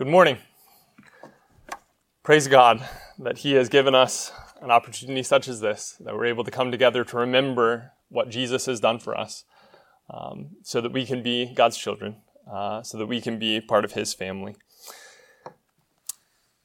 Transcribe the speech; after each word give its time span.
Good 0.00 0.08
morning. 0.08 0.38
Praise 2.22 2.48
God 2.48 2.82
that 3.18 3.36
He 3.36 3.52
has 3.52 3.68
given 3.68 3.94
us 3.94 4.32
an 4.62 4.70
opportunity 4.70 5.22
such 5.22 5.46
as 5.46 5.60
this, 5.60 5.98
that 6.00 6.14
we're 6.14 6.24
able 6.24 6.42
to 6.42 6.50
come 6.50 6.70
together 6.70 7.04
to 7.04 7.18
remember 7.18 7.92
what 8.08 8.30
Jesus 8.30 8.64
has 8.64 8.80
done 8.80 8.98
for 8.98 9.14
us, 9.14 9.44
um, 10.08 10.52
so 10.62 10.80
that 10.80 10.90
we 10.90 11.04
can 11.04 11.22
be 11.22 11.52
God's 11.54 11.76
children, 11.76 12.16
uh, 12.50 12.82
so 12.82 12.96
that 12.96 13.08
we 13.08 13.20
can 13.20 13.38
be 13.38 13.60
part 13.60 13.84
of 13.84 13.92
His 13.92 14.14
family. 14.14 14.56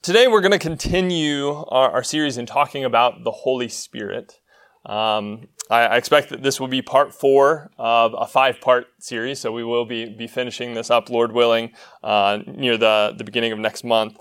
Today, 0.01 0.29
we're 0.29 0.39
going 0.39 0.53
to 0.53 0.57
continue 0.57 1.55
our, 1.67 1.91
our, 1.91 2.03
series 2.05 2.37
in 2.37 2.45
talking 2.45 2.85
about 2.85 3.25
the 3.25 3.31
Holy 3.31 3.67
Spirit. 3.67 4.39
Um, 4.85 5.49
I, 5.69 5.97
expect 5.97 6.29
that 6.29 6.43
this 6.43 6.59
will 6.59 6.67
be 6.67 6.81
part 6.81 7.13
four 7.13 7.71
of 7.77 8.15
a 8.17 8.27
five 8.27 8.61
part 8.61 8.87
series, 8.99 9.39
so 9.39 9.51
we 9.51 9.63
will 9.63 9.85
be, 9.85 10.05
be 10.05 10.27
finishing 10.27 10.73
this 10.73 10.91
up, 10.91 11.09
Lord 11.09 11.31
willing, 11.31 11.71
uh, 12.03 12.39
near 12.45 12.77
the, 12.77 13.15
the 13.17 13.23
beginning 13.23 13.51
of 13.51 13.59
next 13.59 13.83
month. 13.83 14.17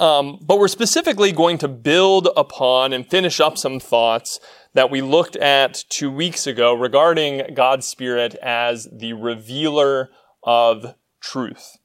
Um, 0.00 0.38
but 0.42 0.58
we're 0.58 0.68
specifically 0.68 1.32
going 1.32 1.58
to 1.58 1.68
build 1.68 2.28
upon 2.36 2.92
and 2.92 3.08
finish 3.08 3.40
up 3.40 3.56
some 3.56 3.78
thoughts 3.78 4.40
that 4.74 4.90
we 4.90 5.00
looked 5.00 5.36
at 5.36 5.84
two 5.88 6.10
weeks 6.10 6.46
ago 6.46 6.74
regarding 6.74 7.54
God's 7.54 7.86
Spirit 7.86 8.34
as 8.42 8.88
the 8.92 9.12
revealer 9.12 10.10
of 10.42 10.94
truth. 11.20 11.78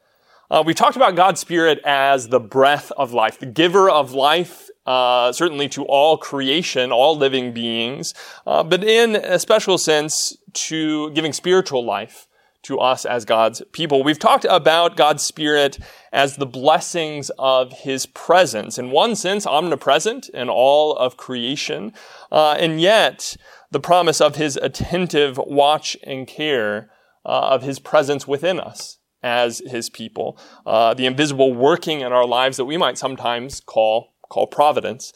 Uh, 0.49 0.63
we 0.65 0.73
talked 0.73 0.95
about 0.95 1.15
God's 1.15 1.39
Spirit 1.39 1.79
as 1.85 2.29
the 2.29 2.39
breath 2.39 2.91
of 2.97 3.13
life, 3.13 3.39
the 3.39 3.45
giver 3.45 3.89
of 3.89 4.13
life 4.13 4.68
uh, 4.89 5.31
certainly 5.31 5.69
to 5.69 5.83
all 5.83 6.17
creation, 6.17 6.91
all 6.91 7.15
living 7.15 7.53
beings, 7.53 8.15
uh, 8.47 8.63
but 8.63 8.83
in 8.83 9.15
a 9.15 9.37
special 9.37 9.77
sense 9.77 10.35
to 10.51 11.11
giving 11.11 11.31
spiritual 11.31 11.85
life 11.85 12.27
to 12.63 12.79
us 12.79 13.05
as 13.05 13.23
God's 13.23 13.61
people. 13.71 14.01
We've 14.01 14.17
talked 14.17 14.47
about 14.49 14.97
God's 14.97 15.23
Spirit 15.23 15.77
as 16.11 16.37
the 16.37 16.47
blessings 16.47 17.29
of 17.37 17.71
His 17.71 18.07
presence. 18.07 18.79
In 18.79 18.89
one 18.89 19.15
sense, 19.15 19.45
omnipresent 19.45 20.27
in 20.29 20.49
all 20.49 20.95
of 20.95 21.17
creation, 21.17 21.93
uh, 22.31 22.57
and 22.59 22.81
yet 22.81 23.37
the 23.69 23.79
promise 23.79 24.19
of 24.19 24.37
His 24.37 24.57
attentive 24.57 25.37
watch 25.37 25.97
and 26.01 26.25
care 26.25 26.89
uh, 27.23 27.49
of 27.51 27.61
His 27.61 27.77
presence 27.77 28.27
within 28.27 28.59
us 28.59 28.97
as 29.21 29.61
His 29.67 29.87
people. 29.87 30.35
Uh, 30.65 30.95
the 30.95 31.05
invisible 31.05 31.53
working 31.53 32.01
in 32.01 32.11
our 32.11 32.25
lives 32.25 32.57
that 32.57 32.65
we 32.65 32.75
might 32.75 32.97
sometimes 32.97 33.61
call 33.61 34.15
called 34.29 34.51
providence. 34.51 35.13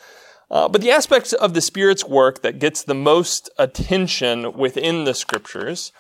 Uh, 0.51 0.67
but 0.67 0.81
the 0.81 0.91
aspect 0.91 1.33
of 1.33 1.53
the 1.53 1.61
Spirit's 1.61 2.05
work 2.05 2.41
that 2.41 2.59
gets 2.59 2.83
the 2.83 2.93
most 2.93 3.49
attention 3.57 4.53
within 4.53 5.05
the 5.05 5.13
Scriptures 5.13 5.91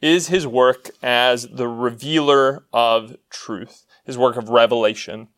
is 0.00 0.28
his 0.28 0.46
work 0.46 0.90
as 1.02 1.46
the 1.48 1.68
revealer 1.68 2.64
of 2.72 3.16
truth, 3.30 3.86
his 4.04 4.18
work 4.18 4.36
of 4.36 4.48
revelation. 4.48 5.28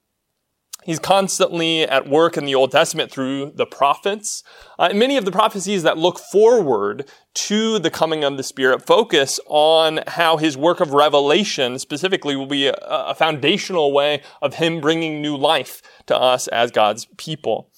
He's 0.84 0.98
constantly 0.98 1.82
at 1.84 2.08
work 2.08 2.36
in 2.36 2.44
the 2.44 2.54
Old 2.54 2.70
Testament 2.70 3.10
through 3.10 3.52
the 3.54 3.64
prophets. 3.64 4.44
Uh, 4.78 4.92
many 4.94 5.16
of 5.16 5.24
the 5.24 5.32
prophecies 5.32 5.82
that 5.82 5.96
look 5.96 6.18
forward 6.18 7.08
to 7.34 7.78
the 7.78 7.90
coming 7.90 8.22
of 8.22 8.36
the 8.36 8.42
Spirit 8.42 8.86
focus 8.86 9.40
on 9.46 10.00
how 10.08 10.36
his 10.36 10.58
work 10.58 10.80
of 10.80 10.92
revelation 10.92 11.78
specifically 11.78 12.36
will 12.36 12.46
be 12.46 12.66
a, 12.66 12.74
a 12.82 13.14
foundational 13.14 13.92
way 13.92 14.22
of 14.42 14.54
him 14.54 14.80
bringing 14.80 15.22
new 15.22 15.36
life 15.36 15.80
to 16.06 16.16
us 16.16 16.48
as 16.48 16.70
God's 16.70 17.06
people. 17.16 17.70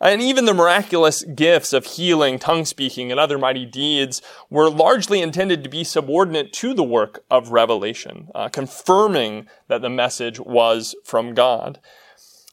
And 0.00 0.20
even 0.20 0.44
the 0.44 0.54
miraculous 0.54 1.22
gifts 1.22 1.72
of 1.72 1.86
healing, 1.86 2.38
tongue 2.38 2.64
speaking, 2.64 3.10
and 3.10 3.20
other 3.20 3.38
mighty 3.38 3.64
deeds 3.64 4.20
were 4.50 4.68
largely 4.68 5.22
intended 5.22 5.62
to 5.64 5.70
be 5.70 5.84
subordinate 5.84 6.52
to 6.54 6.74
the 6.74 6.82
work 6.82 7.24
of 7.30 7.52
revelation, 7.52 8.28
uh, 8.34 8.48
confirming 8.48 9.48
that 9.68 9.82
the 9.82 9.90
message 9.90 10.40
was 10.40 10.94
from 11.04 11.34
God. 11.34 11.78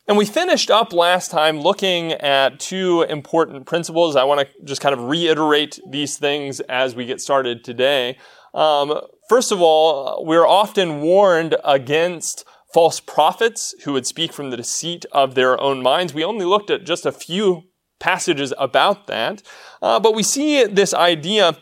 And 0.07 0.17
we 0.17 0.25
finished 0.25 0.71
up 0.71 0.93
last 0.93 1.29
time 1.31 1.59
looking 1.59 2.13
at 2.13 2.59
two 2.59 3.03
important 3.03 3.65
principles. 3.65 4.15
I 4.15 4.23
want 4.23 4.41
to 4.41 4.47
just 4.63 4.81
kind 4.81 4.93
of 4.93 5.03
reiterate 5.03 5.79
these 5.89 6.17
things 6.17 6.59
as 6.61 6.95
we 6.95 7.05
get 7.05 7.21
started 7.21 7.63
today. 7.63 8.17
Um, 8.53 8.99
first 9.29 9.51
of 9.51 9.61
all, 9.61 10.25
we're 10.25 10.47
often 10.47 11.01
warned 11.01 11.55
against 11.63 12.45
false 12.73 12.99
prophets 12.99 13.75
who 13.83 13.93
would 13.93 14.07
speak 14.07 14.33
from 14.33 14.49
the 14.49 14.57
deceit 14.57 15.05
of 15.11 15.35
their 15.35 15.59
own 15.61 15.81
minds. 15.81 16.13
We 16.13 16.23
only 16.23 16.45
looked 16.45 16.69
at 16.69 16.85
just 16.85 17.05
a 17.05 17.11
few 17.11 17.63
passages 17.99 18.53
about 18.57 19.07
that, 19.07 19.43
uh, 19.81 19.99
but 19.99 20.15
we 20.15 20.23
see 20.23 20.63
this 20.65 20.93
idea 20.93 21.57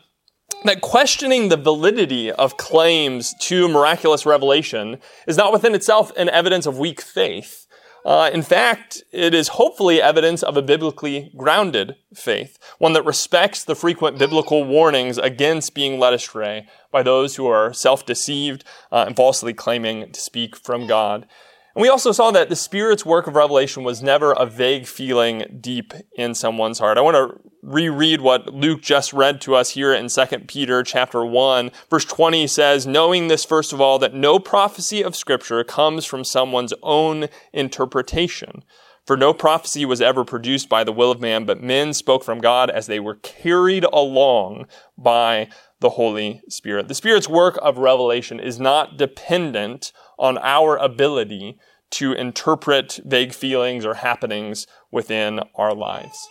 that 0.65 0.81
questioning 0.81 1.49
the 1.49 1.57
validity 1.57 2.31
of 2.31 2.57
claims 2.57 3.33
to 3.41 3.67
miraculous 3.67 4.25
revelation 4.25 4.97
is 5.27 5.37
not 5.37 5.53
within 5.53 5.75
itself 5.75 6.11
an 6.17 6.29
evidence 6.29 6.65
of 6.65 6.77
weak 6.77 7.01
faith. 7.01 7.65
Uh, 8.09 8.27
in 8.33 8.41
fact, 8.41 9.03
it 9.11 9.35
is 9.35 9.49
hopefully 9.49 10.01
evidence 10.01 10.41
of 10.41 10.57
a 10.57 10.63
biblically 10.63 11.31
grounded 11.37 11.95
faith, 12.11 12.57
one 12.79 12.93
that 12.93 13.05
respects 13.05 13.63
the 13.63 13.75
frequent 13.75 14.17
biblical 14.17 14.63
warnings 14.63 15.19
against 15.19 15.75
being 15.75 15.99
led 15.99 16.11
astray 16.11 16.65
by 16.91 17.03
those 17.03 17.35
who 17.35 17.45
are 17.45 17.71
self-deceived 17.71 18.63
uh, 18.91 19.03
and 19.05 19.15
falsely 19.15 19.53
claiming 19.53 20.11
to 20.11 20.19
speak 20.19 20.55
from 20.55 20.87
God. 20.87 21.27
And 21.75 21.81
we 21.83 21.89
also 21.89 22.11
saw 22.11 22.31
that 22.31 22.49
the 22.49 22.55
Spirit's 22.55 23.05
work 23.05 23.27
of 23.27 23.35
revelation 23.35 23.83
was 23.83 24.01
never 24.01 24.33
a 24.33 24.45
vague 24.45 24.87
feeling 24.87 25.59
deep 25.61 25.93
in 26.15 26.33
someone's 26.33 26.79
heart. 26.79 26.97
I 26.97 27.01
want 27.01 27.15
to 27.15 27.39
reread 27.61 28.21
what 28.21 28.53
Luke 28.53 28.81
just 28.81 29.13
read 29.13 29.39
to 29.41 29.55
us 29.55 29.71
here 29.71 29.93
in 29.93 30.07
2 30.07 30.25
Peter 30.47 30.81
chapter 30.83 31.23
1. 31.23 31.71
Verse 31.89 32.05
20 32.05 32.47
says, 32.47 32.87
Knowing 32.87 33.27
this, 33.27 33.45
first 33.45 33.71
of 33.71 33.79
all, 33.79 33.99
that 33.99 34.13
no 34.13 34.39
prophecy 34.39 35.03
of 35.03 35.15
Scripture 35.15 35.63
comes 35.63 36.05
from 36.05 36.23
someone's 36.23 36.73
own 36.81 37.27
interpretation. 37.53 38.63
For 39.05 39.17
no 39.17 39.33
prophecy 39.33 39.85
was 39.85 40.01
ever 40.01 40.23
produced 40.23 40.69
by 40.69 40.83
the 40.83 40.91
will 40.91 41.11
of 41.11 41.19
man, 41.19 41.45
but 41.45 41.63
men 41.63 41.93
spoke 41.93 42.23
from 42.23 42.39
God 42.39 42.69
as 42.69 42.85
they 42.85 42.99
were 42.99 43.15
carried 43.15 43.83
along 43.85 44.67
by 44.97 45.49
the 45.79 45.91
Holy 45.91 46.41
Spirit. 46.49 46.87
The 46.87 46.95
Spirit's 46.95 47.29
work 47.29 47.57
of 47.61 47.77
revelation 47.77 48.39
is 48.39 48.59
not 48.59 48.97
dependent 48.97 49.91
on 50.17 50.37
our 50.39 50.77
ability 50.77 51.57
to 51.91 52.13
interpret 52.13 52.99
vague 53.05 53.33
feelings 53.33 53.85
or 53.85 53.95
happenings 53.95 54.67
within 54.91 55.39
our 55.55 55.73
lives. 55.73 56.27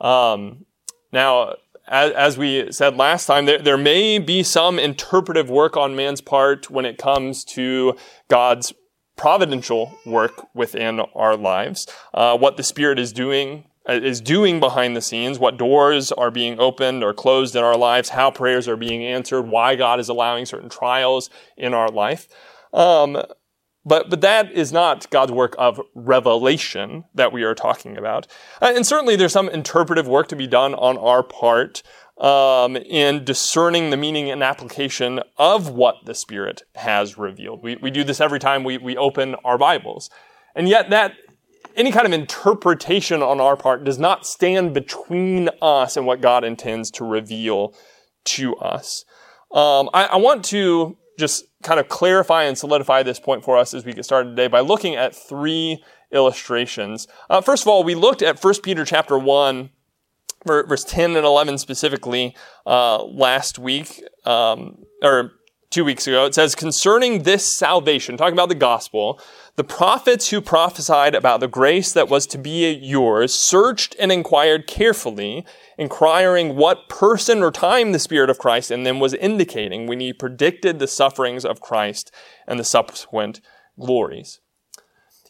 Um, 0.00 0.66
now, 1.12 1.54
as, 1.86 2.12
as, 2.12 2.38
we 2.38 2.70
said 2.70 2.96
last 2.96 3.26
time, 3.26 3.46
there, 3.46 3.58
there 3.58 3.78
may 3.78 4.18
be 4.18 4.42
some 4.42 4.78
interpretive 4.78 5.48
work 5.48 5.76
on 5.76 5.96
man's 5.96 6.20
part 6.20 6.70
when 6.70 6.84
it 6.84 6.98
comes 6.98 7.44
to 7.44 7.96
God's 8.28 8.74
providential 9.16 9.94
work 10.06 10.54
within 10.54 11.00
our 11.14 11.36
lives, 11.36 11.86
uh, 12.14 12.36
what 12.36 12.56
the 12.56 12.62
Spirit 12.62 12.98
is 12.98 13.12
doing 13.12 13.64
is 13.88 14.20
doing 14.20 14.60
behind 14.60 14.94
the 14.94 15.00
scenes, 15.00 15.38
what 15.38 15.56
doors 15.56 16.12
are 16.12 16.30
being 16.30 16.60
opened 16.60 17.02
or 17.02 17.14
closed 17.14 17.56
in 17.56 17.64
our 17.64 17.76
lives, 17.76 18.10
how 18.10 18.30
prayers 18.30 18.68
are 18.68 18.76
being 18.76 19.04
answered, 19.04 19.42
why 19.42 19.76
God 19.76 19.98
is 19.98 20.08
allowing 20.08 20.46
certain 20.46 20.68
trials 20.68 21.30
in 21.56 21.74
our 21.74 21.88
life. 21.88 22.28
Um, 22.72 23.22
but, 23.84 24.10
but 24.10 24.20
that 24.20 24.52
is 24.52 24.72
not 24.72 25.08
God's 25.10 25.32
work 25.32 25.54
of 25.58 25.80
revelation 25.94 27.04
that 27.14 27.32
we 27.32 27.42
are 27.42 27.54
talking 27.54 27.96
about. 27.96 28.26
Uh, 28.60 28.72
and 28.74 28.86
certainly 28.86 29.16
there's 29.16 29.32
some 29.32 29.48
interpretive 29.48 30.06
work 30.06 30.28
to 30.28 30.36
be 30.36 30.46
done 30.46 30.74
on 30.74 30.98
our 30.98 31.22
part 31.22 31.82
um, 32.18 32.76
in 32.76 33.24
discerning 33.24 33.90
the 33.90 33.96
meaning 33.96 34.30
and 34.30 34.42
application 34.42 35.20
of 35.38 35.70
what 35.70 35.96
the 36.04 36.14
Spirit 36.14 36.62
has 36.74 37.16
revealed. 37.16 37.62
We, 37.62 37.76
we 37.76 37.90
do 37.90 38.04
this 38.04 38.20
every 38.20 38.40
time 38.40 38.64
we, 38.64 38.76
we 38.76 38.96
open 38.96 39.36
our 39.44 39.56
Bibles. 39.56 40.10
And 40.54 40.68
yet 40.68 40.90
that 40.90 41.12
any 41.78 41.92
kind 41.92 42.06
of 42.06 42.12
interpretation 42.12 43.22
on 43.22 43.40
our 43.40 43.56
part 43.56 43.84
does 43.84 43.98
not 43.98 44.26
stand 44.26 44.74
between 44.74 45.48
us 45.62 45.96
and 45.96 46.04
what 46.06 46.20
God 46.20 46.42
intends 46.44 46.90
to 46.92 47.04
reveal 47.04 47.72
to 48.24 48.56
us. 48.56 49.04
Um, 49.52 49.88
I, 49.94 50.06
I, 50.06 50.16
want 50.16 50.44
to 50.46 50.98
just 51.18 51.44
kind 51.62 51.80
of 51.80 51.88
clarify 51.88 52.42
and 52.42 52.58
solidify 52.58 53.02
this 53.02 53.18
point 53.18 53.44
for 53.44 53.56
us 53.56 53.72
as 53.72 53.84
we 53.86 53.94
get 53.94 54.04
started 54.04 54.30
today 54.30 54.48
by 54.48 54.60
looking 54.60 54.94
at 54.96 55.14
three 55.14 55.82
illustrations. 56.12 57.06
Uh, 57.30 57.40
first 57.40 57.62
of 57.62 57.68
all, 57.68 57.84
we 57.84 57.94
looked 57.94 58.20
at 58.20 58.42
1 58.42 58.54
Peter 58.62 58.84
chapter 58.84 59.18
1, 59.18 59.70
verse 60.46 60.84
10 60.84 61.16
and 61.16 61.24
11 61.24 61.58
specifically 61.58 62.36
uh, 62.66 63.02
last 63.04 63.58
week, 63.58 64.02
um, 64.26 64.78
or 65.02 65.32
two 65.70 65.84
weeks 65.84 66.06
ago. 66.06 66.24
It 66.24 66.34
says, 66.34 66.54
concerning 66.54 67.22
this 67.22 67.54
salvation, 67.54 68.16
talking 68.16 68.32
about 68.32 68.48
the 68.48 68.54
gospel, 68.54 69.20
the 69.56 69.64
prophets 69.64 70.30
who 70.30 70.40
prophesied 70.40 71.14
about 71.14 71.40
the 71.40 71.48
grace 71.48 71.92
that 71.92 72.08
was 72.08 72.26
to 72.28 72.38
be 72.38 72.72
yours 72.72 73.34
searched 73.34 73.94
and 73.98 74.10
inquired 74.10 74.66
carefully, 74.66 75.44
inquiring 75.76 76.56
what 76.56 76.88
person 76.88 77.42
or 77.42 77.50
time 77.50 77.92
the 77.92 77.98
Spirit 77.98 78.30
of 78.30 78.38
Christ 78.38 78.70
in 78.70 78.84
them 78.84 78.98
was 79.00 79.14
indicating 79.14 79.86
when 79.86 80.00
he 80.00 80.12
predicted 80.12 80.78
the 80.78 80.88
sufferings 80.88 81.44
of 81.44 81.60
Christ 81.60 82.10
and 82.46 82.58
the 82.58 82.64
subsequent 82.64 83.40
glories. 83.78 84.40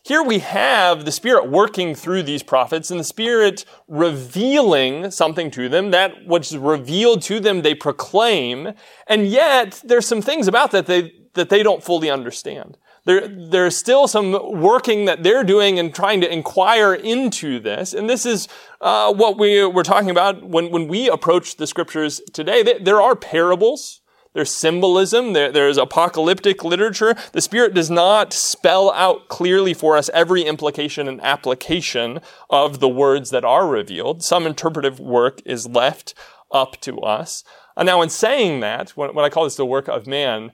Here 0.09 0.23
we 0.23 0.39
have 0.39 1.05
the 1.05 1.13
Spirit 1.13 1.51
working 1.51 1.95
through 1.95 2.23
these 2.23 2.43
prophets 2.43 2.91
and 2.91 2.99
the 2.99 3.05
Spirit 3.05 3.67
revealing 3.89 5.11
something 5.11 5.51
to 5.51 5.69
them. 5.69 5.91
That 5.91 6.25
which 6.27 6.51
is 6.51 6.57
revealed 6.57 7.21
to 7.25 7.41
them, 7.41 7.61
they 7.61 7.75
proclaim. 7.75 8.73
And 9.07 9.27
yet, 9.27 9.83
there's 9.85 10.07
some 10.07 10.23
things 10.23 10.49
about 10.49 10.71
that 10.71 10.87
they, 10.87 11.13
that 11.35 11.51
they 11.51 11.63
don't 11.63 11.85
fully 11.85 12.09
understand. 12.09 12.79
there, 13.05 13.29
there's 13.29 13.77
still 13.77 14.09
some 14.09 14.33
working 14.59 15.05
that 15.05 15.25
they're 15.25 15.45
doing 15.45 15.79
and 15.79 15.95
trying 15.95 16.23
to 16.23 16.33
inquire 16.33 16.95
into 16.95 17.61
this. 17.61 17.93
And 17.93 18.09
this 18.09 18.25
is 18.25 18.49
uh, 18.81 19.13
what 19.13 19.39
we 19.39 19.63
were 19.67 19.83
talking 19.83 20.09
about 20.09 20.43
when, 20.43 20.71
when 20.71 20.89
we 20.89 21.11
approach 21.11 21.57
the 21.57 21.67
scriptures 21.67 22.23
today. 22.33 22.79
There 22.81 23.03
are 23.03 23.15
parables. 23.15 24.01
There's 24.39 24.55
symbolism. 24.55 25.33
There, 25.33 25.51
there's 25.51 25.79
apocalyptic 25.79 26.63
literature. 26.63 27.17
The 27.33 27.41
Spirit 27.41 27.75
does 27.75 27.91
not 27.91 28.33
spell 28.33 28.93
out 28.93 29.27
clearly 29.27 29.75
for 29.75 29.97
us 29.97 30.09
every 30.15 30.43
implication 30.43 31.09
and 31.09 31.21
application 31.23 32.21
of 32.49 32.79
the 32.79 32.89
words 32.89 33.31
that 33.31 33.45
are 33.45 33.67
revealed. 33.67 34.23
Some 34.23 34.47
interpretive 34.47 35.01
work 35.01 35.43
is 35.45 35.67
left 35.67 36.15
up 36.53 36.81
to 36.83 37.01
us. 37.01 37.43
And 37.77 37.87
now, 37.87 38.01
in 38.01 38.11
saying 38.11 38.61
that, 38.61 38.91
when, 38.91 39.13
when 39.13 39.25
I 39.25 39.29
call 39.29 39.43
this 39.43 39.57
the 39.57 39.67
work 39.67 39.89
of 39.89 40.07
man, 40.07 40.53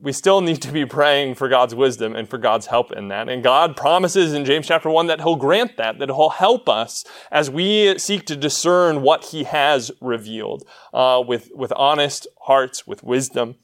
we 0.00 0.12
still 0.12 0.40
need 0.40 0.60
to 0.62 0.72
be 0.72 0.84
praying 0.84 1.34
for 1.34 1.48
God's 1.48 1.74
wisdom 1.74 2.14
and 2.14 2.28
for 2.28 2.38
God's 2.38 2.66
help 2.66 2.92
in 2.92 3.08
that. 3.08 3.28
And 3.28 3.42
God 3.42 3.76
promises 3.76 4.32
in 4.32 4.44
James 4.44 4.66
chapter 4.66 4.90
1 4.90 5.06
that 5.06 5.20
He'll 5.20 5.36
grant 5.36 5.76
that, 5.76 5.98
that 5.98 6.08
He'll 6.08 6.30
help 6.30 6.68
us 6.68 7.04
as 7.30 7.50
we 7.50 7.98
seek 7.98 8.26
to 8.26 8.36
discern 8.36 9.02
what 9.02 9.26
He 9.26 9.44
has 9.44 9.90
revealed 10.00 10.66
uh, 10.92 11.22
with, 11.26 11.50
with 11.54 11.72
honest 11.76 12.26
hearts, 12.42 12.86
with 12.86 13.02
wisdom. 13.02 13.56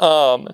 Um, 0.00 0.48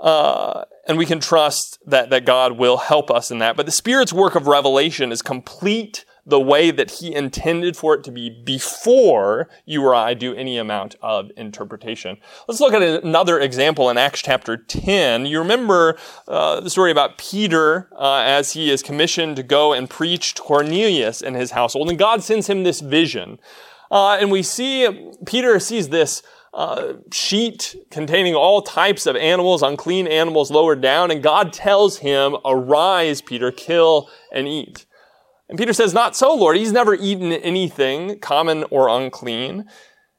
uh, 0.00 0.64
and 0.88 0.98
we 0.98 1.06
can 1.06 1.20
trust 1.20 1.78
that, 1.86 2.10
that 2.10 2.24
God 2.24 2.58
will 2.58 2.76
help 2.76 3.10
us 3.10 3.30
in 3.30 3.38
that. 3.38 3.56
But 3.56 3.66
the 3.66 3.72
Spirit's 3.72 4.12
work 4.12 4.34
of 4.34 4.46
revelation 4.46 5.12
is 5.12 5.22
complete 5.22 6.04
the 6.26 6.40
way 6.40 6.70
that 6.70 6.90
he 6.90 7.14
intended 7.14 7.76
for 7.76 7.94
it 7.94 8.04
to 8.04 8.10
be 8.10 8.30
before 8.30 9.48
you 9.66 9.84
or 9.84 9.94
I 9.94 10.14
do 10.14 10.34
any 10.34 10.56
amount 10.56 10.96
of 11.02 11.30
interpretation. 11.36 12.16
Let's 12.48 12.60
look 12.60 12.72
at 12.72 12.82
another 12.82 13.38
example 13.38 13.90
in 13.90 13.98
Acts 13.98 14.22
chapter 14.22 14.56
10. 14.56 15.26
You 15.26 15.38
remember 15.38 15.96
uh, 16.26 16.60
the 16.60 16.70
story 16.70 16.90
about 16.90 17.18
Peter 17.18 17.88
uh, 17.92 18.22
as 18.24 18.52
he 18.52 18.70
is 18.70 18.82
commissioned 18.82 19.36
to 19.36 19.42
go 19.42 19.72
and 19.72 19.88
preach 19.88 20.34
to 20.34 20.42
Cornelius 20.42 21.20
and 21.22 21.36
his 21.36 21.50
household, 21.50 21.90
and 21.90 21.98
God 21.98 22.22
sends 22.22 22.48
him 22.48 22.62
this 22.62 22.80
vision. 22.80 23.38
Uh, 23.90 24.16
and 24.20 24.30
we 24.30 24.42
see 24.42 25.12
Peter 25.26 25.60
sees 25.60 25.90
this 25.90 26.22
uh, 26.54 26.94
sheet 27.12 27.74
containing 27.90 28.34
all 28.34 28.62
types 28.62 29.06
of 29.06 29.16
animals, 29.16 29.62
unclean 29.62 30.06
animals 30.06 30.50
lowered 30.50 30.80
down, 30.80 31.10
and 31.10 31.22
God 31.22 31.52
tells 31.52 31.98
him, 31.98 32.36
Arise, 32.44 33.20
Peter, 33.20 33.50
kill 33.50 34.08
and 34.32 34.46
eat. 34.46 34.86
And 35.48 35.58
Peter 35.58 35.72
says, 35.72 35.94
Not 35.94 36.16
so, 36.16 36.34
Lord. 36.34 36.56
He's 36.56 36.72
never 36.72 36.94
eaten 36.94 37.32
anything 37.32 38.18
common 38.20 38.64
or 38.70 38.88
unclean. 38.88 39.66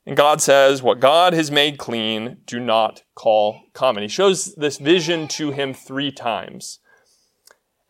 And 0.05 0.15
God 0.15 0.41
says, 0.41 0.83
What 0.83 0.99
God 0.99 1.33
has 1.33 1.49
made 1.49 1.77
clean, 1.77 2.37
do 2.45 2.59
not 2.59 3.03
call 3.15 3.61
common. 3.73 4.03
He 4.03 4.09
shows 4.09 4.53
this 4.55 4.77
vision 4.77 5.27
to 5.29 5.51
him 5.51 5.73
three 5.73 6.11
times. 6.11 6.79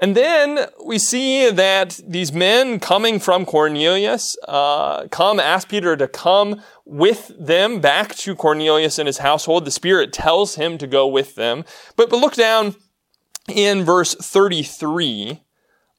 And 0.01 0.15
then 0.15 0.67
we 0.85 0.97
see 0.97 1.49
that 1.49 1.99
these 2.05 2.33
men 2.33 2.79
coming 2.79 3.17
from 3.17 3.45
Cornelius 3.45 4.35
uh, 4.47 5.07
come, 5.07 5.39
ask 5.39 5.69
Peter 5.69 5.95
to 5.95 6.07
come 6.07 6.61
with 6.83 7.31
them 7.39 7.79
back 7.79 8.13
to 8.15 8.35
Cornelius 8.35 8.99
and 8.99 9.07
his 9.07 9.19
household. 9.19 9.63
The 9.63 9.71
Spirit 9.71 10.11
tells 10.11 10.55
him 10.55 10.77
to 10.79 10.88
go 10.88 11.07
with 11.07 11.35
them. 11.35 11.63
But, 11.95 12.09
but 12.09 12.19
look 12.19 12.35
down 12.35 12.75
in 13.47 13.85
verse 13.85 14.15
33 14.15 15.41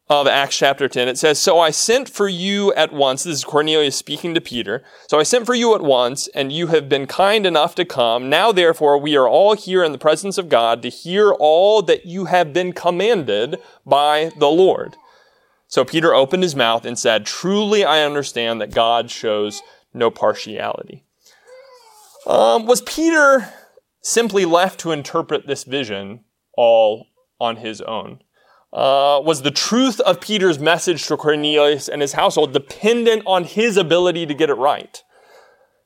of 0.09 0.29
Acts 0.29 0.57
chapter 0.57 0.89
10. 0.89 1.09
It 1.09 1.19
says, 1.19 1.39
So 1.39 1.59
I 1.59 1.71
sent 1.71 2.09
for 2.09 2.29
you 2.29 2.73
at 2.75 2.93
once. 2.93 3.25
This 3.25 3.39
is 3.39 3.45
Cornelius 3.45 3.97
speaking 3.97 4.35
to 4.35 4.41
Peter. 4.41 4.85
So 5.09 5.19
I 5.19 5.25
sent 5.25 5.47
for 5.47 5.55
you 5.55 5.75
at 5.75 5.83
once, 5.83 6.29
and 6.29 6.53
you 6.53 6.69
have 6.69 6.89
been 6.89 7.07
kind 7.07 7.45
enough 7.45 7.75
to 7.77 7.85
come. 7.85 8.29
Now, 8.29 8.53
therefore, 8.53 8.99
we 8.99 9.17
are 9.17 9.29
all 9.29 9.55
here 9.55 9.83
in 9.83 9.93
the 9.93 9.99
presence 9.99 10.39
of 10.39 10.49
God 10.49 10.81
to 10.83 10.89
hear 10.89 11.33
all 11.33 11.83
that 11.83 12.07
you 12.07 12.27
have 12.27 12.53
been 12.53 12.73
commanded 12.73 13.59
by 13.85 14.31
the 14.39 14.49
Lord. 14.49 14.97
So 15.67 15.85
Peter 15.85 16.15
opened 16.15 16.45
his 16.45 16.55
mouth 16.55 16.85
and 16.85 16.97
said, 16.97 17.27
Truly 17.27 17.85
I 17.85 18.03
understand 18.05 18.61
that 18.61 18.73
God 18.73 19.11
shows 19.11 19.63
no 19.93 20.11
partiality. 20.11 21.05
Um, 22.27 22.67
was 22.67 22.81
Peter 22.83 23.53
simply 24.03 24.45
left 24.45 24.79
to 24.81 24.93
interpret 24.93 25.49
this 25.49 25.65
vision 25.65 26.25
all 26.57 27.09
on 27.41 27.57
his 27.57 27.81
own? 27.81 28.21
Uh, 28.77 29.23
was 29.25 29.41
the 29.41 29.51
truth 29.51 30.01
of 30.01 30.21
Peter's 30.21 30.59
message 30.59 31.07
to 31.07 31.17
Cornelius 31.17 31.89
and 31.89 32.03
his 32.03 32.13
household 32.13 32.53
dependent 32.53 33.23
on 33.25 33.45
his 33.45 33.79
ability 33.79 34.27
to 34.27 34.35
get 34.35 34.51
it 34.51 34.55
right, 34.57 35.03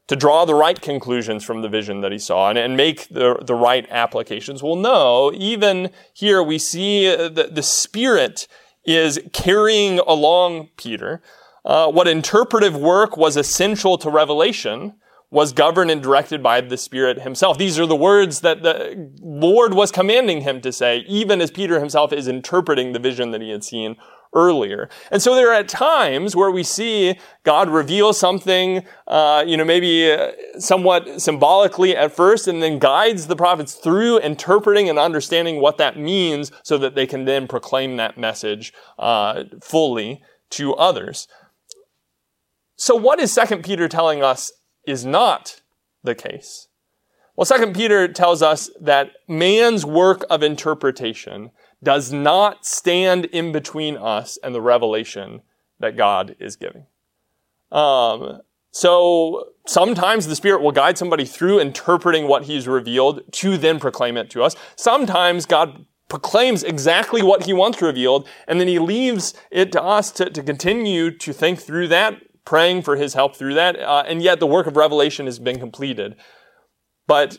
to 0.09 0.17
draw 0.17 0.45
the 0.45 0.57
right 0.57 0.81
conclusions 0.81 1.45
from 1.45 1.63
the 1.63 1.69
vision 1.69 2.01
that 2.01 2.11
he 2.11 2.19
saw 2.19 2.51
and, 2.51 2.59
and 2.59 2.77
make 2.77 3.07
the, 3.07 3.37
the 3.43 3.55
right 3.55 3.87
applications? 3.91 4.61
Well, 4.61 4.75
no. 4.75 5.33
Even 5.33 5.91
here, 6.13 6.43
we 6.43 6.59
see 6.59 7.07
that 7.07 7.55
the 7.55 7.63
Spirit 7.63 8.49
is 8.85 9.21
carrying 9.33 10.01
along 10.01 10.71
Peter. 10.77 11.23
Uh, 11.65 11.93
what 11.93 12.09
interpretive 12.09 12.77
work 12.77 13.17
was 13.17 13.37
essential 13.37 13.99
to 13.99 14.11
revelation 14.11 14.95
was 15.31 15.53
governed 15.53 15.91
and 15.91 16.03
directed 16.03 16.43
by 16.43 16.61
the 16.61 16.77
Spirit 16.77 17.21
himself. 17.21 17.57
These 17.57 17.79
are 17.79 17.87
the 17.87 17.97
words 17.97 18.41
that 18.41 18.63
the 18.63 19.13
Lord 19.21 19.75
was 19.75 19.93
commanding 19.93 20.41
him 20.41 20.61
to 20.63 20.73
say, 20.73 21.05
even 21.07 21.41
as 21.41 21.51
Peter 21.51 21.79
himself 21.79 22.13
is 22.13 22.27
interpreting 22.27 22.93
the 22.93 22.99
vision 22.99 23.31
that 23.31 23.41
he 23.41 23.51
had 23.51 23.63
seen 23.63 23.97
earlier. 24.35 24.89
And 25.11 25.21
so 25.21 25.35
there 25.35 25.53
are 25.53 25.65
times 25.65 26.37
where 26.37 26.51
we 26.51 26.63
see 26.63 27.19
God 27.45 27.69
reveal 27.69 28.13
something, 28.13 28.85
uh, 29.07 29.45
you 29.47 29.57
know, 29.57 29.65
maybe 29.65 30.11
uh, 30.11 30.33
somewhat 30.59 31.21
symbolically 31.21 31.97
at 31.97 32.13
first, 32.13 32.47
and 32.47 32.63
then 32.63 32.79
guides 32.79 33.27
the 33.27 33.37
prophets 33.37 33.75
through 33.75 34.19
interpreting 34.19 34.89
and 34.89 34.99
understanding 34.99 35.61
what 35.61 35.79
that 35.79 35.99
means 35.99 36.53
so 36.63 36.79
that 36.79 36.95
they 36.95 37.07
can 37.07 37.25
then 37.25 37.49
proclaim 37.49 37.97
that 37.97 38.19
message 38.19 38.73
uh, 38.99 39.45
fully 39.61 40.23
to 40.51 40.75
others. 40.75 41.27
So 42.77 42.95
what 42.95 43.21
is 43.21 43.33
Second 43.33 43.65
Peter 43.65 43.89
telling 43.89 44.23
us 44.23 44.53
is 44.91 45.05
not 45.07 45.61
the 46.03 46.15
case. 46.15 46.69
Well, 47.37 47.45
Second 47.45 47.75
Peter 47.75 48.09
tells 48.09 48.43
us 48.43 48.71
that 48.81 49.13
man's 49.27 49.87
work 49.87 50.25
of 50.29 50.43
interpretation 50.43 51.53
does 51.83 52.13
not 52.13 52.67
stand 52.67 53.25
in 53.27 53.53
between 53.53 53.97
us 53.97 54.39
and 54.43 54.55
the 54.55 54.61
revelation 54.61 55.41
that 55.79 55.97
God 55.97 56.37
is 56.39 56.57
giving. 56.57 56.85
Um, 57.73 58.43
so 58.73 59.53
sometimes 59.67 60.27
the 60.27 60.37
Spirit 60.37 60.61
will 60.61 60.73
guide 60.73 60.99
somebody 60.99 61.25
through 61.25 61.61
interpreting 61.61 62.29
what 62.29 62.45
He's 62.45 62.69
revealed 62.69 63.23
to 63.33 63.57
then 63.57 63.81
proclaim 63.81 64.17
it 64.17 64.29
to 64.31 64.43
us. 64.43 64.55
Sometimes 64.77 65.47
God 65.47 65.87
proclaims 66.09 66.63
exactly 66.63 67.23
what 67.23 67.47
He 67.47 67.53
wants 67.53 67.81
revealed, 67.81 68.29
and 68.47 68.61
then 68.61 68.69
He 68.69 68.79
leaves 68.79 69.33
it 69.51 69.73
to 69.73 69.83
us 69.83 70.11
to, 70.13 70.29
to 70.29 70.43
continue 70.43 71.11
to 71.11 71.33
think 71.33 71.61
through 71.61 71.89
that 71.89 72.21
praying 72.45 72.83
for 72.83 72.97
his 72.97 73.15
help 73.15 73.37
through 73.37 73.55
that. 73.55 73.79
Uh, 73.79 74.05
and 74.07 74.23
yet 74.23 74.41
the 74.41 74.47
work 74.47 74.67
of 74.67 74.77
revelation 74.77 75.27
has 75.27 75.39
been 75.39 75.59
completed. 75.59 76.17
But 77.07 77.39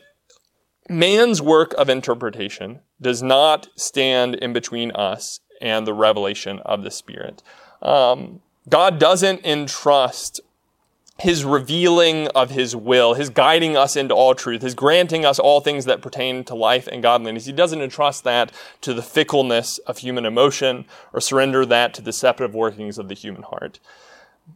man's 0.89 1.41
work 1.41 1.73
of 1.77 1.89
interpretation 1.89 2.81
does 3.01 3.21
not 3.23 3.69
stand 3.75 4.35
in 4.35 4.53
between 4.53 4.91
us 4.91 5.39
and 5.61 5.85
the 5.85 5.93
revelation 5.93 6.59
of 6.59 6.83
the 6.83 6.91
Spirit. 6.91 7.41
Um, 7.81 8.41
God 8.69 8.99
doesn't 8.99 9.45
entrust 9.45 10.41
his 11.21 11.45
revealing 11.45 12.27
of 12.29 12.49
his 12.49 12.75
will, 12.75 13.13
his 13.13 13.29
guiding 13.29 13.77
us 13.77 13.95
into 13.95 14.13
all 14.13 14.33
truth, 14.33 14.63
his 14.63 14.73
granting 14.73 15.23
us 15.23 15.37
all 15.37 15.61
things 15.61 15.85
that 15.85 16.01
pertain 16.01 16.43
to 16.43 16.55
life 16.55 16.87
and 16.87 17.03
godliness. 17.03 17.45
He 17.45 17.51
doesn't 17.51 17.81
entrust 17.81 18.23
that 18.23 18.51
to 18.81 18.93
the 18.93 19.03
fickleness 19.03 19.77
of 19.79 19.99
human 19.99 20.25
emotion 20.25 20.85
or 21.13 21.21
surrender 21.21 21.63
that 21.67 21.93
to 21.93 22.01
the 22.01 22.05
deceptive 22.05 22.55
workings 22.55 22.97
of 22.97 23.07
the 23.07 23.13
human 23.13 23.43
heart 23.43 23.79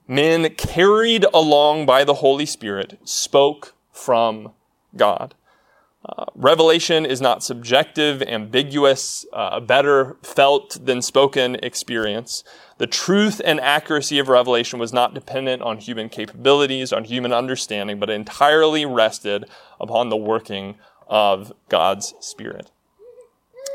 men 0.08 0.54
carried 0.56 1.26
along 1.34 1.86
by 1.86 2.04
the 2.04 2.16
Holy 2.16 2.46
Spirit 2.46 3.00
spoke 3.04 3.74
from 3.92 4.52
God. 4.96 5.36
Uh, 6.08 6.26
revelation 6.36 7.04
is 7.04 7.20
not 7.20 7.44
subjective, 7.44 8.22
ambiguous, 8.22 9.26
uh, 9.34 9.50
a 9.54 9.62
better 9.62 10.18
felt 10.22 10.78
than 10.86 11.02
spoken 11.02 11.56
experience. 11.64 12.44
The 12.78 12.86
truth 12.86 13.42
and 13.44 13.60
accuracy 13.60 14.20
of 14.20 14.30
revelation 14.30 14.78
was 14.78 14.94
not 14.94 15.16
dependent 15.16 15.64
on 15.64 15.80
human 15.80 16.10
capabilities, 16.10 16.94
on 16.94 17.06
human 17.06 17.34
understanding, 17.34 18.00
but 18.00 18.12
entirely 18.12 18.86
rested 18.86 19.46
upon 19.80 20.10
the 20.10 20.18
working 20.18 20.76
of 21.08 21.52
God's 21.70 22.14
Spirit. 22.20 22.70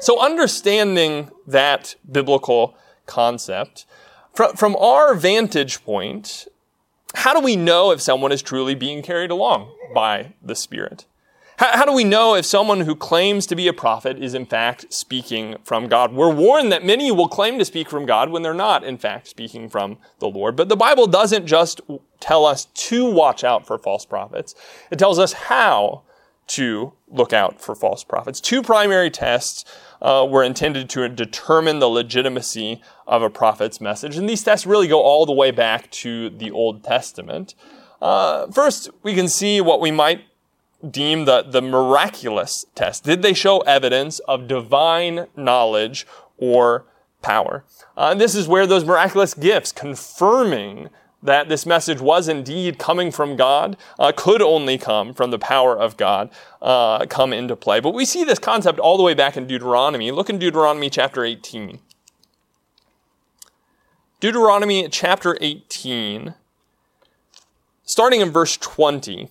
So, 0.00 0.20
understanding 0.20 1.30
that 1.46 1.96
biblical 2.10 2.76
concept, 3.06 3.86
from, 4.34 4.54
from 4.56 4.76
our 4.76 5.14
vantage 5.14 5.84
point, 5.84 6.46
how 7.14 7.34
do 7.34 7.40
we 7.40 7.56
know 7.56 7.90
if 7.90 8.00
someone 8.00 8.32
is 8.32 8.42
truly 8.42 8.74
being 8.74 9.02
carried 9.02 9.30
along 9.30 9.72
by 9.94 10.34
the 10.42 10.54
Spirit? 10.54 11.06
How, 11.56 11.76
how 11.78 11.84
do 11.84 11.92
we 11.92 12.04
know 12.04 12.34
if 12.34 12.46
someone 12.46 12.80
who 12.80 12.96
claims 12.96 13.46
to 13.46 13.56
be 13.56 13.68
a 13.68 13.72
prophet 13.72 14.16
is 14.18 14.32
in 14.32 14.46
fact 14.46 14.92
speaking 14.92 15.56
from 15.62 15.88
God? 15.88 16.12
We're 16.12 16.32
warned 16.32 16.72
that 16.72 16.84
many 16.84 17.10
will 17.12 17.28
claim 17.28 17.58
to 17.58 17.64
speak 17.64 17.90
from 17.90 18.06
God 18.06 18.30
when 18.30 18.42
they're 18.42 18.54
not 18.54 18.84
in 18.84 18.96
fact 18.96 19.28
speaking 19.28 19.68
from 19.68 19.98
the 20.20 20.28
Lord. 20.28 20.56
But 20.56 20.68
the 20.70 20.76
Bible 20.76 21.06
doesn't 21.06 21.46
just 21.46 21.80
tell 22.18 22.46
us 22.46 22.64
to 22.64 23.10
watch 23.10 23.44
out 23.44 23.66
for 23.66 23.76
false 23.78 24.06
prophets. 24.06 24.54
It 24.90 24.98
tells 24.98 25.18
us 25.18 25.34
how 25.34 26.02
to 26.46 26.92
look 27.08 27.32
out 27.32 27.60
for 27.60 27.74
false 27.74 28.04
prophets. 28.04 28.40
Two 28.40 28.62
primary 28.62 29.10
tests 29.10 29.64
uh, 30.02 30.26
were 30.28 30.42
intended 30.42 30.88
to 30.90 31.08
determine 31.08 31.78
the 31.78 31.88
legitimacy 31.88 32.82
of 33.06 33.22
a 33.22 33.30
prophet's 33.30 33.80
message, 33.80 34.16
and 34.16 34.28
these 34.28 34.42
tests 34.42 34.66
really 34.66 34.88
go 34.88 35.00
all 35.00 35.26
the 35.26 35.32
way 35.32 35.50
back 35.50 35.90
to 35.90 36.30
the 36.30 36.50
Old 36.50 36.82
Testament. 36.82 37.54
Uh, 38.00 38.46
first, 38.48 38.88
we 39.02 39.14
can 39.14 39.28
see 39.28 39.60
what 39.60 39.80
we 39.80 39.90
might 39.90 40.24
deem 40.88 41.26
the, 41.26 41.42
the 41.42 41.60
miraculous 41.60 42.64
test. 42.74 43.04
Did 43.04 43.22
they 43.22 43.34
show 43.34 43.58
evidence 43.60 44.18
of 44.20 44.48
divine 44.48 45.26
knowledge 45.36 46.06
or 46.38 46.86
power? 47.20 47.64
Uh, 47.96 48.08
and 48.12 48.20
this 48.20 48.34
is 48.34 48.48
where 48.48 48.66
those 48.66 48.84
miraculous 48.84 49.34
gifts 49.34 49.72
confirming 49.72 50.88
that 51.22 51.48
this 51.48 51.66
message 51.66 52.00
was 52.00 52.28
indeed 52.28 52.78
coming 52.78 53.10
from 53.10 53.36
God, 53.36 53.76
uh, 53.98 54.12
could 54.16 54.40
only 54.40 54.78
come 54.78 55.12
from 55.12 55.30
the 55.30 55.38
power 55.38 55.78
of 55.78 55.96
God, 55.96 56.30
uh, 56.62 57.06
come 57.06 57.32
into 57.32 57.56
play. 57.56 57.80
But 57.80 57.94
we 57.94 58.04
see 58.04 58.24
this 58.24 58.38
concept 58.38 58.78
all 58.78 58.96
the 58.96 59.02
way 59.02 59.14
back 59.14 59.36
in 59.36 59.46
Deuteronomy. 59.46 60.10
Look 60.10 60.30
in 60.30 60.38
Deuteronomy 60.38 60.88
chapter 60.90 61.24
18. 61.24 61.78
Deuteronomy 64.20 64.88
chapter 64.88 65.36
18, 65.40 66.34
starting 67.84 68.20
in 68.20 68.30
verse 68.30 68.56
20. 68.58 69.30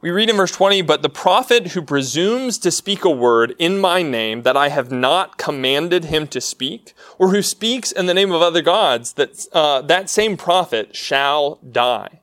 We 0.00 0.10
read 0.12 0.30
in 0.30 0.36
verse 0.36 0.52
20, 0.52 0.82
but 0.82 1.02
the 1.02 1.08
prophet 1.08 1.68
who 1.68 1.82
presumes 1.82 2.56
to 2.58 2.70
speak 2.70 3.04
a 3.04 3.10
word 3.10 3.56
in 3.58 3.80
my 3.80 4.00
name 4.00 4.42
that 4.42 4.56
I 4.56 4.68
have 4.68 4.92
not 4.92 5.38
commanded 5.38 6.04
him 6.04 6.28
to 6.28 6.40
speak, 6.40 6.92
or 7.18 7.30
who 7.30 7.42
speaks 7.42 7.90
in 7.90 8.06
the 8.06 8.14
name 8.14 8.30
of 8.30 8.40
other 8.40 8.62
gods, 8.62 9.14
that, 9.14 9.46
uh, 9.52 9.82
that 9.82 10.08
same 10.08 10.36
prophet 10.36 10.94
shall 10.94 11.56
die. 11.68 12.20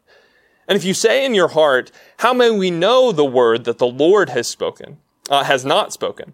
And 0.70 0.78
if 0.78 0.86
you 0.86 0.94
say 0.94 1.26
in 1.26 1.36
your 1.36 1.50
heart, 1.50 1.92
how 2.20 2.32
may 2.32 2.50
we 2.50 2.72
know 2.72 3.12
the 3.12 3.26
word 3.26 3.66
that 3.66 3.78
the 3.78 3.88
Lord 3.88 4.30
has 4.30 4.48
spoken, 4.48 5.00
uh, 5.30 5.44
has 5.44 5.66
not 5.66 5.92
spoken? 5.92 6.34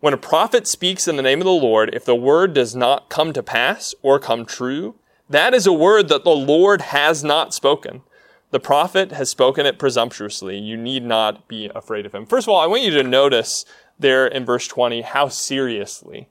When 0.00 0.12
a 0.12 0.18
prophet 0.18 0.68
speaks 0.68 1.08
in 1.08 1.16
the 1.16 1.22
name 1.22 1.40
of 1.40 1.46
the 1.46 1.50
Lord, 1.50 1.94
if 1.94 2.04
the 2.04 2.14
word 2.14 2.52
does 2.52 2.76
not 2.76 3.08
come 3.08 3.32
to 3.32 3.42
pass 3.42 3.94
or 4.02 4.18
come 4.18 4.44
true, 4.44 4.96
that 5.30 5.54
is 5.54 5.66
a 5.66 5.72
word 5.72 6.08
that 6.08 6.24
the 6.24 6.30
Lord 6.30 6.82
has 6.82 7.24
not 7.24 7.54
spoken. 7.54 8.02
The 8.50 8.60
prophet 8.60 9.12
has 9.12 9.28
spoken 9.28 9.66
it 9.66 9.78
presumptuously. 9.78 10.58
You 10.58 10.76
need 10.76 11.04
not 11.04 11.48
be 11.48 11.70
afraid 11.74 12.06
of 12.06 12.14
him. 12.14 12.24
First 12.24 12.46
of 12.46 12.50
all, 12.50 12.60
I 12.60 12.66
want 12.66 12.82
you 12.82 12.90
to 12.92 13.02
notice 13.02 13.64
there 13.98 14.26
in 14.26 14.44
verse 14.44 14.66
20 14.66 15.02
how 15.02 15.28
seriously 15.28 16.28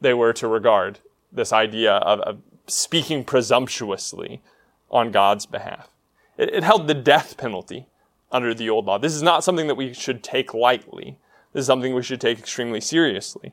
they 0.00 0.14
were 0.14 0.32
to 0.34 0.46
regard 0.46 1.00
this 1.32 1.52
idea 1.52 1.94
of, 1.94 2.20
of 2.20 2.38
speaking 2.66 3.24
presumptuously 3.24 4.42
on 4.90 5.10
God's 5.10 5.46
behalf. 5.46 5.88
It, 6.38 6.54
it 6.54 6.62
held 6.62 6.86
the 6.86 6.94
death 6.94 7.36
penalty 7.36 7.88
under 8.30 8.54
the 8.54 8.70
old 8.70 8.86
law. 8.86 8.98
This 8.98 9.14
is 9.14 9.22
not 9.22 9.42
something 9.42 9.66
that 9.66 9.74
we 9.74 9.92
should 9.92 10.22
take 10.22 10.54
lightly. 10.54 11.18
This 11.52 11.62
is 11.62 11.66
something 11.66 11.94
we 11.94 12.02
should 12.02 12.20
take 12.20 12.38
extremely 12.38 12.80
seriously. 12.80 13.52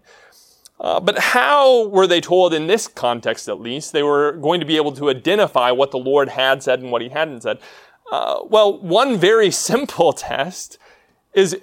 Uh, 0.79 0.99
but 0.99 1.17
how 1.17 1.87
were 1.87 2.07
they 2.07 2.19
told 2.19 2.53
in 2.53 2.67
this 2.67 2.87
context, 2.87 3.47
at 3.47 3.59
least, 3.59 3.93
they 3.93 4.03
were 4.03 4.33
going 4.33 4.59
to 4.59 4.65
be 4.65 4.75
able 4.75 4.91
to 4.91 5.09
identify 5.09 5.71
what 5.71 5.91
the 5.91 5.97
Lord 5.97 6.29
had 6.29 6.61
said 6.61 6.81
and 6.81 6.91
what 6.91 7.01
he 7.01 7.09
hadn't 7.09 7.41
said? 7.41 7.59
Uh, 8.11 8.41
well, 8.45 8.79
one 8.79 9.17
very 9.17 9.51
simple 9.69 10.13
test 10.13 10.77
is, 11.33 11.57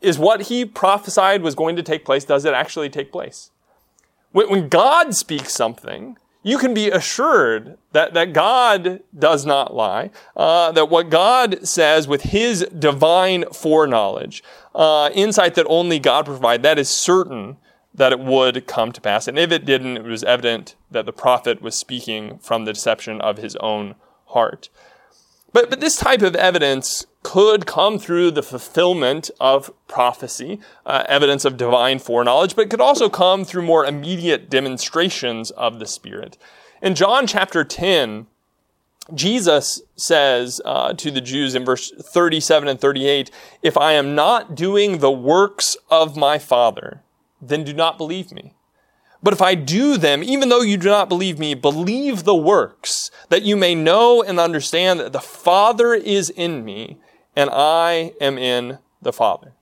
is 0.00 0.18
what 0.18 0.42
he 0.42 0.64
prophesied 0.64 1.42
was 1.42 1.54
going 1.54 1.76
to 1.76 1.82
take 1.82 2.04
place, 2.04 2.24
does 2.24 2.44
it 2.44 2.54
actually 2.54 2.88
take 2.88 3.12
place? 3.12 3.50
When, 4.32 4.48
when 4.50 4.68
God 4.68 5.14
speaks 5.14 5.52
something, 5.52 6.16
you 6.42 6.56
can 6.56 6.72
be 6.72 6.90
assured 6.90 7.76
that, 7.92 8.14
that 8.14 8.32
God 8.32 9.00
does 9.16 9.44
not 9.44 9.74
lie, 9.74 10.10
uh, 10.36 10.72
that 10.72 10.88
what 10.88 11.10
God 11.10 11.66
says 11.66 12.08
with 12.08 12.22
his 12.22 12.66
divine 12.78 13.44
foreknowledge, 13.52 14.42
uh, 14.74 15.10
insight 15.12 15.54
that 15.56 15.66
only 15.68 15.98
God 15.98 16.26
provide, 16.26 16.62
that 16.62 16.78
is 16.78 16.88
certain 16.88 17.58
that 17.92 18.12
it 18.12 18.20
would 18.20 18.66
come 18.66 18.92
to 18.92 19.00
pass. 19.00 19.28
And 19.28 19.38
if 19.38 19.50
it 19.50 19.64
didn't, 19.64 19.98
it 19.98 20.04
was 20.04 20.24
evident 20.24 20.76
that 20.90 21.06
the 21.06 21.12
prophet 21.12 21.60
was 21.60 21.74
speaking 21.74 22.38
from 22.38 22.64
the 22.64 22.72
deception 22.72 23.20
of 23.20 23.38
his 23.38 23.56
own 23.56 23.96
heart. 24.26 24.70
But, 25.52 25.70
but 25.70 25.80
this 25.80 25.96
type 25.96 26.22
of 26.22 26.36
evidence 26.36 27.06
could 27.22 27.66
come 27.66 27.98
through 27.98 28.30
the 28.30 28.42
fulfillment 28.42 29.30
of 29.40 29.72
prophecy, 29.88 30.60
uh, 30.86 31.04
evidence 31.08 31.44
of 31.44 31.56
divine 31.56 31.98
foreknowledge, 31.98 32.54
but 32.56 32.66
it 32.66 32.70
could 32.70 32.80
also 32.80 33.08
come 33.08 33.44
through 33.44 33.62
more 33.62 33.84
immediate 33.84 34.48
demonstrations 34.48 35.50
of 35.52 35.78
the 35.78 35.86
Spirit. 35.86 36.38
In 36.80 36.94
John 36.94 37.26
chapter 37.26 37.64
10, 37.64 38.26
Jesus 39.14 39.82
says 39.96 40.60
uh, 40.64 40.94
to 40.94 41.10
the 41.10 41.20
Jews 41.20 41.54
in 41.54 41.64
verse 41.64 41.90
37 41.90 42.68
and 42.68 42.80
38, 42.80 43.30
If 43.62 43.76
I 43.76 43.92
am 43.92 44.14
not 44.14 44.54
doing 44.54 44.98
the 44.98 45.10
works 45.10 45.76
of 45.90 46.16
my 46.16 46.38
Father, 46.38 47.02
then 47.42 47.64
do 47.64 47.72
not 47.72 47.98
believe 47.98 48.32
me. 48.32 48.54
But 49.22 49.34
if 49.34 49.42
I 49.42 49.54
do 49.54 49.96
them, 49.96 50.22
even 50.22 50.48
though 50.48 50.62
you 50.62 50.76
do 50.76 50.88
not 50.88 51.08
believe 51.08 51.38
me, 51.38 51.54
believe 51.54 52.24
the 52.24 52.34
works, 52.34 53.10
that 53.28 53.42
you 53.42 53.56
may 53.56 53.74
know 53.74 54.22
and 54.22 54.40
understand 54.40 54.98
that 55.00 55.12
the 55.12 55.20
Father 55.20 55.94
is 55.94 56.30
in 56.30 56.64
me, 56.64 56.98
and 57.36 57.50
I 57.52 58.12
am 58.20 58.38
in 58.38 58.78
the 59.02 59.12
Father. 59.12 59.52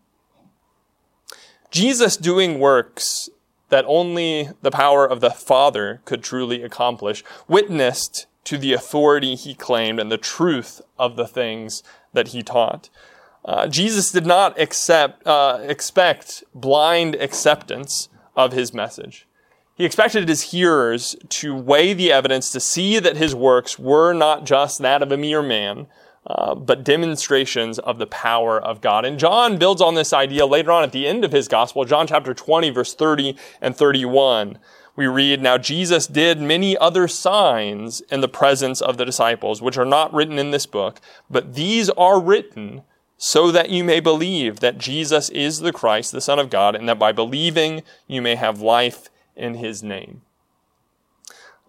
Jesus 1.71 2.17
doing 2.17 2.59
works 2.59 3.29
that 3.69 3.85
only 3.87 4.49
the 4.63 4.71
power 4.71 5.07
of 5.07 5.21
the 5.21 5.31
Father 5.31 6.01
could 6.05 6.23
truly 6.23 6.63
accomplish 6.63 7.23
witnessed 7.47 8.27
to 8.45 8.57
the 8.57 8.73
authority 8.73 9.35
he 9.35 9.55
claimed 9.55 10.01
and 10.01 10.11
the 10.11 10.17
truth 10.17 10.81
of 10.99 11.17
the 11.17 11.27
things 11.27 11.83
that 12.15 12.29
he 12.29 12.43
taught. 12.43 12.89
Uh, 13.45 13.67
Jesus 13.67 14.11
did 14.11 14.25
not 14.25 14.59
accept, 14.59 15.27
uh, 15.27 15.59
expect 15.63 16.43
blind 16.55 17.15
acceptance 17.17 18.09
of 18.35 18.53
his 18.53 18.73
message. 18.73 19.28
He 19.79 19.85
expected 19.85 20.29
his 20.29 20.51
hearers 20.51 21.15
to 21.29 21.55
weigh 21.55 21.95
the 21.95 22.11
evidence 22.11 22.51
to 22.51 22.59
see 22.59 22.99
that 22.99 23.17
his 23.17 23.33
works 23.33 23.79
were 23.79 24.13
not 24.13 24.45
just 24.45 24.81
that 24.81 25.03
of 25.03 25.13
a 25.13 25.17
mere 25.17 25.41
man, 25.41 25.87
uh, 26.27 26.57
but 26.57 26.83
demonstrations 26.83 27.79
of 27.79 27.99
the 27.99 28.07
power 28.09 28.61
of 28.61 28.81
God. 28.81 29.05
And 29.05 29.21
John 29.21 29.57
builds 29.57 29.81
on 29.81 29.95
this 29.95 30.13
idea 30.13 30.47
later 30.47 30.73
on 30.73 30.83
at 30.83 30.91
the 30.91 31.07
end 31.07 31.25
of 31.25 31.31
his 31.31 31.47
gospel, 31.47 31.85
John 31.85 32.09
chapter 32.09 32.35
20, 32.35 32.71
verse 32.71 32.93
30 32.93 33.37
and 33.61 33.77
31. 33.77 34.59
We 34.97 35.07
read, 35.07 35.41
Now 35.41 35.59
Jesus 35.59 36.09
did 36.09 36.41
many 36.41 36.77
other 36.77 37.07
signs 37.07 38.01
in 38.11 38.21
the 38.21 38.29
presence 38.29 38.81
of 38.81 38.97
the 38.97 39.05
disciples, 39.05 39.63
which 39.63 39.79
are 39.79 39.85
not 39.85 40.13
written 40.13 40.41
in 40.41 40.51
this 40.51 40.67
book, 40.67 41.01
but 41.31 41.55
these 41.55 41.89
are 41.91 42.21
written 42.21 42.83
so 43.17 43.53
that 43.53 43.71
you 43.71 43.85
may 43.85 44.01
believe 44.01 44.59
that 44.59 44.79
Jesus 44.79 45.29
is 45.31 45.61
the 45.61 45.73
Christ, 45.73 46.11
the 46.11 46.21
Son 46.21 46.41
of 46.41 46.51
God, 46.51 46.75
and 46.75 46.89
that 46.89 46.99
by 46.99 47.13
believing 47.13 47.85
you 48.09 48.21
may 48.21 48.35
have 48.35 48.61
life 48.61 49.09
in 49.39 49.55
his 49.55 49.83
name. 49.83 50.23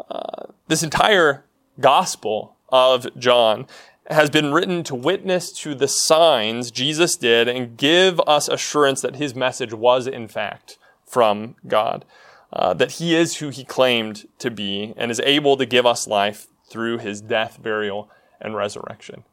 Uh, 0.10 0.46
this 0.68 0.84
entire 0.84 1.46
gospel 1.80 2.56
of 2.70 3.08
John 3.18 3.68
has 4.10 4.30
been 4.30 4.52
written 4.52 4.84
to 4.84 4.96
witness 4.96 5.52
to 5.52 5.76
the 5.76 5.88
signs 5.88 6.72
Jesus 6.72 7.16
did 7.16 7.48
and 7.48 7.78
give 7.78 8.20
us 8.22 8.48
assurance 8.48 9.02
that 9.02 9.18
his 9.18 9.36
message 9.36 9.74
was 9.74 10.08
in 10.08 10.28
fact 10.28 10.78
from 11.06 11.56
God, 11.68 12.06
uh, 12.52 12.74
that 12.74 12.94
he 12.94 13.16
is 13.16 13.38
who 13.38 13.50
he 13.50 13.64
claimed 13.64 14.28
to 14.40 14.50
be 14.50 14.94
and 14.98 15.12
is 15.12 15.22
able 15.22 15.58
to 15.58 15.66
give 15.66 15.86
us 15.86 16.08
life 16.08 16.48
through 16.70 17.00
his 17.00 17.22
death, 17.22 17.62
burial, 17.62 18.10
and 18.42 18.56
resurrection. 18.56 19.24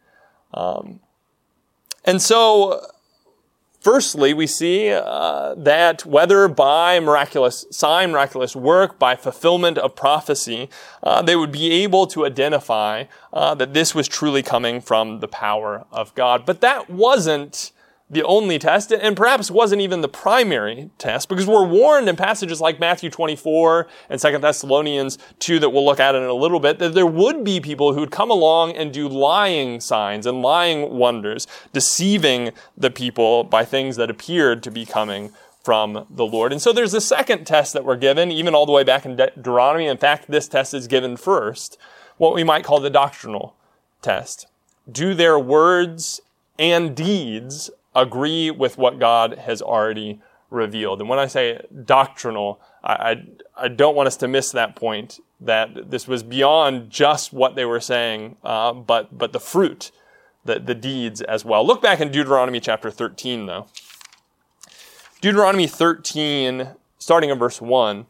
Um, 0.53 1.01
and 2.05 2.21
so 2.21 2.81
Firstly, 3.87 4.35
we 4.35 4.49
see 4.49 4.91
uh, 4.91 5.55
that 5.55 6.05
whether 6.05 6.49
by 6.49 6.99
miraculous 6.99 7.65
sign, 7.71 8.11
miraculous 8.11 8.57
work, 8.57 8.99
by 8.99 9.15
fulfillment 9.15 9.79
of 9.79 9.95
prophecy, 9.95 10.69
uh, 11.05 11.23
they 11.23 11.37
would 11.37 11.53
be 11.53 11.71
able 11.85 12.09
to 12.09 12.27
identify 12.27 13.05
uh, 13.33 13.55
that 13.55 13.75
this 13.75 13.95
was 13.95 14.09
truly 14.09 14.43
coming 14.43 14.81
from 14.81 15.21
the 15.21 15.29
power 15.29 15.87
of 15.93 16.13
God. 16.17 16.45
But 16.45 16.63
that 16.63 16.91
wasn't 16.91 17.71
the 18.09 18.23
only 18.23 18.59
test, 18.59 18.93
and 18.93 19.17
perhaps 19.17 19.51
wasn't 19.51 19.83
even 19.83 20.01
the 20.01 20.09
primary 20.09 20.91
test, 20.97 21.29
because 21.29 21.47
we're 21.47 21.67
warned 21.67 22.09
in 22.09 22.15
passages 22.15 22.61
like 22.61 22.79
Matthew 22.79 23.11
24 23.11 23.89
and 24.09 24.21
2 24.21 24.39
Thessalonians 24.39 25.19
2 25.41 25.59
that 25.59 25.71
we'll 25.71 25.85
look 25.85 25.99
at 25.99 26.15
in 26.15 26.23
a 26.23 26.33
little 26.33 26.61
bit, 26.61 26.79
that 26.79 26.95
there 26.95 27.07
would 27.07 27.43
be 27.43 27.61
people 27.61 27.95
who 27.95 28.01
would 28.01 28.13
come 28.13 28.31
along 28.31 28.73
and 28.73 28.93
do 28.93 29.09
lying 29.09 29.81
signs 29.81 30.25
and 30.25 30.41
lying 30.41 30.91
wonders, 30.95 31.49
deceiving 31.73 32.53
the 32.77 32.91
people 32.91 33.43
by 33.43 33.65
things 33.65 33.97
that 33.97 34.09
appeared 34.09 34.63
to 34.63 34.71
be 34.71 34.87
coming 34.87 35.33
from 35.65 36.07
the 36.09 36.25
Lord. 36.25 36.53
And 36.53 36.63
so 36.63 36.73
there's 36.73 36.95
a 36.95 37.01
second 37.01 37.45
test 37.45 37.73
that 37.73 37.85
we're 37.85 37.97
given, 37.97 38.31
even 38.31 38.55
all 38.55 38.67
the 38.67 38.73
way 38.73 38.85
back 38.85 39.05
in 39.05 39.17
De- 39.17 39.33
Deuteronomy. 39.35 39.87
In 39.87 39.99
fact, 39.99 40.31
this 40.31 40.47
test 40.47 40.75
is 40.75 40.87
given 40.87 41.17
first, 41.17 41.77
what 42.19 42.35
we 42.35 42.45
might 42.45 42.63
call 42.63 42.79
the 42.79 42.89
doctrinal 42.89 43.57
test. 44.01 44.47
Do 44.89 45.13
their 45.13 45.41
words 45.41 46.21
and 46.57 46.95
deeds 46.95 47.69
agree 48.03 48.51
with 48.51 48.79
what 48.79 48.99
God 48.99 49.39
has 49.39 49.63
already 49.63 50.21
revealed. 50.51 51.01
And 51.01 51.09
when 51.09 51.19
I 51.19 51.27
say 51.27 51.61
doctrinal, 51.85 52.61
I, 52.85 52.93
I, 52.93 53.27
I 53.65 53.69
don't 53.69 53.97
want 53.97 54.07
us 54.07 54.17
to 54.19 54.29
miss 54.29 54.51
that 54.53 54.77
point 54.77 55.19
that 55.41 55.91
this 55.91 56.07
was 56.07 56.23
beyond 56.23 56.91
just 56.91 57.33
what 57.33 57.57
they 57.57 57.65
were 57.65 57.81
saying, 57.81 58.37
uh, 58.45 58.73
but, 58.73 59.17
but 59.17 59.33
the 59.33 59.41
fruit 59.41 59.91
the, 60.47 60.59
the 60.59 60.75
deeds 60.75 61.21
as 61.21 61.45
well. 61.45 61.67
Look 61.67 61.83
back 61.83 62.01
in 62.01 62.11
Deuteronomy 62.11 62.61
chapter 62.61 62.91
13, 62.91 63.47
though. 63.47 63.67
Deuteronomy 65.21 65.67
13, 65.67 66.69
starting 66.99 67.31
in 67.31 67.39
verse 67.39 67.61
1. 67.61 68.07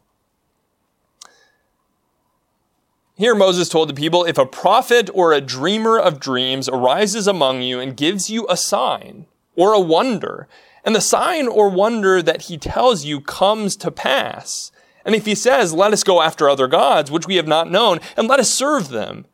Here 3.16 3.34
Moses 3.34 3.70
told 3.70 3.88
the 3.88 3.94
people, 3.94 4.24
If 4.24 4.36
a 4.36 4.44
prophet 4.44 5.08
or 5.14 5.32
a 5.32 5.40
dreamer 5.40 5.98
of 5.98 6.20
dreams 6.20 6.68
arises 6.68 7.26
among 7.26 7.62
you 7.62 7.80
and 7.80 7.96
gives 7.96 8.28
you 8.28 8.46
a 8.48 8.56
sign 8.56 9.26
or 9.56 9.72
a 9.72 9.80
wonder, 9.80 10.46
and 10.84 10.94
the 10.94 11.00
sign 11.00 11.48
or 11.48 11.68
wonder 11.68 12.22
that 12.22 12.42
he 12.42 12.58
tells 12.58 13.04
you 13.04 13.20
comes 13.20 13.76
to 13.76 13.90
pass, 13.90 14.70
and 15.06 15.14
if 15.14 15.24
he 15.24 15.36
says, 15.36 15.72
Let 15.72 15.92
us 15.92 16.02
go 16.02 16.20
after 16.20 16.50
other 16.50 16.66
gods, 16.66 17.10
which 17.10 17.26
we 17.26 17.36
have 17.36 17.46
not 17.46 17.70
known, 17.70 18.00
and 18.16 18.28
let 18.28 18.40
us 18.40 18.50
serve 18.50 18.88
them, 18.88 19.26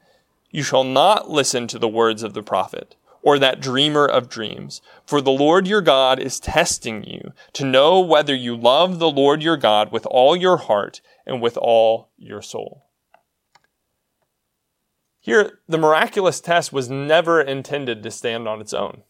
you 0.50 0.62
shall 0.62 0.84
not 0.84 1.30
listen 1.30 1.66
to 1.68 1.78
the 1.78 1.88
words 1.88 2.22
of 2.22 2.34
the 2.34 2.42
prophet 2.42 2.94
or 3.22 3.38
that 3.38 3.60
dreamer 3.60 4.04
of 4.04 4.28
dreams. 4.28 4.82
For 5.06 5.20
the 5.20 5.30
Lord 5.30 5.66
your 5.66 5.80
God 5.80 6.18
is 6.18 6.38
testing 6.38 7.04
you 7.04 7.32
to 7.54 7.64
know 7.64 8.00
whether 8.00 8.34
you 8.34 8.54
love 8.54 8.98
the 8.98 9.10
Lord 9.10 9.42
your 9.42 9.56
God 9.56 9.90
with 9.90 10.04
all 10.06 10.36
your 10.36 10.58
heart 10.58 11.00
and 11.24 11.40
with 11.40 11.56
all 11.56 12.10
your 12.18 12.42
soul. 12.42 12.84
Here, 15.20 15.60
the 15.68 15.78
miraculous 15.78 16.40
test 16.40 16.72
was 16.72 16.90
never 16.90 17.40
intended 17.40 18.02
to 18.02 18.10
stand 18.10 18.46
on 18.46 18.60
its 18.60 18.74
own. 18.74 19.04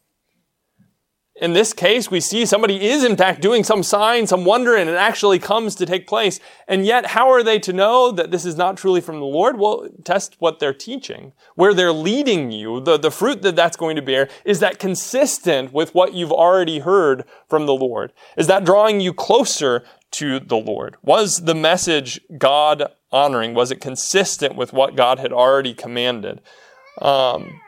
In 1.35 1.53
this 1.53 1.73
case, 1.73 2.11
we 2.11 2.19
see 2.19 2.45
somebody 2.45 2.89
is 2.89 3.03
in 3.03 3.17
fact 3.17 3.41
doing 3.41 3.63
some 3.63 3.81
sign, 3.81 4.27
some 4.27 4.45
wonder, 4.45 4.75
and 4.75 4.87
it 4.87 4.95
actually 4.95 5.39
comes 5.39 5.73
to 5.75 5.85
take 5.85 6.05
place. 6.05 6.39
And 6.67 6.85
yet, 6.85 7.07
how 7.07 7.31
are 7.31 7.41
they 7.41 7.57
to 7.59 7.73
know 7.73 8.11
that 8.11 8.29
this 8.29 8.45
is 8.45 8.55
not 8.55 8.77
truly 8.77 9.01
from 9.01 9.19
the 9.19 9.25
Lord? 9.25 9.57
Well, 9.57 9.89
test 10.03 10.35
what 10.37 10.59
they're 10.59 10.75
teaching, 10.75 11.33
where 11.55 11.73
they're 11.73 11.91
leading 11.91 12.51
you. 12.51 12.79
The, 12.79 12.99
the 12.99 13.09
fruit 13.09 13.41
that 13.41 13.55
that's 13.55 13.75
going 13.75 13.95
to 13.95 14.01
bear, 14.03 14.29
is 14.45 14.59
that 14.59 14.77
consistent 14.77 15.73
with 15.73 15.95
what 15.95 16.13
you've 16.13 16.31
already 16.31 16.79
heard 16.79 17.25
from 17.49 17.65
the 17.65 17.73
Lord? 17.73 18.13
Is 18.37 18.45
that 18.45 18.63
drawing 18.63 18.99
you 18.99 19.11
closer 19.11 19.83
to 20.11 20.39
the 20.39 20.57
Lord? 20.57 20.97
Was 21.01 21.45
the 21.45 21.55
message 21.55 22.21
God 22.37 22.83
honoring? 23.11 23.55
Was 23.55 23.71
it 23.71 23.81
consistent 23.81 24.55
with 24.55 24.71
what 24.71 24.95
God 24.95 25.17
had 25.17 25.33
already 25.33 25.73
commanded? 25.73 26.41
Um, 27.01 27.59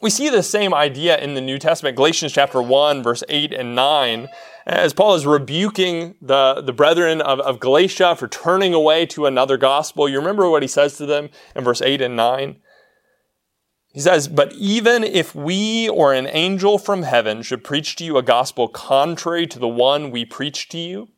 we 0.00 0.10
see 0.10 0.30
the 0.30 0.42
same 0.42 0.72
idea 0.72 1.18
in 1.18 1.34
the 1.34 1.40
New 1.40 1.58
Testament, 1.58 1.96
Galatians 1.96 2.32
chapter 2.32 2.62
1, 2.62 3.02
verse 3.02 3.22
8 3.28 3.52
and 3.52 3.74
9, 3.74 4.28
as 4.66 4.94
Paul 4.94 5.14
is 5.14 5.26
rebuking 5.26 6.14
the, 6.22 6.62
the 6.62 6.72
brethren 6.72 7.20
of, 7.20 7.38
of 7.40 7.60
Galatia 7.60 8.16
for 8.16 8.26
turning 8.26 8.72
away 8.72 9.04
to 9.06 9.26
another 9.26 9.58
gospel. 9.58 10.08
You 10.08 10.18
remember 10.18 10.48
what 10.48 10.62
he 10.62 10.68
says 10.68 10.96
to 10.96 11.06
them 11.06 11.28
in 11.54 11.64
verse 11.64 11.82
8 11.82 12.00
and 12.00 12.16
9? 12.16 12.56
He 13.92 14.00
says, 14.00 14.26
But 14.28 14.52
even 14.54 15.04
if 15.04 15.34
we 15.34 15.88
or 15.88 16.14
an 16.14 16.28
angel 16.28 16.78
from 16.78 17.02
heaven 17.02 17.42
should 17.42 17.64
preach 17.64 17.96
to 17.96 18.04
you 18.04 18.16
a 18.16 18.22
gospel 18.22 18.68
contrary 18.68 19.46
to 19.48 19.58
the 19.58 19.68
one 19.68 20.10
we 20.10 20.24
preach 20.24 20.68
to 20.70 20.78
you, 20.78 21.08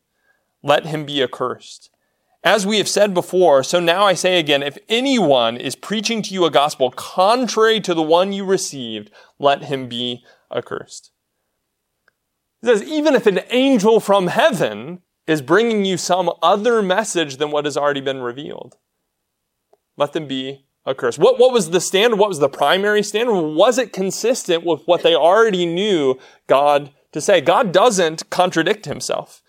let 0.62 0.86
him 0.86 1.04
be 1.04 1.22
accursed. 1.22 1.91
As 2.44 2.66
we 2.66 2.78
have 2.78 2.88
said 2.88 3.14
before, 3.14 3.62
so 3.62 3.78
now 3.78 4.04
I 4.04 4.14
say 4.14 4.38
again, 4.38 4.64
if 4.64 4.76
anyone 4.88 5.56
is 5.56 5.76
preaching 5.76 6.22
to 6.22 6.34
you 6.34 6.44
a 6.44 6.50
gospel 6.50 6.90
contrary 6.90 7.80
to 7.80 7.94
the 7.94 8.02
one 8.02 8.32
you 8.32 8.44
received, 8.44 9.10
let 9.38 9.64
him 9.64 9.88
be 9.88 10.24
accursed. 10.52 11.12
He 12.60 12.66
says, 12.66 12.82
even 12.82 13.14
if 13.14 13.26
an 13.26 13.40
angel 13.50 14.00
from 14.00 14.26
heaven 14.26 15.02
is 15.26 15.40
bringing 15.40 15.84
you 15.84 15.96
some 15.96 16.30
other 16.42 16.82
message 16.82 17.36
than 17.36 17.52
what 17.52 17.64
has 17.64 17.76
already 17.76 18.00
been 18.00 18.22
revealed, 18.22 18.76
let 19.96 20.12
them 20.12 20.26
be 20.26 20.66
accursed. 20.84 21.20
What, 21.20 21.38
what 21.38 21.52
was 21.52 21.70
the 21.70 21.80
standard? 21.80 22.18
What 22.18 22.28
was 22.28 22.40
the 22.40 22.48
primary 22.48 23.04
standard? 23.04 23.34
Was 23.34 23.78
it 23.78 23.92
consistent 23.92 24.64
with 24.64 24.82
what 24.86 25.04
they 25.04 25.14
already 25.14 25.64
knew 25.64 26.18
God 26.48 26.90
to 27.12 27.20
say? 27.20 27.40
God 27.40 27.72
doesn't 27.72 28.28
contradict 28.30 28.86
himself. 28.86 29.42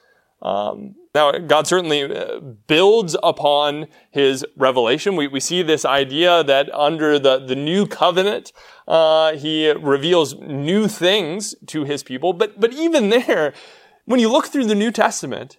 Um, 0.44 0.96
now, 1.13 1.32
God 1.32 1.67
certainly 1.67 2.03
uh, 2.03 2.39
builds 2.39 3.15
upon 3.22 3.88
his 4.09 4.44
revelation. 4.57 5.16
We, 5.16 5.27
we 5.27 5.40
see 5.40 5.61
this 5.61 5.85
idea 5.85 6.44
that 6.44 6.74
under 6.74 7.20
the, 7.20 7.38
the 7.38 7.55
new 7.55 7.85
covenant, 7.85 8.51
uh, 8.88 9.33
he 9.33 9.72
reveals 9.72 10.35
new 10.40 10.88
things 10.88 11.53
to 11.68 11.83
his 11.83 12.01
people. 12.01 12.33
But, 12.33 12.59
but 12.59 12.74
even 12.74 13.09
there, 13.09 13.53
when 14.05 14.20
you 14.20 14.31
look 14.31 14.48
through 14.48 14.66
the 14.66 14.75
New 14.75 14.92
Testament, 14.92 15.57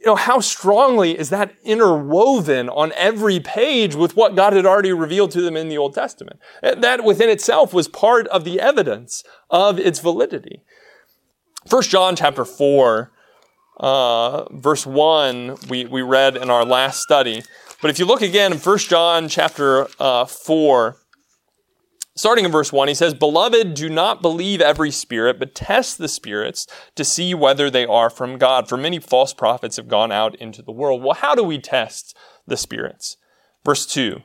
you 0.00 0.06
know, 0.06 0.16
how 0.16 0.40
strongly 0.40 1.18
is 1.18 1.28
that 1.28 1.54
interwoven 1.62 2.70
on 2.70 2.92
every 2.96 3.40
page 3.40 3.94
with 3.94 4.16
what 4.16 4.34
God 4.34 4.54
had 4.54 4.64
already 4.64 4.94
revealed 4.94 5.32
to 5.32 5.42
them 5.42 5.58
in 5.58 5.68
the 5.68 5.76
Old 5.76 5.92
Testament? 5.92 6.40
That 6.62 7.04
within 7.04 7.28
itself 7.28 7.74
was 7.74 7.88
part 7.88 8.26
of 8.28 8.44
the 8.44 8.58
evidence 8.58 9.22
of 9.50 9.78
its 9.78 9.98
validity. 9.98 10.62
First 11.68 11.90
John 11.90 12.16
chapter 12.16 12.46
4 12.46 13.12
uh, 13.80 14.44
verse 14.52 14.86
1 14.86 15.56
we, 15.68 15.86
we 15.86 16.02
read 16.02 16.36
in 16.36 16.50
our 16.50 16.64
last 16.64 17.00
study. 17.00 17.42
But 17.80 17.90
if 17.90 17.98
you 17.98 18.04
look 18.04 18.22
again 18.22 18.52
in 18.52 18.58
1 18.58 18.78
John 18.78 19.28
chapter 19.28 19.88
uh, 19.98 20.26
4, 20.26 20.96
starting 22.14 22.44
in 22.44 22.52
verse 22.52 22.72
1, 22.72 22.88
he 22.88 22.94
says, 22.94 23.14
Beloved, 23.14 23.72
do 23.72 23.88
not 23.88 24.20
believe 24.20 24.60
every 24.60 24.90
spirit, 24.90 25.38
but 25.38 25.54
test 25.54 25.96
the 25.96 26.08
spirits 26.08 26.66
to 26.94 27.04
see 27.04 27.32
whether 27.34 27.70
they 27.70 27.86
are 27.86 28.10
from 28.10 28.36
God. 28.36 28.68
For 28.68 28.76
many 28.76 28.98
false 28.98 29.32
prophets 29.32 29.76
have 29.76 29.88
gone 29.88 30.12
out 30.12 30.34
into 30.34 30.60
the 30.60 30.72
world. 30.72 31.02
Well, 31.02 31.14
how 31.14 31.34
do 31.34 31.42
we 31.42 31.58
test 31.58 32.14
the 32.46 32.58
spirits? 32.58 33.16
Verse 33.64 33.86
2 33.86 34.20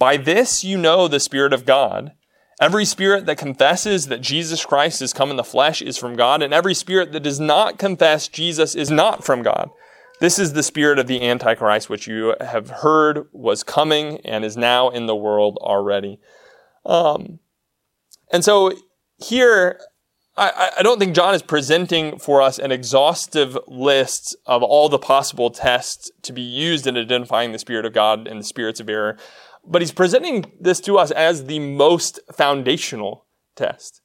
By 0.00 0.16
this 0.16 0.64
you 0.64 0.76
know 0.76 1.06
the 1.06 1.20
Spirit 1.20 1.52
of 1.52 1.64
God. 1.64 2.12
Every 2.60 2.84
spirit 2.84 3.24
that 3.24 3.38
confesses 3.38 4.08
that 4.08 4.20
Jesus 4.20 4.66
Christ 4.66 5.00
has 5.00 5.14
come 5.14 5.30
in 5.30 5.36
the 5.36 5.44
flesh 5.44 5.80
is 5.80 5.96
from 5.96 6.14
God, 6.14 6.42
and 6.42 6.52
every 6.52 6.74
spirit 6.74 7.12
that 7.12 7.22
does 7.22 7.40
not 7.40 7.78
confess 7.78 8.28
Jesus 8.28 8.74
is 8.74 8.90
not 8.90 9.24
from 9.24 9.42
God. 9.42 9.70
This 10.20 10.38
is 10.38 10.52
the 10.52 10.62
spirit 10.62 10.98
of 10.98 11.06
the 11.06 11.26
Antichrist, 11.26 11.88
which 11.88 12.06
you 12.06 12.34
have 12.38 12.68
heard 12.68 13.28
was 13.32 13.62
coming 13.62 14.18
and 14.26 14.44
is 14.44 14.58
now 14.58 14.90
in 14.90 15.06
the 15.06 15.16
world 15.16 15.56
already. 15.62 16.20
Um, 16.84 17.38
and 18.30 18.44
so 18.44 18.72
here, 19.16 19.80
I, 20.36 20.72
I, 20.78 20.82
don't 20.82 20.98
think 20.98 21.14
John 21.14 21.34
is 21.34 21.42
presenting 21.42 22.18
for 22.18 22.42
us 22.42 22.58
an 22.58 22.70
exhaustive 22.70 23.58
list 23.66 24.36
of 24.44 24.62
all 24.62 24.90
the 24.90 24.98
possible 24.98 25.50
tests 25.50 26.10
to 26.22 26.32
be 26.32 26.42
used 26.42 26.86
in 26.86 26.98
identifying 26.98 27.52
the 27.52 27.58
Spirit 27.58 27.86
of 27.86 27.94
God 27.94 28.28
and 28.28 28.40
the 28.40 28.44
spirits 28.44 28.80
of 28.80 28.88
error. 28.90 29.16
But 29.66 29.82
he's 29.82 29.92
presenting 29.92 30.52
this 30.60 30.80
to 30.80 30.98
us 30.98 31.10
as 31.10 31.44
the 31.44 31.58
most 31.58 32.20
foundational 32.32 33.26
test. 33.56 34.00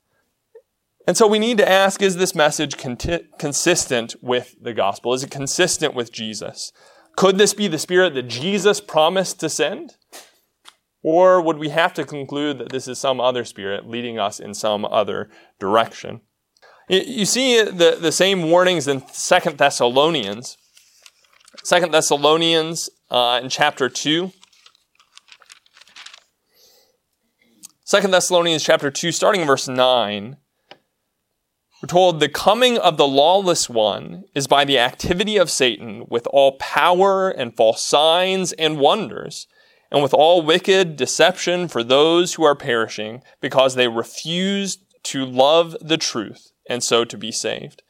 And 1.08 1.16
so 1.16 1.28
we 1.28 1.40
need 1.40 1.58
to 1.60 1.70
ask 1.70 2.02
is 2.02 2.16
this 2.16 2.34
message 2.34 2.78
conti- 2.78 3.28
consistent 3.38 4.16
with 4.22 4.56
the 4.62 4.74
gospel? 4.74 5.14
Is 5.14 5.24
it 5.24 5.32
consistent 5.32 5.94
with 5.94 6.12
Jesus? 6.12 6.72
Could 7.16 7.38
this 7.38 7.54
be 7.54 7.68
the 7.68 7.78
spirit 7.78 8.14
that 8.16 8.28
Jesus 8.28 8.82
promised 8.82 9.40
to 9.40 9.50
send? 9.50 9.96
Or 11.04 11.40
would 11.40 11.60
we 11.60 11.70
have 11.70 11.94
to 11.94 12.04
conclude 12.04 12.58
that 12.58 12.70
this 12.70 12.88
is 12.88 12.98
some 12.98 13.22
other 13.22 13.46
spirit 13.46 13.88
leading 13.88 14.18
us 14.18 14.40
in 14.40 14.56
some 14.56 14.84
other 14.86 15.30
direction? 15.60 16.22
You 16.90 17.26
see 17.26 17.62
the, 17.64 17.98
the 18.00 18.12
same 18.12 18.50
warnings 18.50 18.88
in 18.88 19.08
Second 19.10 19.58
Thessalonians. 19.58 20.58
Second 21.64 21.94
Thessalonians 21.94 22.90
uh, 23.12 23.40
in 23.42 23.50
chapter 23.50 23.88
2. 23.88 24.32
Second 27.96 28.12
Thessalonians 28.12 28.62
chapter 28.62 28.92
2, 28.92 29.14
starting 29.14 29.40
in 29.40 29.48
verse 29.48 29.70
9, 29.70 30.36
we're 31.82 31.88
told 31.88 32.20
the 32.20 32.28
coming 32.28 32.78
of 32.78 32.98
the 32.98 33.08
lawless 33.08 33.70
one 33.70 34.26
is 34.36 34.48
by 34.48 34.66
the 34.66 34.78
activity 34.78 35.38
of 35.38 35.50
Satan 35.50 36.04
with 36.10 36.28
all 36.28 36.58
power 36.58 37.30
and 37.30 37.56
false 37.56 37.82
signs 37.82 38.52
and 38.52 38.80
wonders, 38.80 39.48
and 39.90 40.04
with 40.04 40.14
all 40.14 40.42
wicked 40.42 40.98
deception 40.98 41.70
for 41.70 41.86
those 41.86 42.34
who 42.34 42.44
are 42.44 42.54
perishing, 42.54 43.24
because 43.40 43.76
they 43.76 43.88
refuse 43.88 44.80
to 45.04 45.26
love 45.26 45.78
the 45.80 45.98
truth 45.98 46.52
and 46.70 46.84
so 46.84 47.06
to 47.06 47.18
be 47.18 47.32
saved. 47.32 47.82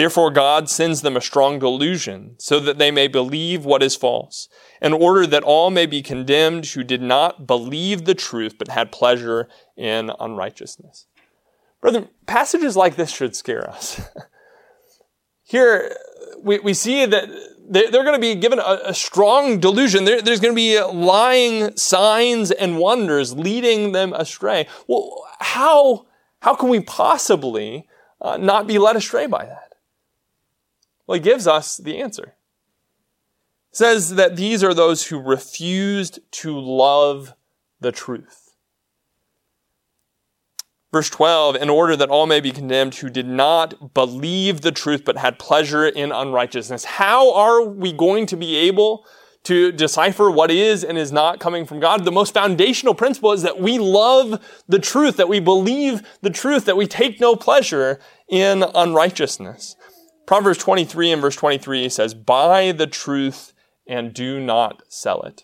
Therefore, 0.00 0.30
God 0.30 0.70
sends 0.70 1.02
them 1.02 1.14
a 1.14 1.20
strong 1.20 1.58
delusion 1.58 2.36
so 2.38 2.58
that 2.58 2.78
they 2.78 2.90
may 2.90 3.06
believe 3.06 3.66
what 3.66 3.82
is 3.82 3.96
false 3.96 4.48
in 4.80 4.94
order 4.94 5.26
that 5.26 5.42
all 5.42 5.68
may 5.68 5.84
be 5.84 6.00
condemned 6.00 6.64
who 6.64 6.82
did 6.82 7.02
not 7.02 7.46
believe 7.46 8.06
the 8.06 8.14
truth 8.14 8.56
but 8.56 8.68
had 8.68 8.92
pleasure 8.92 9.46
in 9.76 10.10
unrighteousness. 10.18 11.04
Brother, 11.82 12.08
passages 12.24 12.78
like 12.78 12.96
this 12.96 13.10
should 13.10 13.36
scare 13.36 13.68
us. 13.68 14.00
Here, 15.42 15.94
we, 16.42 16.60
we 16.60 16.72
see 16.72 17.04
that 17.04 17.28
they're, 17.68 17.90
going 17.90 18.14
to 18.14 18.18
be 18.18 18.36
given 18.36 18.58
a, 18.58 18.80
a 18.86 18.94
strong 18.94 19.60
delusion. 19.60 20.06
There, 20.06 20.22
there's 20.22 20.40
going 20.40 20.54
to 20.54 20.56
be 20.56 20.80
lying 20.80 21.76
signs 21.76 22.50
and 22.50 22.78
wonders 22.78 23.34
leading 23.34 23.92
them 23.92 24.14
astray. 24.14 24.66
Well, 24.88 25.26
how, 25.40 26.06
how 26.40 26.54
can 26.54 26.70
we 26.70 26.80
possibly 26.80 27.86
uh, 28.22 28.38
not 28.38 28.66
be 28.66 28.78
led 28.78 28.96
astray 28.96 29.26
by 29.26 29.44
that? 29.44 29.69
Well, 31.10 31.18
he 31.18 31.24
gives 31.24 31.48
us 31.48 31.76
the 31.76 32.00
answer 32.00 32.36
says 33.72 34.14
that 34.14 34.36
these 34.36 34.62
are 34.62 34.72
those 34.72 35.08
who 35.08 35.18
refused 35.18 36.20
to 36.30 36.56
love 36.56 37.34
the 37.80 37.90
truth. 37.90 38.54
Verse 40.92 41.10
12, 41.10 41.56
in 41.56 41.68
order 41.68 41.96
that 41.96 42.10
all 42.10 42.28
may 42.28 42.38
be 42.38 42.52
condemned 42.52 42.94
who 42.94 43.10
did 43.10 43.26
not 43.26 43.92
believe 43.92 44.60
the 44.60 44.70
truth 44.70 45.04
but 45.04 45.16
had 45.16 45.36
pleasure 45.40 45.84
in 45.84 46.12
unrighteousness. 46.12 46.84
How 46.84 47.34
are 47.34 47.64
we 47.64 47.92
going 47.92 48.26
to 48.26 48.36
be 48.36 48.54
able 48.54 49.04
to 49.44 49.72
decipher 49.72 50.30
what 50.30 50.52
is 50.52 50.84
and 50.84 50.96
is 50.96 51.10
not 51.10 51.40
coming 51.40 51.66
from 51.66 51.80
God? 51.80 52.04
The 52.04 52.12
most 52.12 52.34
foundational 52.34 52.94
principle 52.94 53.32
is 53.32 53.42
that 53.42 53.58
we 53.58 53.80
love 53.80 54.40
the 54.68 54.78
truth, 54.78 55.16
that 55.16 55.28
we 55.28 55.40
believe 55.40 56.02
the 56.22 56.30
truth, 56.30 56.66
that 56.66 56.76
we 56.76 56.86
take 56.86 57.20
no 57.20 57.34
pleasure 57.34 57.98
in 58.28 58.64
unrighteousness. 58.76 59.74
Proverbs 60.30 60.58
23 60.58 61.10
and 61.10 61.20
verse 61.20 61.34
23 61.34 61.88
says, 61.88 62.14
Buy 62.14 62.70
the 62.70 62.86
truth 62.86 63.52
and 63.84 64.14
do 64.14 64.38
not 64.38 64.80
sell 64.88 65.22
it. 65.22 65.42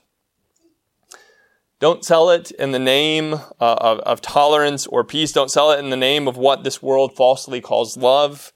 Don't 1.81 2.05
sell 2.05 2.31
it 2.31 2.53
in 2.53 2.71
the 2.71 2.79
name 2.79 3.35
uh, 3.35 3.41
of, 3.59 3.99
of 3.99 4.21
tolerance 4.21 4.87
or 4.87 5.03
peace. 5.03 5.33
Don't 5.33 5.51
sell 5.51 5.73
it 5.73 5.81
in 5.81 5.91
the 5.91 5.97
name 5.97 6.29
of 6.29 6.37
what 6.37 6.63
this 6.63 6.81
world 6.81 7.17
falsely 7.17 7.61
calls 7.61 7.97
love. 7.97 8.53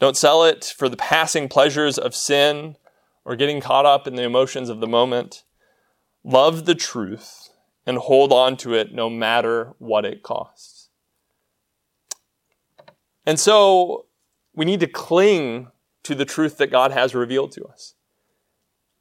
Don't 0.00 0.16
sell 0.16 0.42
it 0.42 0.64
for 0.76 0.88
the 0.88 0.96
passing 0.96 1.48
pleasures 1.48 1.96
of 1.96 2.12
sin 2.12 2.74
or 3.24 3.36
getting 3.36 3.60
caught 3.60 3.86
up 3.86 4.08
in 4.08 4.16
the 4.16 4.24
emotions 4.24 4.70
of 4.70 4.80
the 4.80 4.88
moment. 4.88 5.44
Love 6.24 6.64
the 6.64 6.74
truth 6.74 7.50
and 7.86 7.98
hold 7.98 8.32
on 8.32 8.56
to 8.56 8.74
it 8.74 8.92
no 8.92 9.08
matter 9.08 9.74
what 9.78 10.04
it 10.04 10.24
costs. 10.24 10.88
And 13.24 13.38
so 13.38 14.07
we 14.58 14.64
need 14.64 14.80
to 14.80 14.88
cling 14.88 15.68
to 16.02 16.16
the 16.16 16.24
truth 16.24 16.58
that 16.58 16.72
God 16.72 16.90
has 16.90 17.14
revealed 17.14 17.52
to 17.52 17.64
us. 17.66 17.94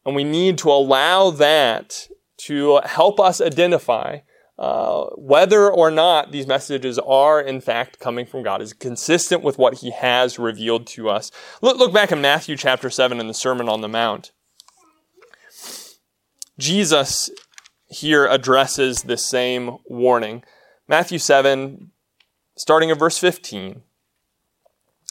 And 0.06 0.16
we 0.16 0.24
need 0.24 0.60
to 0.60 0.70
allow 0.70 1.32
that 1.32 2.08
to 2.42 2.80
help 2.86 3.20
us 3.20 3.42
identify 3.42 4.20
uh, 4.60 5.06
whether 5.16 5.68
or 5.68 5.90
not 5.90 6.32
these 6.32 6.46
messages 6.46 7.00
are 7.00 7.42
in 7.42 7.60
fact 7.60 8.00
coming 8.00 8.28
from 8.28 8.44
God, 8.44 8.62
is 8.62 8.72
consistent 8.72 9.42
with 9.42 9.58
what 9.58 9.80
He 9.80 9.90
has 9.90 10.38
revealed 10.38 10.86
to 10.88 11.10
us. 11.10 11.32
Look, 11.64 11.78
look 11.78 11.92
back 11.92 12.12
in 12.12 12.22
Matthew 12.22 12.56
chapter 12.56 12.92
7 12.92 13.20
in 13.20 13.28
the 13.28 13.34
Sermon 13.34 13.68
on 13.68 13.82
the 13.82 13.88
Mount. 13.88 14.32
Jesus 16.60 17.32
here 17.88 18.28
addresses 18.28 19.04
this 19.04 19.28
same 19.28 19.78
warning. 19.86 20.44
Matthew 20.88 21.18
7, 21.18 21.92
starting 22.56 22.92
at 22.92 23.00
verse 23.00 23.18
15, 23.18 23.82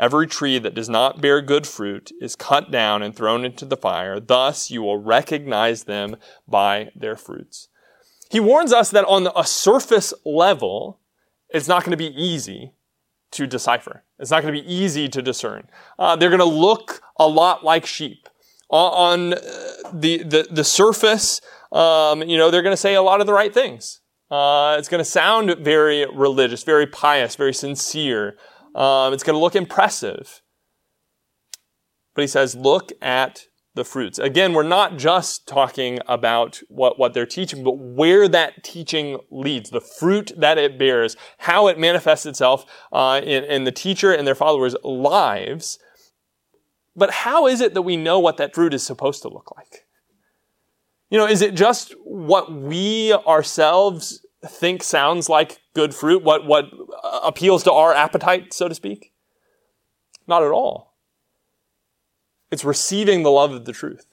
Every 0.00 0.26
tree 0.26 0.58
that 0.58 0.74
does 0.74 0.88
not 0.88 1.20
bear 1.20 1.42
good 1.42 1.66
fruit 1.66 2.10
is 2.22 2.34
cut 2.34 2.70
down 2.70 3.02
and 3.02 3.14
thrown 3.14 3.44
into 3.44 3.66
the 3.66 3.76
fire. 3.76 4.18
Thus 4.18 4.70
you 4.70 4.80
will 4.80 4.96
recognize 4.96 5.84
them 5.84 6.16
by 6.48 6.90
their 6.96 7.16
fruits. 7.16 7.68
He 8.30 8.40
warns 8.40 8.72
us 8.72 8.90
that 8.92 9.04
on 9.04 9.28
a 9.36 9.44
surface 9.44 10.14
level, 10.24 11.00
it's 11.50 11.68
not 11.68 11.84
going 11.84 11.90
to 11.90 11.98
be 11.98 12.14
easy 12.18 12.72
to 13.32 13.46
decipher. 13.46 14.04
It's 14.18 14.30
not 14.30 14.42
going 14.42 14.54
to 14.54 14.62
be 14.62 14.72
easy 14.72 15.06
to 15.06 15.20
discern. 15.20 15.68
Uh, 15.98 16.16
they're 16.16 16.30
going 16.30 16.38
to 16.38 16.46
look 16.46 17.02
a 17.18 17.28
lot 17.28 17.62
like 17.62 17.84
sheep. 17.84 18.26
On 18.70 19.34
uh, 19.34 19.38
the, 19.92 20.22
the, 20.22 20.48
the 20.50 20.64
surface, 20.64 21.42
um, 21.72 22.22
you 22.22 22.38
know, 22.38 22.50
they're 22.50 22.62
going 22.62 22.72
to 22.72 22.80
say 22.80 22.94
a 22.94 23.02
lot 23.02 23.20
of 23.20 23.26
the 23.26 23.34
right 23.34 23.52
things. 23.52 24.00
Uh, 24.30 24.76
it's 24.78 24.88
going 24.88 25.00
to 25.00 25.04
sound 25.04 25.54
very 25.58 26.06
religious, 26.06 26.62
very 26.62 26.86
pious, 26.86 27.36
very 27.36 27.52
sincere. 27.52 28.38
Um, 28.74 29.12
it's 29.12 29.22
going 29.22 29.34
to 29.34 29.40
look 29.40 29.56
impressive. 29.56 30.42
But 32.14 32.22
he 32.22 32.28
says, 32.28 32.54
look 32.54 32.92
at 33.00 33.46
the 33.74 33.84
fruits. 33.84 34.18
Again, 34.18 34.52
we're 34.52 34.62
not 34.64 34.96
just 34.96 35.46
talking 35.46 36.00
about 36.08 36.60
what, 36.68 36.98
what 36.98 37.14
they're 37.14 37.26
teaching, 37.26 37.62
but 37.62 37.78
where 37.78 38.26
that 38.28 38.64
teaching 38.64 39.18
leads, 39.30 39.70
the 39.70 39.80
fruit 39.80 40.32
that 40.36 40.58
it 40.58 40.78
bears, 40.78 41.16
how 41.38 41.68
it 41.68 41.78
manifests 41.78 42.26
itself 42.26 42.66
uh, 42.92 43.20
in, 43.22 43.44
in 43.44 43.64
the 43.64 43.72
teacher 43.72 44.12
and 44.12 44.26
their 44.26 44.34
followers' 44.34 44.74
lives. 44.82 45.78
But 46.96 47.10
how 47.10 47.46
is 47.46 47.60
it 47.60 47.74
that 47.74 47.82
we 47.82 47.96
know 47.96 48.18
what 48.18 48.38
that 48.38 48.54
fruit 48.54 48.74
is 48.74 48.84
supposed 48.84 49.22
to 49.22 49.28
look 49.28 49.54
like? 49.56 49.86
You 51.08 51.18
know, 51.18 51.26
is 51.26 51.40
it 51.40 51.54
just 51.54 51.94
what 52.04 52.52
we 52.52 53.12
ourselves 53.12 54.24
think 54.44 54.82
sounds 54.82 55.28
like 55.28 55.59
good 55.74 55.94
fruit, 55.94 56.22
what, 56.22 56.46
what 56.46 56.66
uh, 57.02 57.20
appeals 57.24 57.62
to 57.64 57.72
our 57.72 57.94
appetite, 57.94 58.52
so 58.52 58.68
to 58.68 58.74
speak? 58.74 59.12
Not 60.26 60.42
at 60.42 60.50
all. 60.50 60.96
It's 62.50 62.64
receiving 62.64 63.22
the 63.22 63.30
love 63.30 63.52
of 63.52 63.64
the 63.64 63.72
truth. 63.72 64.06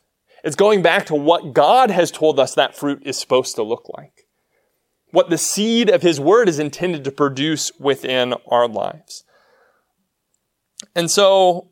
It's 0.44 0.56
going 0.56 0.82
back 0.82 1.06
to 1.08 1.16
what 1.16 1.54
God 1.54 1.90
has 1.90 2.12
told 2.12 2.40
us 2.40 2.54
that 2.54 2.76
fruit 2.76 3.02
is 3.06 3.18
supposed 3.18 3.56
to 3.56 3.64
look 3.64 3.90
like. 3.98 4.28
What 5.12 5.30
the 5.30 5.38
seed 5.38 5.90
of 5.90 6.02
His 6.02 6.20
Word 6.20 6.48
is 6.48 6.60
intended 6.60 7.04
to 7.06 7.12
produce 7.12 7.72
within 7.80 8.36
our 8.48 8.68
lives. 8.68 9.24
And 10.96 11.10
so, 11.10 11.70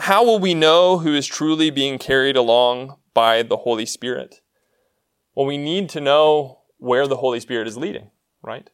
how 0.00 0.24
will 0.24 0.38
we 0.38 0.54
know 0.54 0.98
who 0.98 1.14
is 1.14 1.26
truly 1.26 1.70
being 1.70 1.98
carried 1.98 2.36
along 2.36 2.96
by 3.12 3.42
the 3.42 3.58
Holy 3.58 3.84
Spirit? 3.84 4.40
Well, 5.34 5.46
we 5.46 5.58
need 5.58 5.88
to 5.90 6.00
know 6.00 6.60
where 6.78 7.06
the 7.06 7.16
Holy 7.16 7.40
Spirit 7.40 7.68
is 7.68 7.76
leading, 7.76 8.10
right? 8.42 8.70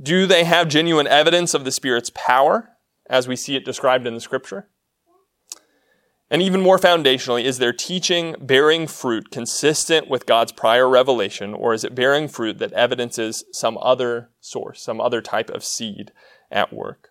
Do 0.00 0.26
they 0.26 0.44
have 0.44 0.68
genuine 0.68 1.06
evidence 1.06 1.54
of 1.54 1.64
the 1.64 1.72
Spirit's 1.72 2.10
power? 2.14 2.76
as 3.08 3.28
we 3.28 3.36
see 3.36 3.56
it 3.56 3.64
described 3.64 4.06
in 4.06 4.14
the 4.14 4.20
scripture? 4.20 4.68
And 6.28 6.42
even 6.42 6.60
more 6.60 6.78
foundationally, 6.78 7.44
is 7.44 7.58
their 7.58 7.72
teaching 7.72 8.34
bearing 8.40 8.88
fruit 8.88 9.30
consistent 9.30 10.08
with 10.08 10.26
God's 10.26 10.50
prior 10.50 10.88
revelation, 10.88 11.54
or 11.54 11.72
is 11.72 11.84
it 11.84 11.94
bearing 11.94 12.26
fruit 12.26 12.58
that 12.58 12.72
evidences 12.72 13.44
some 13.52 13.78
other 13.78 14.30
source, 14.40 14.82
some 14.82 15.00
other 15.00 15.22
type 15.22 15.50
of 15.50 15.64
seed 15.64 16.10
at 16.50 16.72
work? 16.72 17.10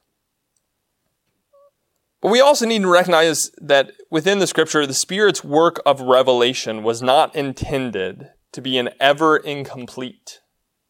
But 2.22 2.32
we 2.32 2.42
also 2.42 2.66
need 2.66 2.82
to 2.82 2.92
recognize 2.92 3.52
that 3.62 3.92
within 4.12 4.40
the 4.40 4.48
scripture, 4.48 4.86
the 4.86 4.94
Spirit's 4.94 5.46
work 5.46 5.80
of 5.86 6.02
revelation 6.02 6.84
was 6.84 7.02
not 7.02 7.34
intended 7.36 8.32
to 8.52 8.62
be 8.62 8.78
an 8.78 8.90
ever 9.00 9.38
incomplete 9.38 10.42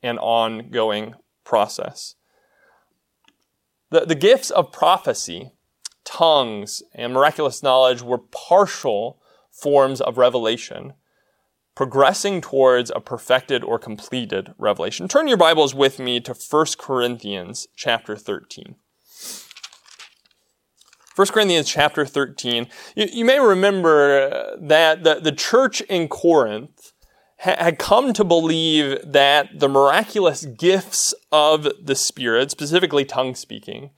and 0.01 0.17
ongoing 0.17 1.13
process. 1.45 2.15
The, 3.91 4.01
the 4.01 4.15
gifts 4.15 4.49
of 4.49 4.71
prophecy, 4.71 5.51
tongues, 6.03 6.84
and 6.93 7.13
miraculous 7.13 7.63
knowledge 7.63 8.01
were 8.01 8.17
partial 8.17 9.21
forms 9.51 10.01
of 10.01 10.17
revelation, 10.17 10.93
progressing 11.75 12.41
towards 12.41 12.91
a 12.93 12.99
perfected 12.99 13.63
or 13.63 13.79
completed 13.79 14.53
revelation. 14.58 15.08
Turn 15.08 15.27
your 15.27 15.38
Bibles 15.38 15.73
with 15.73 15.99
me 15.99 16.19
to 16.21 16.34
1 16.34 16.65
Corinthians 16.77 17.67
chapter 17.75 18.17
13. 18.17 18.75
1 21.15 21.27
Corinthians 21.29 21.69
chapter 21.69 22.05
13. 22.05 22.67
You, 22.95 23.08
you 23.12 23.25
may 23.25 23.39
remember 23.39 24.58
that 24.60 25.03
the, 25.03 25.21
the 25.21 25.31
church 25.31 25.79
in 25.81 26.10
Corinth 26.10 26.91
had 27.45 27.77
come 27.77 28.13
to 28.13 28.23
believe 28.23 28.99
that 29.03 29.60
the 29.60 29.69
miraculous 29.69 30.45
gifts 30.45 31.13
of 31.31 31.67
the 31.81 31.95
Spirit, 31.95 32.51
specifically 32.51 33.05
tongue 33.05 33.36
speaking, 33.36 33.91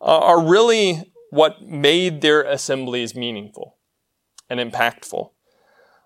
uh, 0.00 0.18
are 0.18 0.44
really 0.44 1.12
what 1.30 1.62
made 1.62 2.20
their 2.20 2.42
assemblies 2.42 3.14
meaningful 3.14 3.76
and 4.48 4.60
impactful. 4.60 5.30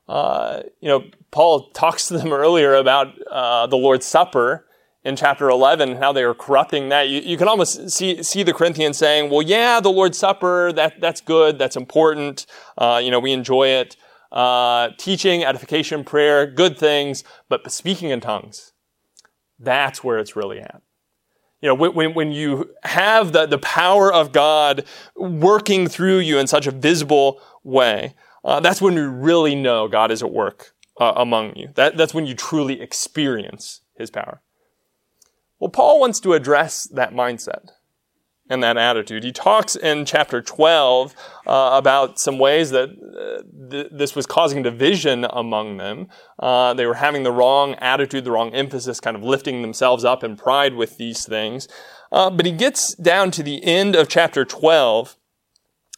Uh, 0.08 0.62
you 0.80 0.88
know, 0.88 1.04
Paul 1.30 1.70
talks 1.70 2.08
to 2.08 2.18
them 2.18 2.32
earlier 2.32 2.74
about 2.74 3.08
uh, 3.30 3.66
the 3.66 3.76
Lord's 3.76 4.06
Supper 4.06 4.66
in 5.04 5.16
chapter 5.16 5.48
11 5.48 5.90
and 5.90 5.98
how 5.98 6.12
they 6.12 6.24
were 6.24 6.34
corrupting 6.34 6.88
that. 6.88 7.08
You, 7.08 7.20
you, 7.20 7.36
can 7.36 7.46
almost 7.46 7.90
see, 7.90 8.22
see 8.22 8.42
the 8.42 8.52
Corinthians 8.52 8.98
saying, 8.98 9.30
well, 9.30 9.42
yeah, 9.42 9.80
the 9.80 9.90
Lord's 9.90 10.18
Supper, 10.18 10.72
that, 10.72 11.00
that's 11.00 11.20
good, 11.20 11.58
that's 11.58 11.76
important, 11.76 12.46
uh, 12.78 13.00
you 13.02 13.10
know, 13.10 13.20
we 13.20 13.32
enjoy 13.32 13.68
it 13.68 13.96
uh, 14.36 14.90
teaching, 14.98 15.42
edification, 15.42 16.04
prayer, 16.04 16.46
good 16.46 16.76
things, 16.76 17.24
but 17.48 17.72
speaking 17.72 18.10
in 18.10 18.20
tongues, 18.20 18.72
that's 19.58 20.04
where 20.04 20.18
it's 20.18 20.36
really 20.36 20.60
at. 20.60 20.82
You 21.62 21.70
know, 21.70 21.74
when, 21.74 22.12
when 22.12 22.32
you 22.32 22.70
have 22.84 23.32
the, 23.32 23.46
the 23.46 23.56
power 23.56 24.12
of 24.12 24.32
God 24.32 24.84
working 25.16 25.88
through 25.88 26.18
you 26.18 26.38
in 26.38 26.46
such 26.46 26.66
a 26.66 26.70
visible 26.70 27.40
way, 27.64 28.14
uh, 28.44 28.60
that's 28.60 28.82
when 28.82 28.92
you 28.92 29.08
really 29.08 29.54
know 29.54 29.88
God 29.88 30.10
is 30.10 30.22
at 30.22 30.30
work 30.30 30.74
uh, 31.00 31.14
among 31.16 31.56
you. 31.56 31.70
That, 31.74 31.96
that's 31.96 32.12
when 32.12 32.26
you 32.26 32.34
truly 32.34 32.82
experience 32.82 33.80
His 33.94 34.10
power. 34.10 34.42
Well, 35.58 35.70
Paul 35.70 35.98
wants 35.98 36.20
to 36.20 36.34
address 36.34 36.84
that 36.88 37.14
mindset. 37.14 37.70
And 38.48 38.62
that 38.62 38.76
attitude. 38.76 39.24
He 39.24 39.32
talks 39.32 39.76
in 39.76 40.04
chapter 40.04 40.40
12 40.40 41.14
uh, 41.46 41.70
about 41.74 42.18
some 42.18 42.38
ways 42.38 42.70
that 42.70 42.90
uh, 42.90 43.70
th- 43.70 43.88
this 43.90 44.14
was 44.14 44.26
causing 44.26 44.62
division 44.62 45.26
among 45.30 45.78
them. 45.78 46.08
Uh, 46.38 46.74
they 46.74 46.86
were 46.86 46.94
having 46.94 47.24
the 47.24 47.32
wrong 47.32 47.74
attitude, 47.76 48.24
the 48.24 48.30
wrong 48.30 48.54
emphasis, 48.54 49.00
kind 49.00 49.16
of 49.16 49.22
lifting 49.22 49.62
themselves 49.62 50.04
up 50.04 50.22
in 50.22 50.36
pride 50.36 50.74
with 50.74 50.96
these 50.96 51.26
things. 51.26 51.66
Uh, 52.12 52.30
but 52.30 52.46
he 52.46 52.52
gets 52.52 52.94
down 52.94 53.30
to 53.32 53.42
the 53.42 53.64
end 53.64 53.96
of 53.96 54.08
chapter 54.08 54.44
12 54.44 55.16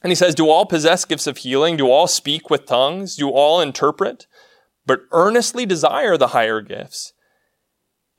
and 0.03 0.11
he 0.11 0.17
says, 0.17 0.35
Do 0.35 0.49
all 0.49 0.65
possess 0.65 1.05
gifts 1.05 1.27
of 1.27 1.39
healing? 1.39 1.77
Do 1.77 1.91
all 1.91 2.07
speak 2.07 2.51
with 2.51 2.67
tongues? 2.67 3.17
Do 3.17 3.31
all 3.31 3.61
interpret? 3.61 4.27
But 4.87 5.01
earnestly 5.13 5.67
desire 5.67 6.17
the 6.17 6.29
higher 6.29 6.63
gifts. 6.63 7.13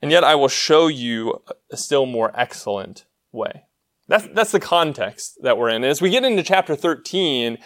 And 0.00 0.10
yet 0.10 0.24
I 0.24 0.34
will 0.34 0.48
show 0.48 0.86
you 0.86 1.42
a 1.70 1.76
still 1.76 2.06
more 2.06 2.30
excellent 2.34 3.06
way. 3.32 3.64
That's, 4.10 4.26
that's 4.34 4.50
the 4.50 4.58
context 4.58 5.38
that 5.42 5.56
we're 5.56 5.68
in. 5.68 5.84
As 5.84 6.02
we 6.02 6.10
get 6.10 6.24
into 6.24 6.42
chapter 6.42 6.74
13, 6.74 7.58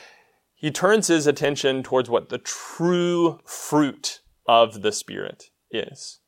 he 0.54 0.70
turns 0.70 1.06
his 1.06 1.26
attention 1.26 1.82
towards 1.82 2.10
what 2.10 2.28
the 2.28 2.36
true 2.36 3.40
fruit 3.46 4.20
of 4.46 4.82
the 4.82 4.92
Spirit 4.92 5.44
is. 5.70 6.20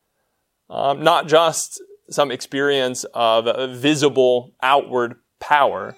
Um, 0.70 1.04
not 1.04 1.28
just 1.28 1.82
some 2.08 2.30
experience 2.30 3.04
of 3.12 3.46
a 3.46 3.68
visible 3.68 4.54
outward 4.62 5.16
power, 5.38 5.94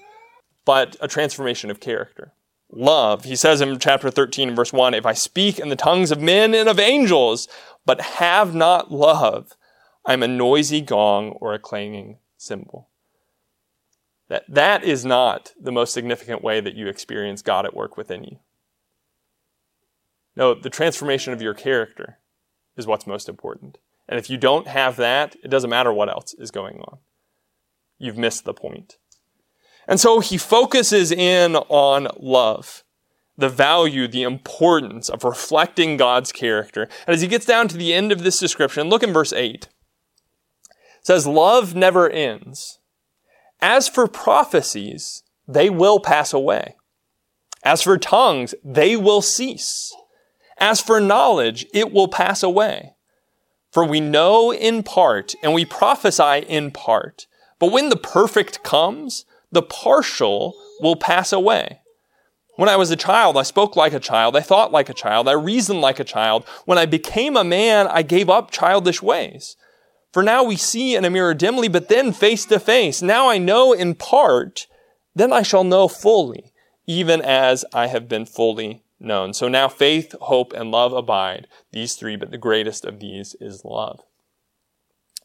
but 0.65 0.97
a 1.01 1.07
transformation 1.07 1.71
of 1.71 1.79
character. 1.79 2.33
Love. 2.73 3.25
He 3.25 3.37
says 3.37 3.61
in 3.61 3.79
chapter 3.79 4.11
13, 4.11 4.57
verse 4.57 4.73
1 4.73 4.95
If 4.95 5.07
I 5.07 5.13
speak 5.13 5.61
in 5.61 5.69
the 5.69 5.77
tongues 5.77 6.11
of 6.11 6.21
men 6.21 6.57
and 6.57 6.69
of 6.69 6.81
angels, 6.81 7.47
but 7.87 8.01
have 8.01 8.53
not 8.53 8.91
love, 8.91 9.53
I'm 10.05 10.25
a 10.25 10.29
noisy 10.29 10.81
gong 10.81 11.31
or 11.41 11.55
a 11.55 11.61
clanging 11.61 12.19
cymbal. 12.37 12.89
That, 14.29 14.45
that 14.49 14.85
is 14.85 15.05
not 15.05 15.53
the 15.61 15.73
most 15.73 15.95
significant 15.95 16.43
way 16.43 16.61
that 16.61 16.75
you 16.75 16.87
experience 16.87 17.43
God 17.43 17.65
at 17.65 17.75
work 17.75 17.97
within 17.97 18.25
you. 18.25 18.39
No, 20.37 20.55
the 20.55 20.71
transformation 20.71 21.33
of 21.33 21.43
your 21.43 21.55
character 21.55 22.19
is 22.77 22.87
what's 22.87 23.07
most 23.07 23.29
important. 23.29 23.79
And 24.09 24.19
if 24.19 24.31
you 24.31 24.37
don't 24.37 24.69
have 24.69 24.97
that, 24.97 25.37
it 25.43 25.49
doesn't 25.49 25.71
matter 25.71 25.93
what 25.93 26.09
else 26.09 26.35
is 26.35 26.51
going 26.51 26.79
on. 26.81 26.99
You've 27.99 28.17
missed 28.17 28.45
the 28.45 28.55
point. 28.55 28.99
And 29.89 29.99
so 29.99 30.21
he 30.21 30.37
focuses 30.39 31.11
in 31.11 31.57
on 31.57 32.09
love, 32.19 32.85
the 33.37 33.49
value, 33.49 34.07
the 34.07 34.23
importance 34.23 35.09
of 35.09 35.25
reflecting 35.25 35.97
God's 35.97 36.33
character. 36.33 36.83
And 37.07 37.15
as 37.15 37.23
he 37.23 37.29
gets 37.29 37.47
down 37.47 37.69
to 37.69 37.77
the 37.77 37.95
end 37.95 38.13
of 38.13 38.23
this 38.23 38.39
description, 38.39 38.89
look 38.89 39.03
in 39.03 39.13
verse 39.13 39.33
8. 39.33 39.65
It 39.65 39.69
says, 41.03 41.27
Love 41.27 41.75
never 41.75 42.09
ends. 42.09 42.79
As 43.61 43.89
for 43.89 44.07
prophecies, 44.07 45.23
they 45.47 45.69
will 45.71 46.01
pass 46.01 46.33
away. 46.33 46.77
As 47.65 47.83
for 47.83 47.99
tongues, 47.99 48.55
they 48.65 48.97
will 48.97 49.23
cease. 49.23 49.95
As 50.59 50.81
for 50.81 51.01
knowledge, 51.01 51.67
it 51.75 51.93
will 51.93 52.09
pass 52.09 52.43
away. 52.43 52.95
For 53.73 53.85
we 53.85 54.01
know 54.01 54.53
in 54.53 54.83
part 54.83 55.35
and 55.43 55.53
we 55.53 55.65
prophesy 55.65 56.45
in 56.49 56.71
part. 56.71 57.27
But 57.59 57.73
when 57.73 57.89
the 57.89 57.97
perfect 57.97 58.63
comes, 58.63 59.25
the 59.51 59.63
partial 59.63 60.55
will 60.81 60.97
pass 60.97 61.33
away. 61.33 61.81
When 62.57 62.69
I 62.69 62.77
was 62.77 62.91
a 62.91 62.97
child, 62.97 63.37
I 63.37 63.43
spoke 63.43 63.77
like 63.77 63.93
a 63.93 64.01
child, 64.01 64.37
I 64.37 64.41
thought 64.41 64.73
like 64.73 64.89
a 64.89 64.95
child, 64.95 65.29
I 65.29 65.33
reasoned 65.33 65.81
like 65.81 66.01
a 66.01 66.05
child. 66.05 66.45
When 66.65 66.79
I 66.79 66.87
became 66.87 67.37
a 67.37 67.45
man, 67.45 67.87
I 67.87 68.03
gave 68.03 68.29
up 68.29 68.51
childish 68.51 69.01
ways. 69.01 69.57
For 70.19 70.25
now 70.25 70.43
we 70.43 70.57
see 70.57 70.97
in 70.97 71.05
a 71.05 71.11
mirror 71.11 71.33
dimly, 71.33 71.69
but 71.69 71.89
then 71.89 72.13
face 72.13 72.45
to 72.47 72.59
face. 72.59 73.01
Now 73.01 73.31
I 73.31 73.39
know 73.39 73.73
in 73.73 73.95
part, 73.95 74.67
then 75.15 75.33
I 75.33 75.43
shall 75.43 75.63
know 75.63 75.87
fully, 75.87 76.53
even 76.89 77.23
as 77.23 77.65
I 77.73 77.87
have 77.87 78.09
been 78.09 78.27
fully 78.27 78.83
known. 78.99 79.33
So 79.33 79.47
now 79.47 79.69
faith, 79.69 80.17
hope, 80.23 80.53
and 80.55 80.73
love 80.73 80.93
abide, 80.93 81.47
these 81.71 81.95
three, 81.95 82.17
but 82.17 82.33
the 82.33 82.37
greatest 82.37 82.85
of 82.85 82.99
these 82.99 83.37
is 83.39 83.65
love. 83.65 84.01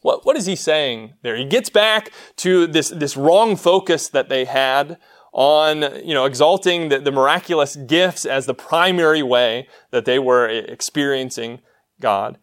What, 0.02 0.24
what 0.24 0.36
is 0.36 0.46
he 0.46 0.54
saying 0.54 1.14
there? 1.22 1.34
He 1.34 1.44
gets 1.44 1.70
back 1.70 2.12
to 2.36 2.68
this, 2.68 2.90
this 2.90 3.16
wrong 3.16 3.56
focus 3.56 4.08
that 4.10 4.28
they 4.28 4.44
had 4.44 4.96
on, 5.32 6.06
you 6.06 6.14
know, 6.14 6.24
exalting 6.24 6.88
the, 6.88 7.00
the 7.00 7.10
miraculous 7.10 7.74
gifts 7.74 8.24
as 8.24 8.46
the 8.46 8.54
primary 8.54 9.24
way 9.24 9.66
that 9.90 10.04
they 10.04 10.20
were 10.20 10.46
experiencing 10.48 11.62
God. 12.00 12.38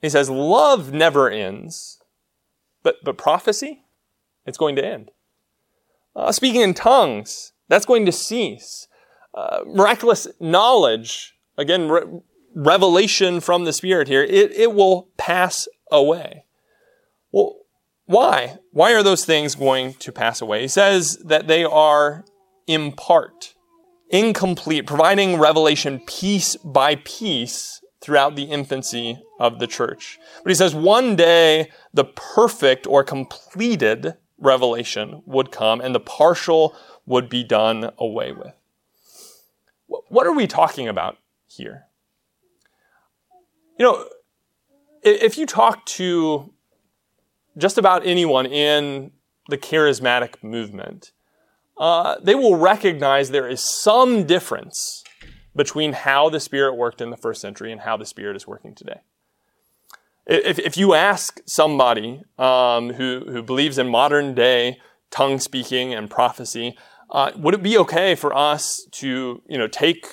He 0.00 0.08
says, 0.08 0.30
love 0.30 0.92
never 0.92 1.28
ends, 1.28 2.02
but, 2.82 2.96
but 3.04 3.18
prophecy, 3.18 3.82
it's 4.46 4.58
going 4.58 4.76
to 4.76 4.84
end. 4.84 5.10
Uh, 6.16 6.32
speaking 6.32 6.62
in 6.62 6.74
tongues, 6.74 7.52
that's 7.68 7.86
going 7.86 8.06
to 8.06 8.12
cease. 8.12 8.88
Uh, 9.34 9.60
miraculous 9.66 10.26
knowledge, 10.40 11.34
again, 11.56 11.88
re- 11.88 12.20
revelation 12.54 13.40
from 13.40 13.64
the 13.64 13.72
Spirit 13.72 14.08
here, 14.08 14.22
it, 14.22 14.52
it 14.52 14.74
will 14.74 15.08
pass 15.16 15.68
away. 15.92 16.44
Well, 17.30 17.56
why? 18.06 18.58
Why 18.72 18.92
are 18.94 19.04
those 19.04 19.24
things 19.24 19.54
going 19.54 19.94
to 19.94 20.10
pass 20.10 20.40
away? 20.40 20.62
He 20.62 20.68
says 20.68 21.18
that 21.24 21.46
they 21.46 21.64
are 21.64 22.24
in 22.66 22.92
part, 22.92 23.54
incomplete, 24.08 24.86
providing 24.86 25.38
revelation 25.38 26.00
piece 26.06 26.56
by 26.56 26.96
piece 26.96 27.80
throughout 28.00 28.34
the 28.34 28.44
infancy 28.44 29.22
of 29.40 29.58
the 29.58 29.66
church. 29.66 30.20
But 30.44 30.50
he 30.50 30.54
says 30.54 30.74
one 30.74 31.16
day 31.16 31.70
the 31.92 32.04
perfect 32.04 32.86
or 32.86 33.02
completed 33.02 34.14
revelation 34.38 35.22
would 35.24 35.50
come 35.50 35.80
and 35.80 35.94
the 35.94 36.00
partial 36.00 36.76
would 37.06 37.28
be 37.28 37.42
done 37.42 37.90
away 37.98 38.32
with. 38.32 38.54
What 39.86 40.26
are 40.26 40.34
we 40.34 40.46
talking 40.46 40.86
about 40.86 41.18
here? 41.48 41.86
You 43.78 43.86
know, 43.86 44.08
if 45.02 45.38
you 45.38 45.46
talk 45.46 45.84
to 45.86 46.52
just 47.56 47.78
about 47.78 48.06
anyone 48.06 48.46
in 48.46 49.10
the 49.48 49.58
charismatic 49.58 50.42
movement, 50.44 51.12
uh, 51.78 52.16
they 52.22 52.34
will 52.34 52.56
recognize 52.56 53.30
there 53.30 53.48
is 53.48 53.60
some 53.60 54.24
difference 54.24 55.02
between 55.56 55.94
how 55.94 56.28
the 56.28 56.38
Spirit 56.38 56.74
worked 56.74 57.00
in 57.00 57.10
the 57.10 57.16
first 57.16 57.40
century 57.40 57.72
and 57.72 57.80
how 57.80 57.96
the 57.96 58.04
Spirit 58.04 58.36
is 58.36 58.46
working 58.46 58.74
today. 58.74 59.00
If, 60.26 60.58
if 60.58 60.76
you 60.76 60.94
ask 60.94 61.40
somebody 61.46 62.22
um, 62.38 62.92
who, 62.94 63.24
who 63.28 63.42
believes 63.42 63.78
in 63.78 63.88
modern 63.88 64.34
day 64.34 64.78
tongue 65.10 65.38
speaking 65.38 65.92
and 65.94 66.08
prophecy, 66.08 66.76
uh, 67.10 67.32
would 67.36 67.54
it 67.54 67.62
be 67.62 67.76
okay 67.78 68.14
for 68.14 68.36
us 68.36 68.86
to 68.92 69.42
you 69.48 69.58
know, 69.58 69.66
take 69.66 70.06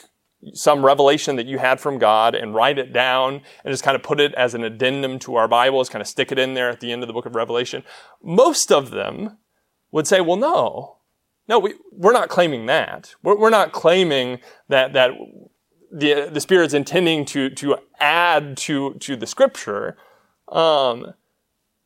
some 0.53 0.85
revelation 0.85 1.35
that 1.35 1.45
you 1.45 1.57
had 1.57 1.79
from 1.79 1.97
God 1.97 2.35
and 2.35 2.55
write 2.55 2.77
it 2.77 2.93
down 2.93 3.41
and 3.63 3.71
just 3.71 3.83
kind 3.83 3.95
of 3.95 4.03
put 4.03 4.19
it 4.19 4.33
as 4.35 4.53
an 4.53 4.63
addendum 4.63 5.19
to 5.19 5.35
our 5.35 5.47
Bibles, 5.47 5.89
kind 5.89 6.01
of 6.01 6.07
stick 6.07 6.31
it 6.31 6.39
in 6.39 6.53
there 6.53 6.69
at 6.69 6.79
the 6.79 6.91
end 6.91 7.03
of 7.03 7.07
the 7.07 7.13
book 7.13 7.25
of 7.25 7.35
Revelation. 7.35 7.83
Most 8.23 8.71
of 8.71 8.91
them 8.91 9.37
would 9.91 10.07
say, 10.07 10.21
well, 10.21 10.37
no, 10.37 10.97
no, 11.47 11.59
we, 11.59 11.75
we're 11.91 12.13
not 12.13 12.29
claiming 12.29 12.65
that. 12.67 13.15
We're, 13.23 13.37
we're 13.37 13.49
not 13.49 13.71
claiming 13.71 14.39
that, 14.67 14.93
that 14.93 15.11
the, 15.91 16.29
the 16.31 16.41
Spirit's 16.41 16.73
intending 16.73 17.25
to, 17.25 17.49
to 17.51 17.77
add 17.99 18.57
to, 18.57 18.93
to 18.95 19.15
the 19.15 19.27
scripture. 19.27 19.97
Um, 20.49 21.13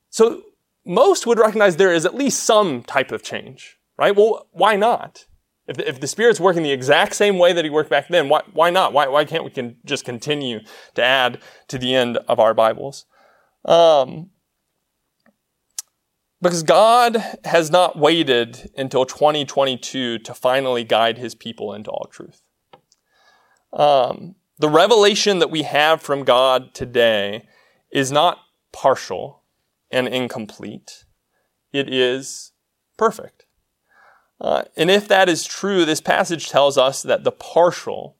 so 0.09 0.43
most 0.85 1.25
would 1.27 1.39
recognize 1.39 1.77
there 1.77 1.93
is 1.93 2.05
at 2.05 2.15
least 2.15 2.43
some 2.43 2.83
type 2.83 3.11
of 3.11 3.23
change, 3.23 3.77
right? 3.97 4.15
Well, 4.15 4.47
why 4.51 4.75
not? 4.75 5.25
If 5.67 5.79
if 5.79 5.99
the 5.99 6.07
Spirit's 6.07 6.39
working 6.39 6.63
the 6.63 6.71
exact 6.71 7.15
same 7.15 7.37
way 7.37 7.53
that 7.53 7.63
He 7.63 7.69
worked 7.69 7.89
back 7.89 8.07
then, 8.09 8.29
why, 8.29 8.41
why 8.51 8.69
not? 8.71 8.93
Why, 8.93 9.07
why 9.07 9.25
can't 9.25 9.43
we 9.43 9.51
can 9.51 9.77
just 9.85 10.03
continue 10.03 10.59
to 10.95 11.03
add 11.03 11.39
to 11.67 11.77
the 11.77 11.93
end 11.93 12.17
of 12.27 12.39
our 12.39 12.53
Bibles? 12.53 13.05
Um, 13.63 14.31
because 16.41 16.63
God 16.63 17.23
has 17.45 17.69
not 17.69 17.97
waited 17.97 18.71
until 18.75 19.05
2022 19.05 20.19
to 20.19 20.33
finally 20.33 20.83
guide 20.83 21.19
His 21.19 21.35
people 21.35 21.73
into 21.73 21.91
all 21.91 22.07
truth. 22.11 22.41
Um, 23.73 24.35
the 24.57 24.69
revelation 24.69 25.39
that 25.39 25.49
we 25.49 25.63
have 25.63 26.01
from 26.01 26.23
God 26.23 26.73
today 26.73 27.47
is 27.91 28.11
not 28.11 28.39
partial 28.71 29.43
and 29.89 30.07
incomplete. 30.07 31.05
It 31.73 31.91
is 31.91 32.51
perfect. 32.97 33.45
Uh, 34.39 34.63
and 34.75 34.89
if 34.89 35.07
that 35.07 35.29
is 35.29 35.45
true, 35.45 35.85
this 35.85 36.01
passage 36.01 36.49
tells 36.49 36.77
us 36.77 37.03
that 37.03 37.23
the 37.23 37.31
partial, 37.31 38.17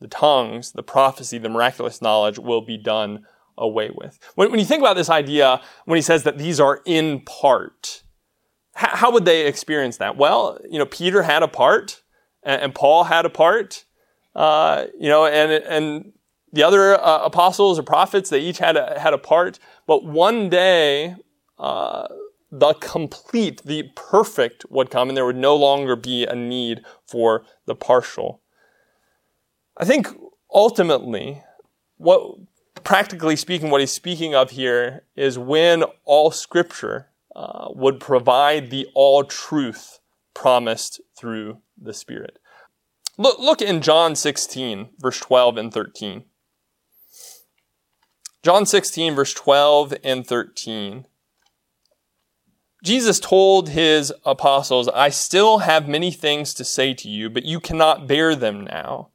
the 0.00 0.08
tongues, 0.08 0.72
the 0.72 0.82
prophecy, 0.82 1.38
the 1.38 1.48
miraculous 1.48 2.00
knowledge 2.00 2.38
will 2.38 2.60
be 2.60 2.76
done 2.76 3.26
away 3.58 3.90
with. 3.94 4.18
When, 4.36 4.50
when 4.50 4.60
you 4.60 4.66
think 4.66 4.80
about 4.80 4.96
this 4.96 5.10
idea, 5.10 5.60
when 5.84 5.96
he 5.96 6.02
says 6.02 6.22
that 6.22 6.38
these 6.38 6.60
are 6.60 6.80
in 6.86 7.20
part, 7.20 8.02
how, 8.74 9.10
would 9.10 9.24
they 9.24 9.46
experience 9.46 9.98
that? 9.98 10.16
Well, 10.16 10.58
you 10.70 10.78
know, 10.78 10.86
Peter 10.86 11.22
had 11.22 11.42
a 11.42 11.48
part, 11.48 12.02
and, 12.42 12.62
and 12.62 12.74
Paul 12.74 13.04
had 13.04 13.26
a 13.26 13.30
part, 13.30 13.84
uh, 14.34 14.86
you 14.98 15.08
know, 15.08 15.26
and 15.26 15.50
and 15.50 16.12
the 16.52 16.62
other 16.62 17.00
uh, 17.00 17.24
apostles 17.24 17.78
or 17.78 17.82
prophets, 17.82 18.30
they 18.30 18.40
each 18.40 18.58
had 18.58 18.76
a, 18.76 18.98
had 18.98 19.14
a 19.14 19.18
part. 19.18 19.58
But 19.86 20.04
one 20.04 20.48
day, 20.48 21.16
uh, 21.58 22.08
the 22.50 22.74
complete, 22.74 23.62
the 23.64 23.90
perfect 23.94 24.64
would 24.68 24.90
come, 24.90 25.08
and 25.08 25.16
there 25.16 25.26
would 25.26 25.36
no 25.36 25.54
longer 25.54 25.94
be 25.94 26.24
a 26.24 26.34
need 26.34 26.82
for 27.06 27.44
the 27.66 27.74
partial. 27.74 28.42
I 29.76 29.84
think 29.84 30.08
ultimately, 30.52 31.42
what 31.96 32.36
practically 32.82 33.36
speaking, 33.36 33.70
what 33.70 33.80
he's 33.80 33.92
speaking 33.92 34.34
of 34.34 34.50
here 34.50 35.04
is 35.14 35.38
when 35.38 35.84
all 36.04 36.30
scripture 36.30 37.08
uh, 37.36 37.68
would 37.70 38.00
provide 38.00 38.70
the 38.70 38.88
all 38.94 39.24
truth 39.24 40.00
promised 40.34 41.00
through 41.16 41.58
the 41.80 41.94
Spirit. 41.94 42.38
Look, 43.20 43.38
look 43.38 43.60
in 43.60 43.82
John 43.82 44.16
16, 44.16 44.88
verse 44.98 45.20
12 45.20 45.58
and 45.58 45.74
13. 45.74 46.24
John 48.42 48.64
16, 48.64 49.14
verse 49.14 49.34
12 49.34 49.92
and 50.02 50.26
13. 50.26 51.04
Jesus 52.82 53.20
told 53.20 53.68
his 53.68 54.10
apostles, 54.24 54.88
I 54.88 55.10
still 55.10 55.58
have 55.58 55.86
many 55.86 56.10
things 56.10 56.54
to 56.54 56.64
say 56.64 56.94
to 56.94 57.10
you, 57.10 57.28
but 57.28 57.44
you 57.44 57.60
cannot 57.60 58.06
bear 58.08 58.34
them 58.34 58.64
now. 58.64 59.10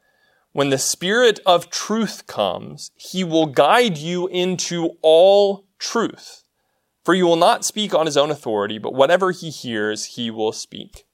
When 0.52 0.70
the 0.70 0.78
Spirit 0.78 1.40
of 1.44 1.72
truth 1.72 2.28
comes, 2.28 2.92
he 2.96 3.24
will 3.24 3.48
guide 3.48 3.98
you 3.98 4.28
into 4.28 4.98
all 5.02 5.66
truth. 5.80 6.44
For 7.04 7.16
you 7.16 7.26
will 7.26 7.38
not 7.38 7.66
speak 7.66 7.96
on 7.96 8.06
his 8.06 8.18
own 8.18 8.30
authority, 8.30 8.78
but 8.78 8.94
whatever 8.94 9.32
he 9.32 9.50
hears, 9.50 10.06
he 10.06 10.30
will 10.30 10.52
speak. 10.52 11.08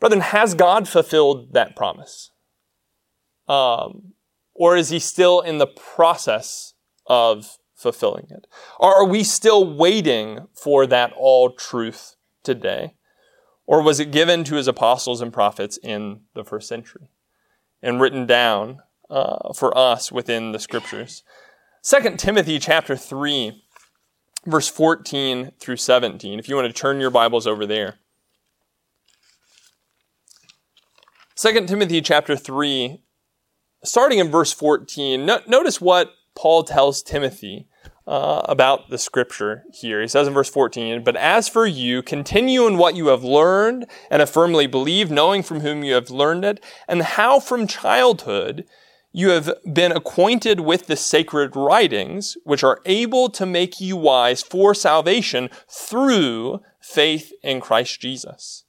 Brethren, 0.00 0.20
has 0.20 0.54
God 0.54 0.88
fulfilled 0.88 1.52
that 1.54 1.74
promise? 1.74 2.30
Um, 3.48 4.12
or 4.54 4.76
is 4.76 4.90
he 4.90 4.98
still 4.98 5.40
in 5.40 5.58
the 5.58 5.66
process 5.66 6.74
of 7.06 7.58
fulfilling 7.74 8.26
it? 8.30 8.46
Or 8.78 8.94
are 8.94 9.06
we 9.06 9.24
still 9.24 9.64
waiting 9.64 10.48
for 10.52 10.86
that 10.86 11.12
all 11.16 11.50
truth 11.50 12.16
today? 12.42 12.94
Or 13.66 13.82
was 13.82 14.00
it 14.00 14.10
given 14.10 14.44
to 14.44 14.56
his 14.56 14.68
apostles 14.68 15.20
and 15.20 15.32
prophets 15.32 15.78
in 15.82 16.22
the 16.34 16.44
first 16.44 16.68
century 16.68 17.10
and 17.82 18.00
written 18.00 18.26
down 18.26 18.80
uh, 19.10 19.52
for 19.52 19.76
us 19.76 20.10
within 20.10 20.52
the 20.52 20.58
scriptures? 20.58 21.22
2 21.84 22.16
Timothy 22.16 22.58
chapter 22.58 22.96
3, 22.96 23.62
verse 24.46 24.68
14 24.68 25.52
through 25.60 25.76
17. 25.76 26.38
If 26.38 26.48
you 26.48 26.56
want 26.56 26.66
to 26.66 26.72
turn 26.72 27.00
your 27.00 27.10
Bibles 27.10 27.46
over 27.46 27.66
there. 27.66 27.98
2 31.38 31.66
Timothy 31.66 32.00
chapter 32.00 32.34
3, 32.34 33.00
starting 33.84 34.18
in 34.18 34.28
verse 34.28 34.52
14, 34.52 35.24
no, 35.24 35.38
notice 35.46 35.80
what 35.80 36.12
Paul 36.34 36.64
tells 36.64 37.00
Timothy 37.00 37.68
uh, 38.08 38.42
about 38.46 38.90
the 38.90 38.98
scripture 38.98 39.62
here. 39.72 40.00
He 40.00 40.08
says 40.08 40.26
in 40.26 40.34
verse 40.34 40.50
14, 40.50 41.04
But 41.04 41.14
as 41.14 41.48
for 41.48 41.64
you, 41.64 42.02
continue 42.02 42.66
in 42.66 42.76
what 42.76 42.96
you 42.96 43.06
have 43.06 43.22
learned 43.22 43.86
and 44.10 44.18
have 44.18 44.30
firmly 44.30 44.66
believed, 44.66 45.12
knowing 45.12 45.44
from 45.44 45.60
whom 45.60 45.84
you 45.84 45.94
have 45.94 46.10
learned 46.10 46.44
it, 46.44 46.60
and 46.88 47.02
how 47.02 47.38
from 47.38 47.68
childhood 47.68 48.64
you 49.12 49.28
have 49.28 49.48
been 49.72 49.92
acquainted 49.92 50.58
with 50.58 50.88
the 50.88 50.96
sacred 50.96 51.54
writings, 51.54 52.36
which 52.42 52.64
are 52.64 52.80
able 52.84 53.30
to 53.30 53.46
make 53.46 53.80
you 53.80 53.96
wise 53.96 54.42
for 54.42 54.74
salvation 54.74 55.50
through 55.68 56.62
faith 56.80 57.30
in 57.44 57.60
Christ 57.60 58.00
Jesus. 58.00 58.64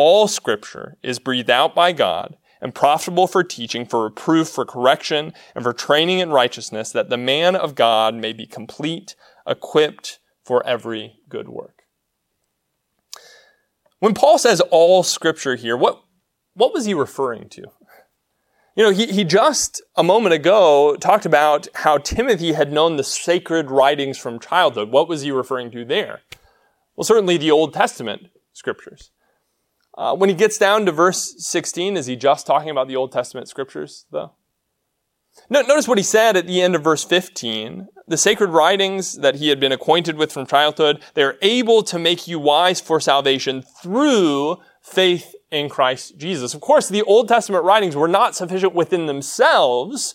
All 0.00 0.28
scripture 0.28 0.96
is 1.02 1.18
breathed 1.18 1.50
out 1.50 1.74
by 1.74 1.90
God 1.90 2.36
and 2.60 2.72
profitable 2.72 3.26
for 3.26 3.42
teaching, 3.42 3.84
for 3.84 4.04
reproof, 4.04 4.48
for 4.48 4.64
correction, 4.64 5.32
and 5.56 5.64
for 5.64 5.72
training 5.72 6.20
in 6.20 6.30
righteousness, 6.30 6.92
that 6.92 7.10
the 7.10 7.16
man 7.16 7.56
of 7.56 7.74
God 7.74 8.14
may 8.14 8.32
be 8.32 8.46
complete, 8.46 9.16
equipped 9.44 10.20
for 10.44 10.64
every 10.64 11.16
good 11.28 11.48
work. 11.48 11.82
When 13.98 14.14
Paul 14.14 14.38
says 14.38 14.60
all 14.70 15.02
scripture 15.02 15.56
here, 15.56 15.76
what, 15.76 16.00
what 16.54 16.72
was 16.72 16.84
he 16.84 16.94
referring 16.94 17.48
to? 17.48 17.62
You 18.76 18.84
know, 18.84 18.90
he, 18.90 19.06
he 19.06 19.24
just 19.24 19.82
a 19.96 20.04
moment 20.04 20.32
ago 20.32 20.96
talked 21.00 21.26
about 21.26 21.66
how 21.74 21.98
Timothy 21.98 22.52
had 22.52 22.70
known 22.70 22.98
the 22.98 23.02
sacred 23.02 23.68
writings 23.68 24.16
from 24.16 24.38
childhood. 24.38 24.92
What 24.92 25.08
was 25.08 25.22
he 25.22 25.32
referring 25.32 25.72
to 25.72 25.84
there? 25.84 26.20
Well, 26.94 27.04
certainly 27.04 27.36
the 27.36 27.50
Old 27.50 27.74
Testament 27.74 28.28
scriptures. 28.52 29.10
Uh, 29.98 30.14
when 30.14 30.28
he 30.28 30.34
gets 30.34 30.58
down 30.58 30.86
to 30.86 30.92
verse 30.92 31.34
16, 31.38 31.96
is 31.96 32.06
he 32.06 32.14
just 32.14 32.46
talking 32.46 32.70
about 32.70 32.86
the 32.86 32.94
Old 32.94 33.10
Testament 33.10 33.48
scriptures, 33.48 34.06
though? 34.12 34.30
No, 35.50 35.60
notice 35.62 35.88
what 35.88 35.98
he 35.98 36.04
said 36.04 36.36
at 36.36 36.46
the 36.46 36.62
end 36.62 36.76
of 36.76 36.84
verse 36.84 37.02
15. 37.02 37.88
The 38.06 38.16
sacred 38.16 38.50
writings 38.50 39.14
that 39.14 39.34
he 39.34 39.48
had 39.48 39.58
been 39.58 39.72
acquainted 39.72 40.16
with 40.16 40.32
from 40.32 40.46
childhood, 40.46 41.02
they 41.14 41.24
are 41.24 41.36
able 41.42 41.82
to 41.82 41.98
make 41.98 42.28
you 42.28 42.38
wise 42.38 42.80
for 42.80 43.00
salvation 43.00 43.60
through 43.82 44.58
faith 44.80 45.34
in 45.50 45.68
Christ 45.68 46.16
Jesus. 46.16 46.54
Of 46.54 46.60
course, 46.60 46.88
the 46.88 47.02
Old 47.02 47.26
Testament 47.26 47.64
writings 47.64 47.96
were 47.96 48.06
not 48.06 48.36
sufficient 48.36 48.74
within 48.74 49.06
themselves 49.06 50.14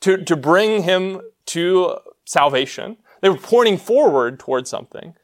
to, 0.00 0.22
to 0.22 0.36
bring 0.36 0.82
him 0.82 1.22
to 1.46 1.96
salvation. 2.26 2.98
They 3.22 3.30
were 3.30 3.38
pointing 3.38 3.78
forward 3.78 4.38
towards 4.38 4.68
something. 4.68 5.14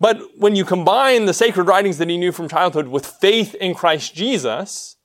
But 0.00 0.38
when 0.38 0.56
you 0.56 0.64
combine 0.64 1.26
the 1.26 1.34
sacred 1.34 1.64
writings 1.64 1.98
that 1.98 2.08
he 2.08 2.16
knew 2.16 2.32
from 2.32 2.48
childhood 2.48 2.88
with 2.88 3.04
faith 3.04 3.54
in 3.54 3.74
Christ 3.74 4.14
Jesus, 4.14 4.96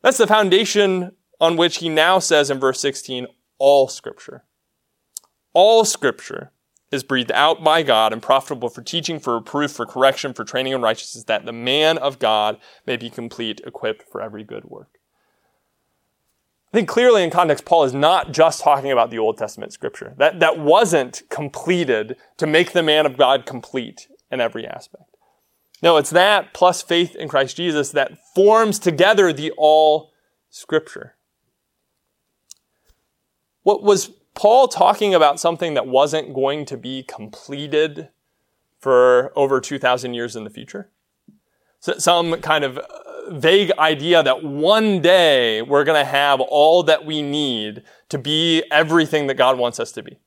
that's 0.00 0.18
the 0.18 0.28
foundation 0.28 1.12
on 1.40 1.56
which 1.56 1.78
he 1.78 1.88
now 1.88 2.20
says 2.20 2.48
in 2.48 2.60
verse 2.60 2.80
16, 2.80 3.26
all 3.58 3.88
scripture. 3.88 4.44
All 5.52 5.84
scripture 5.84 6.52
is 6.92 7.02
breathed 7.02 7.32
out 7.32 7.62
by 7.64 7.82
God 7.82 8.12
and 8.12 8.22
profitable 8.22 8.68
for 8.68 8.80
teaching, 8.80 9.18
for 9.18 9.34
reproof, 9.34 9.72
for 9.72 9.84
correction, 9.84 10.32
for 10.32 10.44
training 10.44 10.72
in 10.72 10.80
righteousness, 10.80 11.24
that 11.24 11.44
the 11.44 11.52
man 11.52 11.98
of 11.98 12.18
God 12.20 12.58
may 12.86 12.96
be 12.96 13.10
complete, 13.10 13.60
equipped 13.66 14.04
for 14.10 14.22
every 14.22 14.44
good 14.44 14.64
work. 14.64 14.98
I 16.72 16.76
think 16.76 16.88
clearly 16.88 17.24
in 17.24 17.30
context, 17.30 17.64
Paul 17.64 17.84
is 17.84 17.94
not 17.94 18.32
just 18.32 18.60
talking 18.60 18.92
about 18.92 19.10
the 19.10 19.18
Old 19.18 19.36
Testament 19.38 19.72
scripture. 19.72 20.14
That, 20.18 20.38
that 20.40 20.58
wasn't 20.58 21.22
completed 21.28 22.16
to 22.36 22.46
make 22.46 22.72
the 22.72 22.82
man 22.82 23.04
of 23.04 23.16
God 23.16 23.46
complete 23.46 24.06
in 24.30 24.40
every 24.40 24.66
aspect. 24.66 25.16
No, 25.82 25.96
it's 25.96 26.10
that 26.10 26.52
plus 26.54 26.82
faith 26.82 27.14
in 27.14 27.28
Christ 27.28 27.56
Jesus 27.56 27.90
that 27.92 28.18
forms 28.34 28.78
together 28.78 29.32
the 29.32 29.52
all 29.56 30.12
scripture. 30.50 31.14
What 33.62 33.82
was 33.82 34.10
Paul 34.34 34.68
talking 34.68 35.14
about 35.14 35.38
something 35.38 35.74
that 35.74 35.86
wasn't 35.86 36.34
going 36.34 36.64
to 36.66 36.76
be 36.76 37.02
completed 37.02 38.08
for 38.80 39.32
over 39.36 39.60
2,000 39.60 40.14
years 40.14 40.34
in 40.34 40.44
the 40.44 40.50
future? 40.50 40.90
So 41.80 41.94
some 41.98 42.40
kind 42.40 42.64
of 42.64 42.78
uh, 42.78 43.30
vague 43.30 43.70
idea 43.78 44.22
that 44.22 44.42
one 44.42 45.00
day 45.00 45.62
we're 45.62 45.84
going 45.84 46.00
to 46.00 46.10
have 46.10 46.40
all 46.40 46.82
that 46.84 47.04
we 47.04 47.22
need 47.22 47.82
to 48.08 48.18
be 48.18 48.64
everything 48.70 49.28
that 49.28 49.34
God 49.34 49.58
wants 49.58 49.78
us 49.78 49.92
to 49.92 50.02
be. 50.02 50.18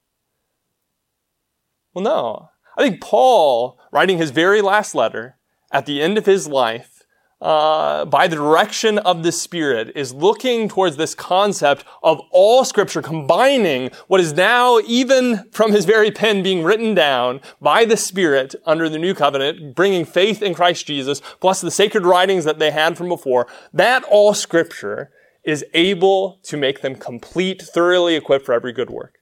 Well, 1.94 2.04
no. 2.04 2.51
I 2.78 2.84
think 2.84 3.02
Paul, 3.02 3.80
writing 3.92 4.18
his 4.18 4.32
very 4.32 4.62
last 4.62 4.96
letter 4.96 5.38
at 5.72 5.86
the 5.86 6.02
end 6.02 6.18
of 6.18 6.26
his 6.26 6.48
life, 6.48 7.04
uh, 7.42 8.06
by 8.06 8.28
the 8.28 8.36
direction 8.36 9.00
of 9.00 9.24
the 9.24 9.32
Spirit, 9.32 9.92
is 9.96 10.14
looking 10.14 10.70
towards 10.70 10.96
this 10.96 11.16
concept 11.16 11.84
of 12.04 12.22
all 12.32 12.64
Scripture 12.64 13.02
combining 13.02 13.90
what 14.08 14.22
is 14.22 14.34
now, 14.34 14.80
even 14.86 15.50
from 15.52 15.72
his 15.72 15.86
very 15.86 16.12
pen, 16.12 16.44
being 16.44 16.64
written 16.64 16.94
down 16.94 17.42
by 17.60 17.84
the 17.84 17.98
Spirit 17.98 18.54
under 18.66 18.88
the 18.88 19.00
new 19.00 19.16
covenant, 19.16 19.76
bringing 19.76 20.06
faith 20.06 20.44
in 20.44 20.54
Christ 20.54 20.86
Jesus, 20.86 21.22
plus 21.40 21.62
the 21.62 21.72
sacred 21.72 22.06
writings 22.06 22.46
that 22.46 22.60
they 22.60 22.70
had 22.70 22.96
from 22.96 23.10
before. 23.10 23.48
That 23.74 24.04
all 24.04 24.36
Scripture 24.36 25.10
is 25.44 25.66
able 25.74 26.40
to 26.44 26.56
make 26.58 26.82
them 26.82 26.96
complete, 26.96 27.62
thoroughly 27.62 28.16
equipped 28.16 28.46
for 28.46 28.54
every 28.54 28.72
good 28.72 28.92
work. 28.92 29.16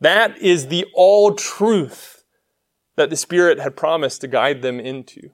That 0.00 0.36
is 0.36 0.66
the 0.66 0.84
all 0.92 1.34
truth 1.34 2.13
that 2.96 3.10
the 3.10 3.16
Spirit 3.16 3.58
had 3.58 3.76
promised 3.76 4.20
to 4.20 4.28
guide 4.28 4.62
them 4.62 4.78
into. 4.80 5.30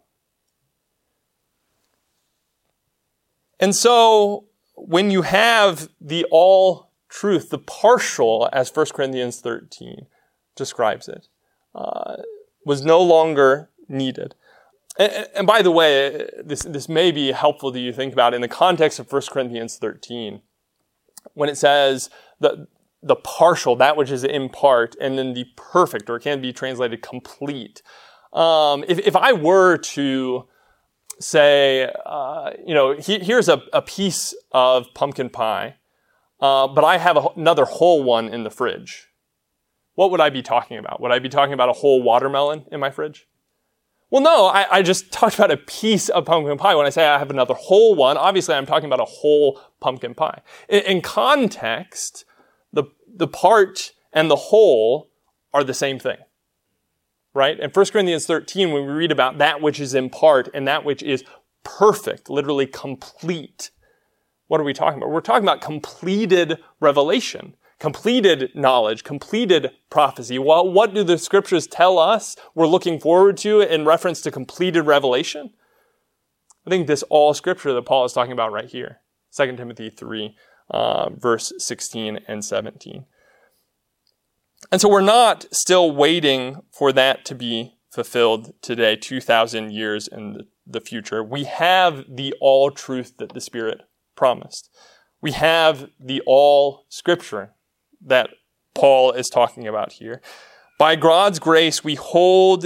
And 3.58 3.74
so, 3.76 4.46
when 4.74 5.11
you 5.11 5.22
have 5.22 5.90
the 6.00 6.26
all 6.30 6.90
truth, 7.11 7.50
the 7.50 7.58
partial, 7.58 8.48
as 8.52 8.74
1 8.74 8.86
Corinthians 8.94 9.40
13 9.40 10.06
describes 10.56 11.08
it, 11.08 11.28
uh, 11.74 12.16
was 12.64 12.84
no 12.84 13.02
longer 13.02 13.70
needed. 13.88 14.34
And, 14.98 15.28
and, 15.34 15.46
by 15.46 15.61
the 15.61 15.70
way, 15.70 16.30
this, 16.42 16.62
this 16.62 16.88
may 16.88 17.11
be 17.11 17.32
helpful 17.32 17.72
to 17.72 17.78
you 17.78 17.92
think 17.92 18.12
about 18.12 18.32
in 18.32 18.40
the 18.40 18.48
context 18.48 18.98
of 18.98 19.12
1 19.12 19.22
Corinthians 19.30 19.76
13, 19.76 20.40
when 21.34 21.48
it 21.48 21.58
says 21.58 22.08
that 22.40 22.66
the 23.03 23.16
partial, 23.16 23.76
that 23.76 23.96
which 23.96 24.11
is 24.11 24.24
in 24.24 24.48
part, 24.48 24.94
and 25.01 25.18
then 25.18 25.34
the 25.34 25.46
perfect, 25.57 26.11
or 26.11 26.16
it 26.16 26.20
can 26.20 26.40
be 26.40 26.53
translated 26.53 27.03
complete. 27.03 27.82
Um, 28.32 28.84
if, 28.86 28.98
if 29.01 29.16
I 29.16 29.32
were 29.32 29.78
to 29.78 30.46
say, 31.18 31.90
uh, 32.07 32.51
you 32.64 32.74
know, 32.74 32.94
he, 32.94 33.18
here's 33.18 33.48
a, 33.48 33.62
a, 33.72 33.82
piece 33.82 34.34
of 34.53 34.86
pumpkin 34.94 35.28
pie, 35.28 35.76
uh, 36.40 36.68
but 36.68 36.84
I 36.84 36.98
have 36.98 37.16
a, 37.16 37.26
another 37.36 37.64
whole 37.64 38.03
one 38.03 38.28
in 38.28 38.44
the 38.44 38.51
fridge. 38.51 39.09
what 39.94 40.11
would 40.11 40.20
I 40.20 40.30
be 40.30 40.42
talking 40.42 40.78
about? 40.78 41.01
Would 41.01 41.12
I 41.12 41.18
be 41.18 41.28
talking 41.28 41.53
about 41.53 41.68
a 41.68 41.74
whole 41.74 42.03
watermelon 42.03 42.64
in 42.70 42.80
my 42.80 42.90
fridge? 42.90 43.26
Well, 44.11 44.22
no, 44.22 44.46
I, 44.46 44.78
I, 44.78 44.82
just 44.82 45.12
talked 45.12 45.36
about 45.36 45.53
a 45.53 45.57
piece 45.57 46.09
of 46.09 46.24
pumpkin 46.24 46.59
pie. 46.59 46.74
When 46.74 46.86
I 46.86 46.90
say 46.90 47.07
I 47.07 47.18
have 47.18 47.30
another 47.30 47.55
whole 47.55 47.94
one, 47.94 48.16
obviously 48.16 48.55
I'm 48.55 48.66
talking 48.66 48.86
about 48.86 49.01
a 49.01 49.05
whole 49.05 49.61
pumpkin 49.80 50.14
pie. 50.14 50.42
In, 50.68 50.80
in 50.80 51.01
context, 51.01 52.24
the, 53.14 53.28
part 53.28 53.92
and 54.12 54.30
the 54.30 54.36
whole 54.36 55.11
are 55.52 55.64
the 55.64 55.74
same 55.74 55.98
thing. 55.98 56.18
Right? 57.32 57.58
In 57.58 57.70
1 57.70 57.86
Corinthians 57.86 58.26
13, 58.26 58.72
when 58.72 58.86
we 58.86 58.92
read 58.92 59.12
about 59.12 59.38
that 59.38 59.61
which 59.61 59.78
is 59.78 59.94
in 59.94 60.11
part 60.11 60.48
and 60.52 60.66
that 60.66 60.84
which 60.84 61.02
is 61.02 61.24
perfect, 61.62 62.28
literally 62.28 62.66
complete, 62.66 63.70
what 64.48 64.61
are 64.61 64.64
we 64.64 64.72
talking 64.72 64.98
about? 64.98 65.11
We're 65.11 65.20
talking 65.20 65.44
about 65.44 65.61
completed 65.61 66.58
revelation 66.80 67.54
completed 67.80 68.50
knowledge, 68.54 69.02
completed 69.02 69.72
prophecy. 69.88 70.38
Well, 70.38 70.70
what 70.70 70.94
do 70.94 71.02
the 71.02 71.18
scriptures 71.18 71.66
tell 71.66 71.98
us 71.98 72.36
we're 72.54 72.68
looking 72.68 73.00
forward 73.00 73.36
to 73.38 73.61
in 73.62 73.84
reference 73.84 74.20
to 74.20 74.30
completed 74.30 74.82
revelation? 74.82 75.54
I 76.66 76.70
think 76.70 76.86
this 76.86 77.02
all 77.04 77.34
scripture 77.34 77.72
that 77.72 77.86
Paul 77.86 78.04
is 78.04 78.12
talking 78.12 78.32
about 78.32 78.52
right 78.52 78.68
here, 78.68 79.00
2 79.34 79.56
Timothy 79.56 79.90
3, 79.90 80.36
uh, 80.70 81.10
verse 81.10 81.52
16 81.58 82.20
and 82.26 82.44
17. 82.44 83.04
And 84.70 84.80
so 84.80 84.88
we're 84.88 85.00
not 85.00 85.46
still 85.52 85.90
waiting 85.90 86.62
for 86.72 86.92
that 86.92 87.24
to 87.26 87.34
be 87.34 87.74
fulfilled 87.90 88.54
today, 88.62 88.96
2,000 88.96 89.72
years 89.72 90.06
in 90.06 90.42
the 90.66 90.80
future. 90.80 91.24
We 91.24 91.44
have 91.44 92.04
the 92.08 92.34
all 92.40 92.70
truth 92.70 93.16
that 93.18 93.32
the 93.32 93.40
Spirit 93.40 93.82
promised. 94.14 94.70
We 95.20 95.32
have 95.32 95.90
the 95.98 96.22
all 96.26 96.86
scripture 96.88 97.54
that 98.00 98.30
Paul 98.74 99.12
is 99.12 99.28
talking 99.28 99.66
about 99.66 99.92
here. 99.92 100.22
By 100.78 100.96
God's 100.96 101.38
grace, 101.38 101.82
we 101.84 101.96
hold 101.96 102.64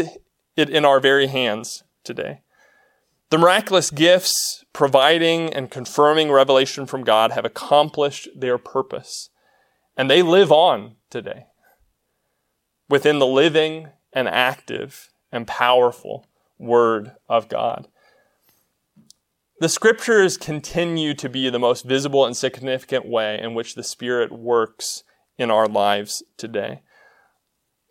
it 0.56 0.70
in 0.70 0.84
our 0.84 1.00
very 1.00 1.26
hands 1.26 1.84
today. 2.04 2.42
The 3.34 3.38
miraculous 3.38 3.90
gifts 3.90 4.64
providing 4.72 5.52
and 5.52 5.68
confirming 5.68 6.30
revelation 6.30 6.86
from 6.86 7.02
God 7.02 7.32
have 7.32 7.44
accomplished 7.44 8.28
their 8.32 8.58
purpose, 8.58 9.28
and 9.96 10.08
they 10.08 10.22
live 10.22 10.52
on 10.52 10.94
today 11.10 11.46
within 12.88 13.18
the 13.18 13.26
living 13.26 13.88
and 14.12 14.28
active 14.28 15.10
and 15.32 15.48
powerful 15.48 16.26
Word 16.60 17.16
of 17.28 17.48
God. 17.48 17.88
The 19.58 19.68
scriptures 19.68 20.36
continue 20.36 21.12
to 21.14 21.28
be 21.28 21.50
the 21.50 21.58
most 21.58 21.84
visible 21.84 22.24
and 22.24 22.36
significant 22.36 23.04
way 23.04 23.40
in 23.42 23.52
which 23.52 23.74
the 23.74 23.82
Spirit 23.82 24.30
works 24.30 25.02
in 25.38 25.50
our 25.50 25.66
lives 25.66 26.22
today. 26.36 26.82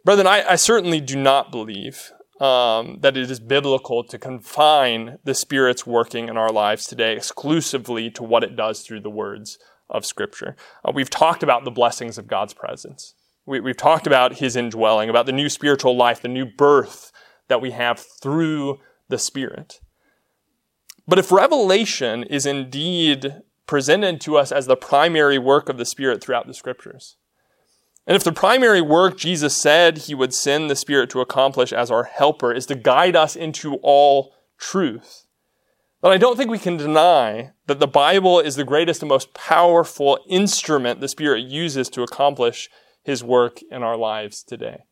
Brethren, 0.05 0.25
I, 0.25 0.51
I 0.51 0.55
certainly 0.55 1.01
do 1.01 1.17
not 1.17 1.51
believe 1.51 2.13
um, 2.39 2.97
that 3.01 3.15
it 3.15 3.29
is 3.29 3.39
biblical 3.39 4.03
to 4.03 4.17
confine 4.17 5.19
the 5.23 5.35
Spirit's 5.35 5.85
working 5.85 6.29
in 6.29 6.37
our 6.37 6.51
lives 6.51 6.85
today 6.85 7.15
exclusively 7.15 8.09
to 8.11 8.23
what 8.23 8.43
it 8.43 8.55
does 8.55 8.81
through 8.81 9.01
the 9.01 9.09
words 9.09 9.59
of 9.89 10.05
Scripture. 10.05 10.55
Uh, 10.83 10.91
we've 10.93 11.09
talked 11.09 11.43
about 11.43 11.63
the 11.63 11.71
blessings 11.71 12.17
of 12.17 12.27
God's 12.27 12.53
presence. 12.53 13.13
We, 13.45 13.59
we've 13.59 13.77
talked 13.77 14.07
about 14.07 14.39
His 14.39 14.55
indwelling, 14.55 15.09
about 15.09 15.25
the 15.25 15.31
new 15.31 15.49
spiritual 15.49 15.95
life, 15.95 16.21
the 16.21 16.27
new 16.27 16.45
birth 16.45 17.11
that 17.47 17.61
we 17.61 17.71
have 17.71 18.03
through 18.21 18.79
the 19.09 19.19
Spirit. 19.19 19.79
But 21.07 21.19
if 21.19 21.31
revelation 21.31 22.23
is 22.23 22.45
indeed 22.45 23.41
presented 23.67 24.21
to 24.21 24.37
us 24.37 24.51
as 24.51 24.65
the 24.65 24.75
primary 24.75 25.37
work 25.37 25.69
of 25.69 25.77
the 25.77 25.85
Spirit 25.85 26.23
throughout 26.23 26.47
the 26.47 26.53
Scriptures, 26.53 27.17
and 28.05 28.15
if 28.15 28.23
the 28.23 28.31
primary 28.31 28.81
work 28.81 29.17
Jesus 29.17 29.55
said 29.55 29.99
he 29.99 30.15
would 30.15 30.33
send 30.33 30.69
the 30.69 30.75
Spirit 30.75 31.09
to 31.11 31.21
accomplish 31.21 31.71
as 31.71 31.89
our 31.89 32.03
helper 32.03 32.53
is 32.53 32.65
to 32.67 32.75
guide 32.75 33.15
us 33.15 33.35
into 33.35 33.75
all 33.83 34.33
truth, 34.57 35.25
then 36.01 36.11
I 36.11 36.17
don't 36.17 36.35
think 36.35 36.51
we 36.51 36.59
can 36.59 36.75
deny 36.75 37.51
that 37.67 37.79
the 37.79 37.87
Bible 37.87 38.39
is 38.41 38.55
the 38.55 38.65
greatest 38.65 39.01
and 39.01 39.09
most 39.09 39.33
powerful 39.33 40.19
instrument 40.27 40.99
the 40.99 41.07
Spirit 41.07 41.45
uses 41.45 41.89
to 41.89 42.03
accomplish 42.03 42.69
his 43.03 43.23
work 43.23 43.61
in 43.71 43.83
our 43.83 43.95
lives 43.95 44.43
today. 44.43 44.83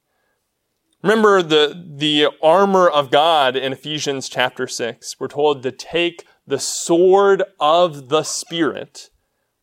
Remember 1.03 1.41
the, 1.41 1.83
the 1.97 2.29
armor 2.41 2.87
of 2.87 3.11
God 3.11 3.55
in 3.55 3.73
Ephesians 3.73 4.29
chapter 4.29 4.67
6. 4.67 5.19
We're 5.19 5.27
told 5.27 5.63
to 5.63 5.71
take 5.71 6.25
the 6.45 6.59
sword 6.59 7.43
of 7.59 8.09
the 8.09 8.23
Spirit, 8.23 9.09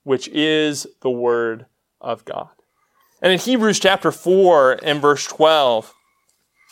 which 0.03 0.29
is 0.29 0.87
the 1.01 1.11
Word 1.11 1.67
of 2.01 2.25
God. 2.25 2.51
And 3.21 3.33
in 3.33 3.39
Hebrews 3.39 3.81
chapter 3.81 4.13
4 4.13 4.81
and 4.83 5.01
verse 5.01 5.27
12, 5.27 5.95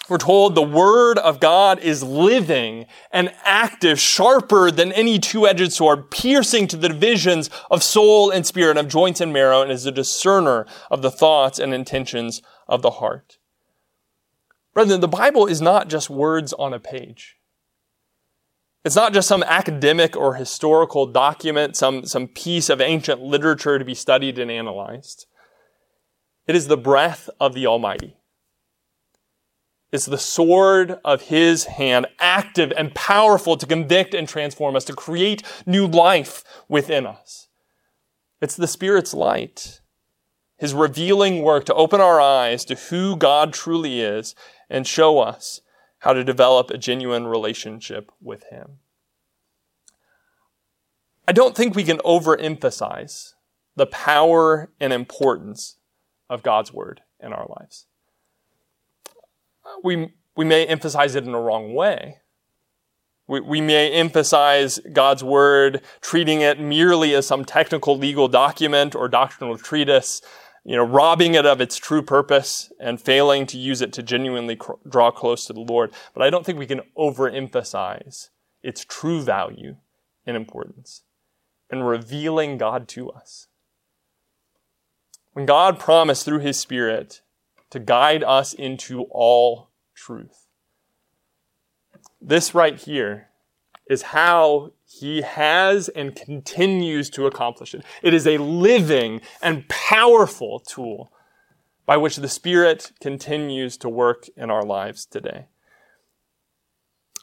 we're 0.08 0.18
told 0.18 0.54
the 0.54 0.62
word 0.62 1.18
of 1.18 1.40
God 1.40 1.80
is 1.80 2.04
living 2.04 2.86
and 3.10 3.32
active, 3.42 3.98
sharper 3.98 4.70
than 4.70 4.92
any 4.92 5.18
two-edged 5.18 5.72
sword, 5.72 6.12
piercing 6.12 6.68
to 6.68 6.76
the 6.76 6.90
divisions 6.90 7.50
of 7.70 7.82
soul 7.82 8.30
and 8.30 8.46
spirit, 8.46 8.76
of 8.76 8.86
joints 8.86 9.20
and 9.20 9.32
marrow, 9.32 9.62
and 9.62 9.72
is 9.72 9.84
a 9.84 9.90
discerner 9.90 10.64
of 10.92 11.02
the 11.02 11.10
thoughts 11.10 11.58
and 11.58 11.74
intentions 11.74 12.40
of 12.68 12.82
the 12.82 12.90
heart. 12.90 13.38
Brethren, 14.74 15.00
the 15.00 15.08
Bible 15.08 15.46
is 15.46 15.60
not 15.60 15.88
just 15.88 16.08
words 16.08 16.52
on 16.52 16.72
a 16.72 16.78
page. 16.78 17.36
It's 18.84 18.94
not 18.94 19.12
just 19.12 19.26
some 19.26 19.42
academic 19.42 20.16
or 20.16 20.34
historical 20.34 21.06
document, 21.06 21.74
some, 21.74 22.04
some 22.04 22.28
piece 22.28 22.68
of 22.68 22.80
ancient 22.80 23.20
literature 23.20 23.80
to 23.80 23.84
be 23.84 23.94
studied 23.94 24.38
and 24.38 24.48
analyzed. 24.48 25.26
It 26.46 26.54
is 26.54 26.68
the 26.68 26.76
breath 26.76 27.28
of 27.40 27.54
the 27.54 27.66
Almighty. 27.66 28.16
It's 29.92 30.06
the 30.06 30.18
sword 30.18 30.98
of 31.04 31.22
His 31.22 31.64
hand, 31.64 32.06
active 32.18 32.72
and 32.76 32.94
powerful 32.94 33.56
to 33.56 33.66
convict 33.66 34.14
and 34.14 34.28
transform 34.28 34.76
us, 34.76 34.84
to 34.84 34.94
create 34.94 35.42
new 35.64 35.86
life 35.86 36.44
within 36.68 37.06
us. 37.06 37.48
It's 38.40 38.56
the 38.56 38.68
Spirit's 38.68 39.14
light, 39.14 39.80
His 40.56 40.74
revealing 40.74 41.42
work 41.42 41.64
to 41.64 41.74
open 41.74 42.00
our 42.00 42.20
eyes 42.20 42.64
to 42.66 42.74
who 42.74 43.16
God 43.16 43.52
truly 43.52 44.00
is 44.00 44.34
and 44.68 44.86
show 44.86 45.18
us 45.18 45.60
how 46.00 46.12
to 46.12 46.22
develop 46.22 46.70
a 46.70 46.78
genuine 46.78 47.26
relationship 47.26 48.12
with 48.20 48.44
Him. 48.50 48.78
I 51.26 51.32
don't 51.32 51.56
think 51.56 51.74
we 51.74 51.84
can 51.84 51.98
overemphasize 51.98 53.32
the 53.74 53.86
power 53.86 54.70
and 54.78 54.92
importance 54.92 55.76
of 56.28 56.42
God's 56.42 56.72
word 56.72 57.02
in 57.20 57.32
our 57.32 57.46
lives. 57.58 57.86
We, 59.82 60.12
we 60.36 60.44
may 60.44 60.66
emphasize 60.66 61.14
it 61.14 61.24
in 61.24 61.34
a 61.34 61.40
wrong 61.40 61.74
way. 61.74 62.18
We, 63.28 63.40
we 63.40 63.60
may 63.60 63.90
emphasize 63.90 64.78
God's 64.92 65.24
word, 65.24 65.82
treating 66.00 66.40
it 66.40 66.60
merely 66.60 67.14
as 67.14 67.26
some 67.26 67.44
technical 67.44 67.98
legal 67.98 68.28
document 68.28 68.94
or 68.94 69.08
doctrinal 69.08 69.58
treatise, 69.58 70.22
you 70.64 70.76
know, 70.76 70.84
robbing 70.84 71.34
it 71.34 71.46
of 71.46 71.60
its 71.60 71.76
true 71.76 72.02
purpose 72.02 72.72
and 72.80 73.00
failing 73.00 73.46
to 73.46 73.58
use 73.58 73.80
it 73.80 73.92
to 73.94 74.02
genuinely 74.02 74.56
cr- 74.56 74.72
draw 74.88 75.10
close 75.10 75.44
to 75.46 75.52
the 75.52 75.60
Lord. 75.60 75.92
But 76.14 76.22
I 76.22 76.30
don't 76.30 76.46
think 76.46 76.58
we 76.58 76.66
can 76.66 76.82
overemphasize 76.96 78.28
its 78.62 78.84
true 78.84 79.22
value 79.22 79.76
and 80.24 80.36
importance 80.36 81.02
in 81.70 81.82
revealing 81.82 82.58
God 82.58 82.88
to 82.88 83.10
us. 83.10 83.48
When 85.36 85.44
God 85.44 85.78
promised 85.78 86.24
through 86.24 86.38
his 86.38 86.58
Spirit 86.58 87.20
to 87.68 87.78
guide 87.78 88.24
us 88.24 88.54
into 88.54 89.02
all 89.10 89.68
truth. 89.94 90.46
This 92.22 92.54
right 92.54 92.80
here 92.80 93.28
is 93.86 94.00
how 94.00 94.72
he 94.86 95.20
has 95.20 95.90
and 95.90 96.16
continues 96.16 97.10
to 97.10 97.26
accomplish 97.26 97.74
it. 97.74 97.84
It 98.02 98.14
is 98.14 98.26
a 98.26 98.38
living 98.38 99.20
and 99.42 99.68
powerful 99.68 100.58
tool 100.58 101.12
by 101.84 101.98
which 101.98 102.16
the 102.16 102.30
Spirit 102.30 102.92
continues 103.02 103.76
to 103.76 103.90
work 103.90 104.28
in 104.38 104.50
our 104.50 104.64
lives 104.64 105.04
today. 105.04 105.48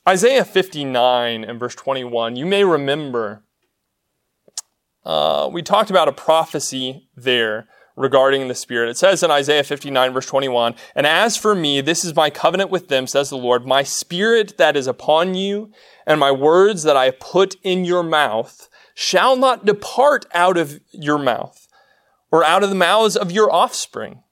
Isaiah 0.07 0.45
59 0.45 1.43
and 1.43 1.59
verse 1.59 1.73
21, 1.73 2.35
you 2.35 2.45
may 2.45 2.63
remember, 2.63 3.41
uh, 5.03 5.49
we 5.51 5.63
talked 5.63 5.89
about 5.89 6.07
a 6.07 6.13
prophecy 6.13 7.09
there 7.15 7.67
regarding 7.95 8.47
the 8.47 8.55
Spirit. 8.55 8.89
It 8.89 8.97
says 8.97 9.23
in 9.23 9.31
Isaiah 9.31 9.63
59, 9.63 10.13
verse 10.13 10.25
21, 10.25 10.75
And 10.95 11.05
as 11.05 11.37
for 11.37 11.53
me, 11.53 11.81
this 11.81 12.03
is 12.03 12.15
my 12.15 12.29
covenant 12.29 12.69
with 12.69 12.87
them, 12.87 13.07
says 13.07 13.29
the 13.29 13.37
Lord, 13.37 13.65
my 13.65 13.83
Spirit 13.83 14.57
that 14.57 14.75
is 14.75 14.87
upon 14.87 15.35
you, 15.35 15.71
and 16.05 16.19
my 16.19 16.31
words 16.31 16.83
that 16.83 16.97
I 16.97 17.11
put 17.11 17.55
in 17.63 17.85
your 17.85 18.03
mouth, 18.03 18.69
shall 18.95 19.35
not 19.35 19.65
depart 19.65 20.25
out 20.33 20.57
of 20.57 20.79
your 20.91 21.17
mouth, 21.17 21.67
or 22.31 22.43
out 22.43 22.63
of 22.63 22.69
the 22.69 22.75
mouths 22.75 23.15
of 23.15 23.31
your 23.31 23.51
offspring, 23.51 24.23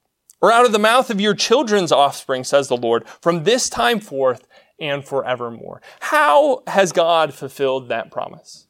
or 0.41 0.51
out 0.51 0.65
of 0.65 0.71
the 0.71 0.79
mouth 0.79 1.09
of 1.09 1.21
your 1.21 1.35
children's 1.35 1.91
offspring, 1.91 2.43
says 2.43 2.67
the 2.67 2.77
Lord, 2.77 3.07
from 3.21 3.43
this 3.43 3.69
time 3.69 3.99
forth 3.99 4.47
and 4.79 5.05
forevermore. 5.05 5.81
How 5.99 6.63
has 6.67 6.91
God 6.91 7.33
fulfilled 7.33 7.89
that 7.89 8.11
promise? 8.11 8.67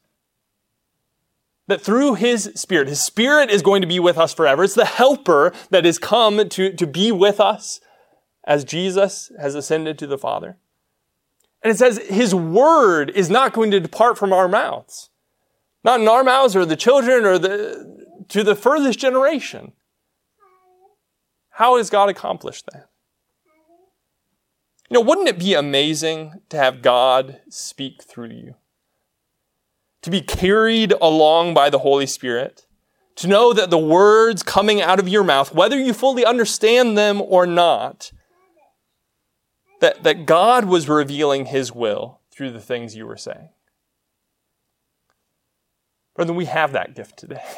That 1.68 1.80
through 1.80 2.14
his 2.14 2.52
spirit, 2.54 2.88
his 2.88 3.02
spirit 3.02 3.50
is 3.50 3.62
going 3.62 3.82
to 3.82 3.88
be 3.88 4.00
with 4.00 4.18
us 4.18 4.34
forever. 4.34 4.64
It's 4.64 4.74
the 4.74 4.84
helper 4.84 5.52
that 5.70 5.84
has 5.84 5.98
come 5.98 6.48
to, 6.48 6.72
to 6.72 6.86
be 6.86 7.12
with 7.12 7.40
us 7.40 7.80
as 8.44 8.64
Jesus 8.64 9.30
has 9.40 9.54
ascended 9.54 9.98
to 9.98 10.06
the 10.06 10.18
Father. 10.18 10.56
And 11.62 11.70
it 11.70 11.78
says 11.78 11.98
his 11.98 12.34
word 12.34 13.10
is 13.10 13.30
not 13.30 13.52
going 13.52 13.70
to 13.70 13.80
depart 13.80 14.18
from 14.18 14.32
our 14.32 14.48
mouths. 14.48 15.10
Not 15.84 16.00
in 16.00 16.08
our 16.08 16.24
mouths 16.24 16.56
or 16.56 16.64
the 16.64 16.76
children 16.76 17.24
or 17.24 17.38
the, 17.38 18.24
to 18.28 18.42
the 18.42 18.56
furthest 18.56 18.98
generation. 18.98 19.72
How 21.50 21.76
has 21.76 21.90
God 21.90 22.08
accomplished 22.08 22.66
that? 22.72 22.88
You 24.90 24.94
know, 24.94 25.00
wouldn't 25.00 25.28
it 25.28 25.38
be 25.38 25.54
amazing 25.54 26.40
to 26.48 26.56
have 26.56 26.82
God 26.82 27.40
speak 27.48 28.02
through 28.02 28.30
you? 28.30 28.54
To 30.02 30.10
be 30.10 30.20
carried 30.20 30.92
along 31.00 31.54
by 31.54 31.70
the 31.70 31.78
Holy 31.78 32.06
Spirit? 32.06 32.66
To 33.16 33.28
know 33.28 33.52
that 33.52 33.70
the 33.70 33.78
words 33.78 34.42
coming 34.42 34.80
out 34.80 34.98
of 34.98 35.08
your 35.08 35.22
mouth, 35.22 35.54
whether 35.54 35.78
you 35.78 35.92
fully 35.92 36.24
understand 36.24 36.96
them 36.96 37.20
or 37.20 37.46
not, 37.46 38.10
that, 39.80 40.02
that 40.02 40.26
God 40.26 40.64
was 40.64 40.88
revealing 40.88 41.46
His 41.46 41.72
will 41.72 42.20
through 42.30 42.52
the 42.52 42.60
things 42.60 42.96
you 42.96 43.06
were 43.06 43.16
saying. 43.16 43.50
Brother, 46.14 46.32
we 46.32 46.46
have 46.46 46.72
that 46.72 46.94
gift 46.94 47.18
today. 47.18 47.42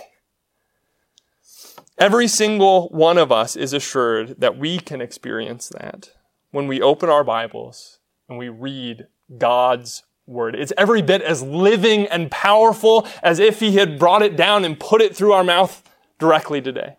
Every 1.99 2.27
single 2.27 2.89
one 2.89 3.19
of 3.19 3.31
us 3.31 3.57
is 3.57 3.73
assured 3.73 4.41
that 4.41 4.59
we 4.59 4.79
can 4.79 5.01
experience 5.01 5.69
that 5.69 6.11
when 6.51 6.67
we 6.67 6.81
open 6.81 7.09
our 7.09 7.25
Bibles 7.25 8.01
and 8.29 8.37
we 8.37 8.49
read 8.49 9.07
God's 9.39 10.03
Word. 10.27 10.55
It's 10.55 10.73
every 10.79 11.03
bit 11.03 11.23
as 11.23 11.43
living 11.43 12.07
and 12.07 12.31
powerful 12.31 13.07
as 13.23 13.39
if 13.39 13.61
He 13.61 13.73
had 13.73 13.99
brought 13.99 14.23
it 14.23 14.37
down 14.37 14.65
and 14.65 14.79
put 14.79 15.03
it 15.03 15.15
through 15.15 15.33
our 15.33 15.45
mouth 15.45 15.83
directly 16.19 16.63
today. 16.63 16.97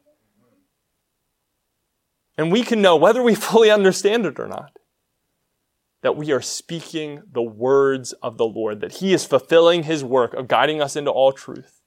And 2.37 2.51
we 2.51 2.63
can 2.63 2.81
know 2.81 2.95
whether 2.95 3.23
we 3.23 3.35
fully 3.35 3.71
understand 3.71 4.25
it 4.25 4.39
or 4.39 4.47
not 4.47 4.77
that 6.05 6.15
we 6.15 6.31
are 6.31 6.39
speaking 6.39 7.23
the 7.31 7.41
words 7.41 8.13
of 8.21 8.37
the 8.37 8.45
Lord, 8.45 8.79
that 8.81 8.97
He 8.97 9.11
is 9.11 9.25
fulfilling 9.25 9.81
His 9.81 10.03
work 10.03 10.35
of 10.35 10.47
guiding 10.47 10.79
us 10.79 10.95
into 10.95 11.09
all 11.09 11.31
truth, 11.31 11.81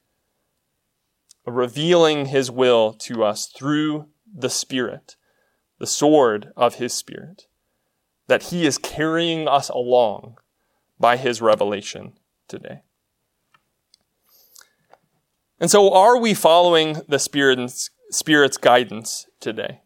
of 1.46 1.54
revealing 1.54 2.26
His 2.26 2.50
will 2.50 2.94
to 2.94 3.22
us 3.22 3.46
through 3.46 4.08
the 4.26 4.50
Spirit, 4.50 5.14
the 5.78 5.86
sword 5.86 6.48
of 6.56 6.74
His 6.74 6.92
Spirit, 6.92 7.46
that 8.26 8.44
He 8.44 8.66
is 8.66 8.76
carrying 8.76 9.46
us 9.46 9.68
along 9.68 10.38
by 10.98 11.16
His 11.16 11.40
revelation 11.40 12.14
today. 12.48 12.82
And 15.60 15.70
so, 15.70 15.92
are 15.92 16.16
we 16.18 16.34
following 16.34 17.02
the 17.08 17.18
Spirit's, 17.18 17.90
Spirit's 18.10 18.56
guidance 18.56 19.26
today? 19.40 19.80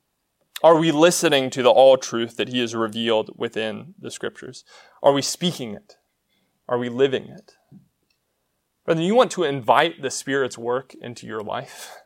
Are 0.62 0.78
we 0.78 0.92
listening 0.92 1.50
to 1.50 1.62
the 1.62 1.70
all 1.70 1.96
truth 1.96 2.36
that 2.36 2.48
He 2.48 2.60
has 2.60 2.74
revealed 2.74 3.30
within 3.36 3.94
the 3.98 4.10
Scriptures? 4.10 4.64
Are 5.02 5.12
we 5.12 5.22
speaking 5.22 5.74
it? 5.74 5.96
Are 6.68 6.78
we 6.78 6.88
living 6.88 7.24
it? 7.24 7.56
Brother, 8.84 9.02
you 9.02 9.14
want 9.14 9.30
to 9.32 9.44
invite 9.44 10.02
the 10.02 10.10
Spirit's 10.10 10.58
work 10.58 10.94
into 11.00 11.26
your 11.26 11.40
life? 11.40 11.96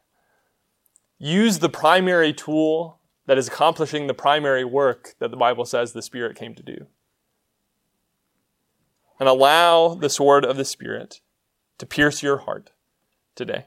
Use 1.18 1.59
the 1.59 1.68
primary 1.68 2.32
tool 2.32 3.00
that 3.26 3.38
is 3.38 3.48
accomplishing 3.48 4.07
the 4.07 4.14
primary 4.14 4.64
work 4.64 5.14
that 5.18 5.30
the 5.30 5.36
Bible 5.36 5.64
says 5.64 5.92
the 5.92 6.02
Spirit 6.02 6.36
came 6.36 6.54
to 6.54 6.62
do. 6.62 6.86
And 9.18 9.28
allow 9.28 9.94
the 9.94 10.10
sword 10.10 10.44
of 10.44 10.56
the 10.56 10.64
Spirit 10.64 11.20
to 11.78 11.86
pierce 11.86 12.22
your 12.22 12.38
heart 12.38 12.72
today. 13.34 13.66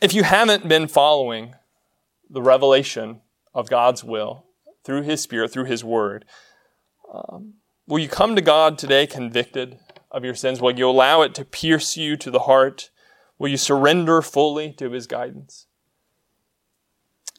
If 0.00 0.12
you 0.12 0.22
haven't 0.24 0.68
been 0.68 0.88
following 0.88 1.54
the 2.30 2.42
revelation 2.42 3.20
of 3.54 3.70
God's 3.70 4.04
will 4.04 4.44
through 4.84 5.02
His 5.02 5.20
Spirit, 5.22 5.52
through 5.52 5.64
His 5.64 5.84
Word. 5.84 6.24
Um, 7.12 7.54
will 7.86 7.98
you 7.98 8.08
come 8.08 8.36
to 8.36 8.42
God 8.42 8.78
today 8.78 9.06
convicted 9.06 9.78
of 10.10 10.24
your 10.24 10.34
sins? 10.34 10.60
Will 10.60 10.78
you 10.78 10.88
allow 10.88 11.22
it 11.22 11.34
to 11.36 11.44
pierce 11.44 11.96
you 11.96 12.16
to 12.16 12.30
the 12.30 12.40
heart? 12.40 12.90
Will 13.38 13.48
you 13.48 13.56
surrender 13.56 14.22
fully 14.22 14.72
to 14.74 14.90
His 14.90 15.06
guidance? 15.06 15.66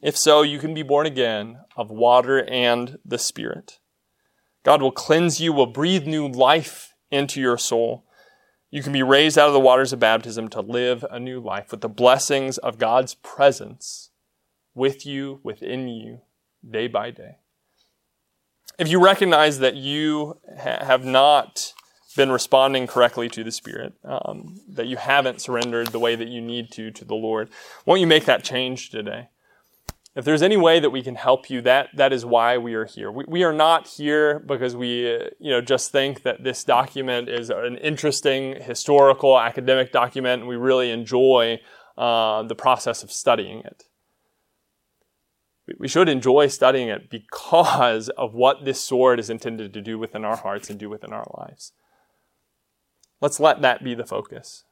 If 0.01 0.17
so, 0.17 0.41
you 0.41 0.59
can 0.59 0.74
be 0.74 0.84
born 0.84 1.05
again 1.05 1.59
of 1.76 1.91
water 1.91 2.43
and 2.45 2.97
the 3.03 3.17
Spirit. 3.17 3.80
God 4.70 4.84
will 4.84 4.91
cleanse 4.91 5.41
you, 5.41 5.51
will 5.51 5.65
breathe 5.65 6.05
new 6.05 6.28
life 6.28 6.93
into 7.09 7.41
your 7.41 7.57
soul. 7.57 8.05
You 8.70 8.84
can 8.84 8.93
be 8.93 9.01
raised 9.01 9.36
out 9.36 9.47
of 9.47 9.53
the 9.53 9.59
waters 9.59 9.91
of 9.91 9.99
baptism 9.99 10.47
to 10.49 10.61
live 10.61 11.03
a 11.09 11.20
new 11.20 11.39
life 11.39 11.72
with 11.72 11.82
the 11.82 11.89
blessings 11.89 12.59
of 12.59 12.78
God's 12.78 13.15
presence 13.15 14.11
with 14.76 15.07
you, 15.07 15.39
within 15.41 15.88
you, 15.88 16.22
day 16.70 16.86
by 16.86 17.09
day. 17.09 17.38
If 18.78 18.89
you 18.89 19.03
recognize 19.03 19.57
that 19.57 19.76
you 19.76 20.38
ha- 20.55 20.86
have 20.86 21.03
not 21.03 21.74
been 22.15 22.32
responding 22.32 22.86
correctly 22.86 23.28
to 23.30 23.43
the 23.43 23.51
Spirit, 23.51 23.93
um, 24.03 24.59
that 24.67 24.86
you 24.86 24.97
haven't 24.97 25.41
surrendered 25.41 25.88
the 25.88 25.97
way 25.97 26.15
that 26.15 26.28
you 26.28 26.41
need 26.41 26.72
to 26.74 26.91
to 26.91 27.03
the 27.03 27.15
Lord, 27.15 27.49
won't 27.88 28.01
you 28.01 28.07
make 28.07 28.26
that 28.26 28.43
change 28.43 28.91
today? 28.91 29.30
If 30.20 30.26
there's 30.26 30.41
any 30.41 30.57
way 30.57 30.80
that 30.80 30.89
we 30.89 31.01
can 31.01 31.15
help 31.15 31.49
you, 31.49 31.61
that 31.61 31.89
that 31.95 32.13
is 32.13 32.26
why 32.26 32.57
we 32.57 32.74
are 32.74 32.86
here. 32.86 33.11
We, 33.11 33.24
we 33.28 33.43
are 33.43 33.53
not 33.53 33.88
here 33.88 34.39
because 34.39 34.76
we, 34.76 35.15
uh, 35.15 35.30
you 35.39 35.49
know, 35.49 35.61
just 35.61 35.91
think 35.91 36.24
that 36.24 36.43
this 36.43 36.63
document 36.63 37.30
is 37.30 37.49
an 37.49 37.78
interesting 37.78 38.61
historical 38.61 39.39
academic 39.39 39.91
document, 39.91 40.41
and 40.41 40.49
we 40.49 40.57
really 40.57 40.91
enjoy 40.91 41.59
uh, 41.97 42.43
the 42.43 42.55
process 42.55 43.01
of 43.01 43.11
studying 43.11 43.59
it 43.59 43.86
we 45.78 45.88
should 45.88 46.09
enjoy 46.09 46.47
studying 46.47 46.88
it 46.88 47.09
because 47.09 48.09
of 48.17 48.34
what 48.34 48.65
this 48.65 48.82
sword 48.82 49.20
is 49.20 49.30
intended 49.30 49.74
to 49.74 49.82
do 49.82 49.99
within 49.99 50.26
our 50.26 50.38
hearts 50.38 50.70
and 50.70 50.80
do 50.80 50.89
within 50.89 51.13
our 51.13 51.28
lives. 51.38 51.74
Let's 53.22 53.39
let 53.39 53.61
that 53.61 53.84
be 53.84 53.93
the 53.93 54.05
focus. 54.05 54.63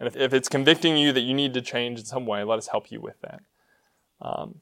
And 0.00 0.08
if, 0.08 0.16
if 0.16 0.32
it's 0.32 0.48
convicting 0.48 0.96
you 0.96 1.12
that 1.12 1.20
you 1.20 1.34
need 1.34 1.54
to 1.54 1.60
change 1.60 2.00
in 2.00 2.06
some 2.06 2.26
way, 2.26 2.42
let 2.42 2.58
us 2.58 2.68
help 2.68 2.90
you 2.90 3.00
with 3.00 3.20
that. 3.20 3.42
Um, 4.22 4.60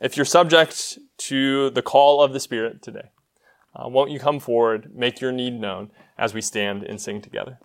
if 0.00 0.16
you're 0.16 0.26
subject 0.26 0.98
to 1.18 1.70
the 1.70 1.82
call 1.82 2.22
of 2.22 2.32
the 2.32 2.40
Spirit 2.40 2.82
today, 2.82 3.10
uh, 3.76 3.88
won't 3.88 4.10
you 4.10 4.18
come 4.18 4.40
forward, 4.40 4.94
make 4.94 5.20
your 5.20 5.32
need 5.32 5.60
known 5.60 5.90
as 6.18 6.34
we 6.34 6.40
stand 6.40 6.82
and 6.82 7.00
sing 7.00 7.20
together? 7.20 7.58